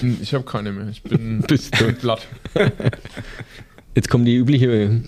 Hm, 0.00 0.18
Ich 0.22 0.34
habe 0.34 0.44
keine 0.44 0.72
mehr. 0.72 0.88
Ich 0.90 1.02
bin, 1.02 1.40
Bist 1.48 1.78
du- 1.80 1.86
bin 1.86 1.96
platt. 1.96 2.26
Jetzt 3.94 4.08
kommt 4.08 4.26
die 4.26 4.34
übliche 4.36 5.02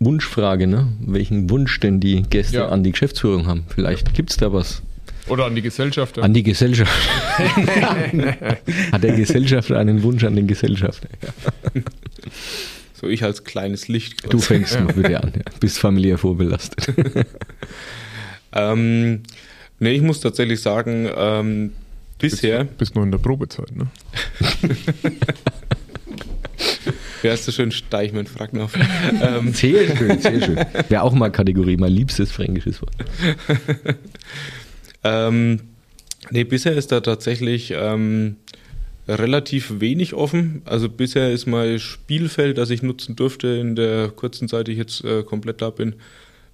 Wunschfrage, 0.00 0.66
ne? 0.66 0.88
Welchen 1.00 1.48
Wunsch 1.50 1.78
denn 1.80 2.00
die 2.00 2.22
Gäste 2.22 2.56
Ja. 2.58 2.68
an 2.68 2.82
die 2.82 2.90
Geschäftsführung 2.92 3.46
haben? 3.46 3.64
Vielleicht 3.74 4.14
gibt 4.14 4.30
es 4.30 4.36
da 4.36 4.52
was. 4.52 4.82
Oder 5.28 5.46
an 5.46 5.54
die 5.54 5.62
Gesellschafter. 5.62 6.22
An 6.24 6.34
die 6.34 6.42
Gesellschaft. 6.42 6.90
Hat 8.92 9.02
der 9.04 9.14
Gesellschafter 9.16 9.78
einen 9.78 10.02
Wunsch 10.02 10.24
an 10.24 10.34
den 10.34 10.48
Gesellschafter? 10.48 11.08
So 13.00 13.06
ich 13.08 13.22
als 13.22 13.44
kleines 13.44 13.86
Licht. 13.88 14.32
Du 14.32 14.40
fängst 14.40 14.78
mal 14.80 14.92
bitte 14.92 15.22
an. 15.22 15.32
Ja. 15.36 15.42
Bist 15.60 15.78
familiär 15.78 16.18
vorbelastet. 16.18 16.92
Ähm, 18.52 19.22
nee, 19.78 19.92
ich 19.92 20.02
muss 20.02 20.20
tatsächlich 20.20 20.60
sagen, 20.60 21.08
ähm, 21.16 21.72
bisher, 22.22 22.64
Bist 22.64 22.94
nur 22.94 23.04
in 23.04 23.10
der 23.10 23.18
Probezeit, 23.18 23.74
ne? 23.76 23.88
wie 27.22 27.30
heißt 27.30 27.46
das 27.46 27.54
schön, 27.54 27.70
Steichmann, 27.70 28.26
frag 28.26 28.52
noch. 28.52 28.70
ähm, 29.22 29.52
Sehr 29.52 29.96
schön, 29.96 30.20
sehr 30.20 30.40
schön. 30.42 30.56
Wäre 30.88 31.02
auch 31.02 31.12
mal 31.12 31.30
Kategorie, 31.30 31.76
mein 31.76 31.92
liebstes 31.92 32.32
fränkisches 32.32 32.80
Wort. 32.82 32.94
ähm, 35.04 35.60
nee, 36.30 36.44
bisher 36.44 36.72
ist 36.72 36.92
da 36.92 37.00
tatsächlich 37.00 37.72
ähm, 37.76 38.36
relativ 39.08 39.80
wenig 39.80 40.14
offen. 40.14 40.62
Also 40.64 40.88
bisher 40.88 41.32
ist 41.32 41.46
mein 41.46 41.78
Spielfeld, 41.78 42.58
das 42.58 42.70
ich 42.70 42.82
nutzen 42.82 43.16
durfte 43.16 43.48
in 43.48 43.76
der 43.76 44.08
kurzen 44.10 44.48
Zeit, 44.48 44.68
die 44.68 44.72
ich 44.72 44.78
jetzt 44.78 45.04
äh, 45.04 45.22
komplett 45.22 45.62
da 45.62 45.70
bin, 45.70 45.94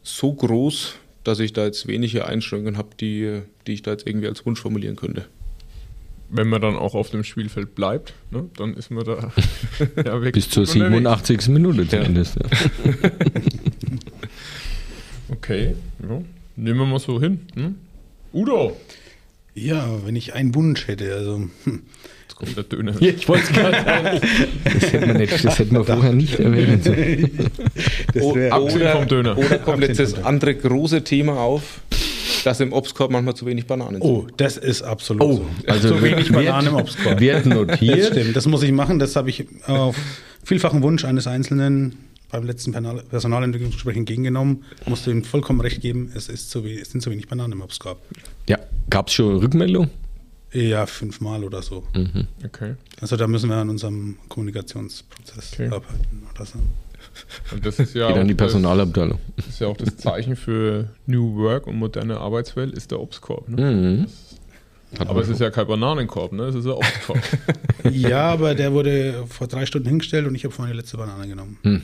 so 0.02 0.32
groß, 0.32 0.94
dass 1.24 1.40
ich 1.40 1.52
da 1.52 1.64
jetzt 1.64 1.86
wenige 1.86 2.26
Einschränkungen 2.26 2.78
habe, 2.78 2.90
die, 2.98 3.42
die 3.66 3.72
ich 3.72 3.82
da 3.82 3.92
jetzt 3.92 4.06
irgendwie 4.06 4.28
als 4.28 4.44
Wunsch 4.46 4.60
formulieren 4.60 4.96
könnte. 4.96 5.26
Wenn 6.30 6.48
man 6.48 6.60
dann 6.60 6.76
auch 6.76 6.94
auf 6.94 7.10
dem 7.10 7.24
Spielfeld 7.24 7.74
bleibt, 7.74 8.12
ne, 8.30 8.44
dann 8.56 8.74
ist 8.74 8.90
man 8.90 9.04
da 9.04 9.32
ja, 9.96 10.04
wirklich 10.22 10.32
Bis 10.32 10.50
zur 10.50 10.64
gut 10.66 10.74
unterwegs. 10.76 11.44
87. 11.44 11.48
Minute 11.48 11.88
zumindest. 11.88 12.36
Ja. 12.36 13.00
Okay, 15.30 15.74
ja. 16.02 16.22
nehmen 16.56 16.78
wir 16.78 16.86
mal 16.86 16.98
so 16.98 17.20
hin. 17.20 17.40
Hm? 17.54 17.74
Udo! 18.32 18.76
Ja, 19.54 19.86
wenn 20.04 20.16
ich 20.16 20.34
einen 20.34 20.54
Wunsch 20.54 20.86
hätte, 20.88 21.12
also 21.14 21.36
hm, 21.64 21.82
Jetzt 22.22 22.36
kommt 22.36 22.56
der 22.56 22.64
Döner. 22.64 22.94
Ja, 23.00 23.10
ich 23.10 23.28
wollte 23.28 23.44
es 23.44 23.52
gerade 23.52 23.84
sagen. 23.84 24.20
Das 24.64 24.92
hätte 24.92 25.06
man, 25.06 25.16
nicht, 25.16 25.44
das 25.44 25.58
hätten 25.58 25.74
wir 25.74 25.84
vorher 25.84 26.12
nicht 26.12 26.38
erwähnen 26.38 26.80
sollen. 26.82 27.50
das 28.14 28.22
O- 28.22 28.34
wär- 28.34 28.52
Abgesehen 28.54 28.92
vom 28.92 29.08
Döner. 29.08 29.36
Oder 29.36 29.58
kommt 29.58 29.82
jetzt 29.82 29.98
das 30.00 30.14
andere 30.24 30.54
große 30.54 31.02
Thema 31.04 31.40
auf, 31.40 31.80
dass 32.44 32.60
im 32.60 32.72
Obstkorb 32.72 33.10
manchmal 33.10 33.34
zu 33.34 33.46
wenig 33.46 33.66
Bananen 33.66 33.94
sind. 34.00 34.02
Oh, 34.02 34.26
das 34.36 34.56
ist 34.56 34.82
absolut 34.82 35.22
Oh, 35.22 35.32
so. 35.36 35.46
also 35.66 35.88
so 35.88 36.02
wenig 36.02 36.30
Bananen 36.32 36.68
im 36.68 36.74
Obstkorb. 36.74 37.20
Wird 37.20 37.46
Das 37.46 37.46
notiert. 37.46 38.06
stimmt, 38.06 38.36
das 38.36 38.46
muss 38.46 38.62
ich 38.62 38.72
machen. 38.72 38.98
Das 38.98 39.16
habe 39.16 39.30
ich 39.30 39.46
auf 39.66 39.96
vielfachen 40.44 40.82
Wunsch 40.82 41.04
eines 41.04 41.26
Einzelnen 41.26 41.96
beim 42.30 42.44
letzten 42.44 42.72
Personal- 42.72 43.02
Personalentwicklungsgespräch 43.08 43.96
entgegengenommen. 43.96 44.64
Musste 44.86 45.10
ihm 45.10 45.24
vollkommen 45.24 45.60
recht 45.60 45.80
geben, 45.80 46.12
es, 46.14 46.28
ist 46.28 46.50
zu, 46.50 46.64
es 46.66 46.90
sind 46.90 47.00
zu 47.00 47.10
wenig 47.10 47.28
Bananen 47.28 47.52
im 47.52 47.62
Obstkorb. 47.62 47.98
Ja, 48.48 48.58
gab 48.90 49.08
es 49.08 49.14
schon 49.14 49.36
Rückmeldung? 49.38 49.88
Ja, 50.52 50.86
fünfmal 50.86 51.44
oder 51.44 51.60
so. 51.62 51.84
Okay. 52.44 52.74
Also 53.00 53.16
da 53.16 53.26
müssen 53.26 53.50
wir 53.50 53.56
an 53.56 53.68
unserem 53.68 54.16
Kommunikationsprozess 54.28 55.52
Okay. 55.54 55.66
arbeiten 55.66 56.22
oder 56.34 56.44
so. 56.46 56.58
Und 57.52 57.64
das 57.64 57.78
ist 57.78 57.94
ja, 57.94 58.08
Geht 58.08 58.16
auch 58.16 58.20
an 58.20 58.28
die 58.28 58.36
das, 58.36 58.46
Personalabteilung. 58.46 59.18
das 59.36 59.46
ist 59.46 59.60
ja 59.60 59.66
auch 59.68 59.76
das 59.76 59.96
Zeichen 59.96 60.36
für 60.36 60.88
New 61.06 61.36
Work 61.36 61.66
und 61.66 61.76
moderne 61.76 62.18
Arbeitswelt, 62.18 62.72
ist 62.74 62.90
der 62.90 63.00
Obstkorb. 63.00 63.48
Ne? 63.48 63.72
Mhm. 63.72 64.06
Aber 65.06 65.20
es 65.20 65.28
ist 65.28 65.40
ja 65.40 65.50
kein 65.50 65.66
Bananenkorb, 65.66 66.32
ne? 66.32 66.44
es 66.44 66.54
ist 66.54 66.66
ein 66.66 66.72
Obstkorb. 66.72 67.20
Ja, 67.90 68.30
aber 68.30 68.54
der 68.54 68.72
wurde 68.72 69.24
vor 69.28 69.46
drei 69.46 69.66
Stunden 69.66 69.88
hingestellt 69.88 70.26
und 70.26 70.34
ich 70.34 70.44
habe 70.44 70.54
vorhin 70.54 70.72
die 70.74 70.78
letzte 70.80 70.96
Banane 70.96 71.28
genommen. 71.28 71.58
Hm. 71.62 71.82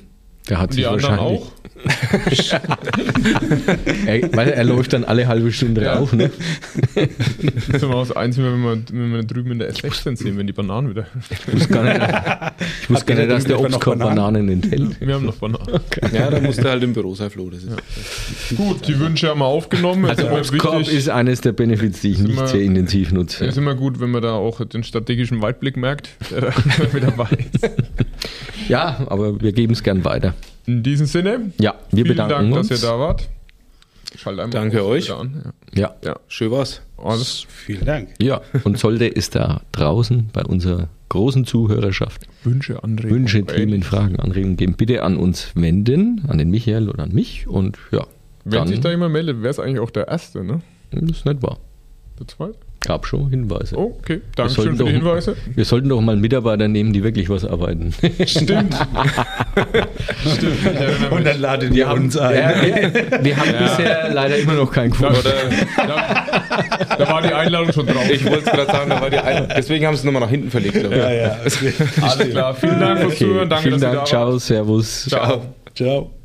Der 0.48 0.58
hat 0.58 0.70
Und 0.70 0.74
sich 0.74 0.84
wahrscheinlich. 0.84 1.20
auch? 1.20 1.52
Er, 4.06 4.32
weil 4.36 4.48
er 4.50 4.64
läuft 4.64 4.92
dann 4.92 5.04
alle 5.04 5.26
halbe 5.26 5.52
Stunde 5.52 5.82
Ja. 5.82 5.94
rauf, 5.98 6.12
ne? 6.12 6.30
Das 6.94 7.68
ist 7.76 7.82
immer 7.82 7.96
das 7.96 8.12
Einzige, 8.12 8.46
wenn 8.52 8.62
wir, 8.62 8.78
wenn 8.92 9.12
wir 9.12 9.22
drüben 9.22 9.52
in 9.52 9.58
der 9.58 9.72
S16 9.72 10.16
sehen, 10.16 10.38
wenn 10.38 10.46
die 10.46 10.52
Bananen 10.52 10.90
wieder. 10.90 11.06
Ich 11.30 11.52
wusste 11.52 11.68
gar 11.74 11.82
nicht, 11.84 12.00
ich 12.82 12.90
wusste 12.90 13.06
gar 13.06 13.14
nicht 13.20 13.30
dass 13.30 13.42
da 13.44 13.48
der 13.48 13.60
Obstkorb 13.60 13.98
Bananen? 13.98 14.16
Bananen 14.16 14.48
enthält. 14.48 15.00
Wir 15.00 15.14
haben 15.14 15.26
noch 15.26 15.36
Bananen. 15.36 15.80
Ja, 16.12 16.30
da 16.30 16.40
musst 16.40 16.58
du 16.62 16.68
halt 16.68 16.82
im 16.82 16.92
Büro 16.92 17.14
sein, 17.14 17.30
Flo. 17.30 17.50
Das 17.50 17.62
ist 17.64 18.56
Gut, 18.56 18.86
die 18.88 18.98
Wünsche 18.98 19.28
haben 19.28 19.40
wir 19.40 19.46
aufgenommen. 19.46 20.04
Also 20.06 20.28
Obstkorb 20.30 20.80
wichtig- 20.80 20.96
ist 20.98 21.08
eines 21.10 21.40
der 21.40 21.52
Benefits, 21.52 22.00
die 22.00 22.12
ich 22.12 22.18
nicht 22.18 22.32
immer- 22.32 22.46
sehr 22.46 22.62
intensiv 22.62 23.12
nutze. 23.12 23.44
ist 23.46 23.58
immer 23.58 23.74
gut, 23.74 24.00
wenn 24.00 24.10
man 24.10 24.22
da 24.22 24.32
auch 24.32 24.64
den 24.64 24.84
strategischen 24.84 25.42
Weitblick 25.42 25.76
merkt, 25.76 26.08
der 26.30 26.40
da 26.42 26.52
mit 26.92 27.02
dabei 27.02 27.28
ist. 27.52 27.70
Ja, 28.68 29.04
aber 29.08 29.40
wir 29.40 29.52
geben 29.52 29.72
es 29.72 29.82
gern 29.82 30.04
weiter. 30.04 30.34
In 30.66 30.82
diesem 30.82 31.06
Sinne, 31.06 31.52
Ja, 31.60 31.74
wir 31.90 32.04
vielen 32.04 32.08
bedanken 32.08 32.30
Dank, 32.50 32.56
uns. 32.56 32.68
dass 32.68 32.82
ihr 32.82 32.88
da 32.88 32.98
wart. 32.98 33.28
Schalt 34.16 34.38
einmal 34.38 34.50
Danke 34.50 34.84
euch. 34.84 35.12
An. 35.12 35.52
Ja. 35.74 35.80
Ja. 35.82 35.94
Ja. 36.04 36.16
schön 36.28 36.50
war's. 36.52 36.80
Alles 36.96 37.46
Vielen 37.48 37.84
Dank. 37.84 38.08
ja, 38.22 38.40
und 38.62 38.78
sollte 38.78 39.14
es 39.14 39.28
da 39.30 39.60
draußen 39.72 40.30
bei 40.32 40.42
unserer 40.44 40.88
großen 41.08 41.44
Zuhörerschaft 41.44 42.26
Wünsche, 42.44 42.82
Anregungen. 42.82 43.22
Wünsche, 43.22 43.44
Themen, 43.44 43.82
Fragen, 43.82 44.18
Anregungen 44.20 44.56
geben, 44.56 44.74
bitte 44.74 45.02
an 45.02 45.16
uns 45.16 45.50
wenden, 45.54 46.22
an 46.28 46.38
den 46.38 46.50
Michael 46.50 46.88
oder 46.88 47.02
an 47.02 47.12
mich. 47.12 47.46
Und 47.48 47.76
ja, 47.90 48.06
Wenn 48.44 48.52
dann, 48.60 48.68
sich 48.68 48.80
da 48.80 48.90
jemand 48.90 49.12
meldet, 49.12 49.38
wäre 49.42 49.50
es 49.50 49.58
eigentlich 49.58 49.80
auch 49.80 49.90
der 49.90 50.08
Erste, 50.08 50.44
ne? 50.44 50.60
das 50.92 51.02
ist 51.18 51.26
nicht 51.26 51.42
wahr. 51.42 51.58
Der 52.18 52.28
Zweite? 52.28 52.56
Gab 52.86 53.06
schon 53.06 53.30
Hinweise. 53.30 53.76
Okay. 53.78 54.14
Wir 54.16 54.20
Dankeschön 54.36 54.64
sollten 54.64 54.76
für 54.76 54.84
die 54.84 54.90
doch- 54.90 54.96
Hinweise. 54.98 55.36
Wir 55.54 55.64
sollten 55.64 55.88
doch 55.88 56.00
mal 56.00 56.16
Mitarbeiter 56.16 56.68
nehmen, 56.68 56.92
die 56.92 57.02
wirklich 57.02 57.28
was 57.30 57.44
arbeiten. 57.44 57.94
Stimmt. 58.26 58.74
Stimmt. 60.36 60.64
Erinnere 60.66 61.20
mich. 61.20 61.38
ladet 61.38 61.74
ihr 61.74 61.88
uns 61.90 62.14
Ja, 62.14 62.30
wir, 62.30 62.92
wir 63.22 63.36
haben 63.36 63.52
bisher 63.58 64.10
leider 64.12 64.36
immer 64.38 64.54
noch 64.54 64.70
keinen 64.72 64.90
gefunden. 64.90 65.16
Oder, 65.18 65.86
ja, 65.88 66.26
Da 66.98 67.08
war 67.08 67.22
die 67.22 67.32
Einladung 67.32 67.72
schon 67.72 67.86
drauf. 67.86 68.08
Ich 68.10 68.24
wollte 68.24 68.38
es 68.40 68.44
gerade 68.44 68.66
sagen, 68.72 68.90
da 68.90 69.00
war 69.00 69.10
die 69.10 69.18
Ein 69.18 69.48
deswegen 69.56 69.86
haben 69.86 69.94
sie 69.94 70.00
es 70.00 70.04
nochmal 70.04 70.22
nach 70.22 70.30
hinten 70.30 70.50
verlegt. 70.50 70.76
ich. 70.76 70.82
ja. 70.82 71.36
Alles 72.02 72.30
klar. 72.30 72.54
Vielen 72.54 72.80
Dank 72.80 73.00
fürs 73.00 73.18
Zuhören. 73.18 73.48
Danke, 73.48 73.68
Vielen 73.68 73.80
Dank, 73.80 73.94
da 74.00 74.04
ciao, 74.04 74.38
servus. 74.38 75.06
Ciao. 75.08 75.42
Ciao. 75.74 76.23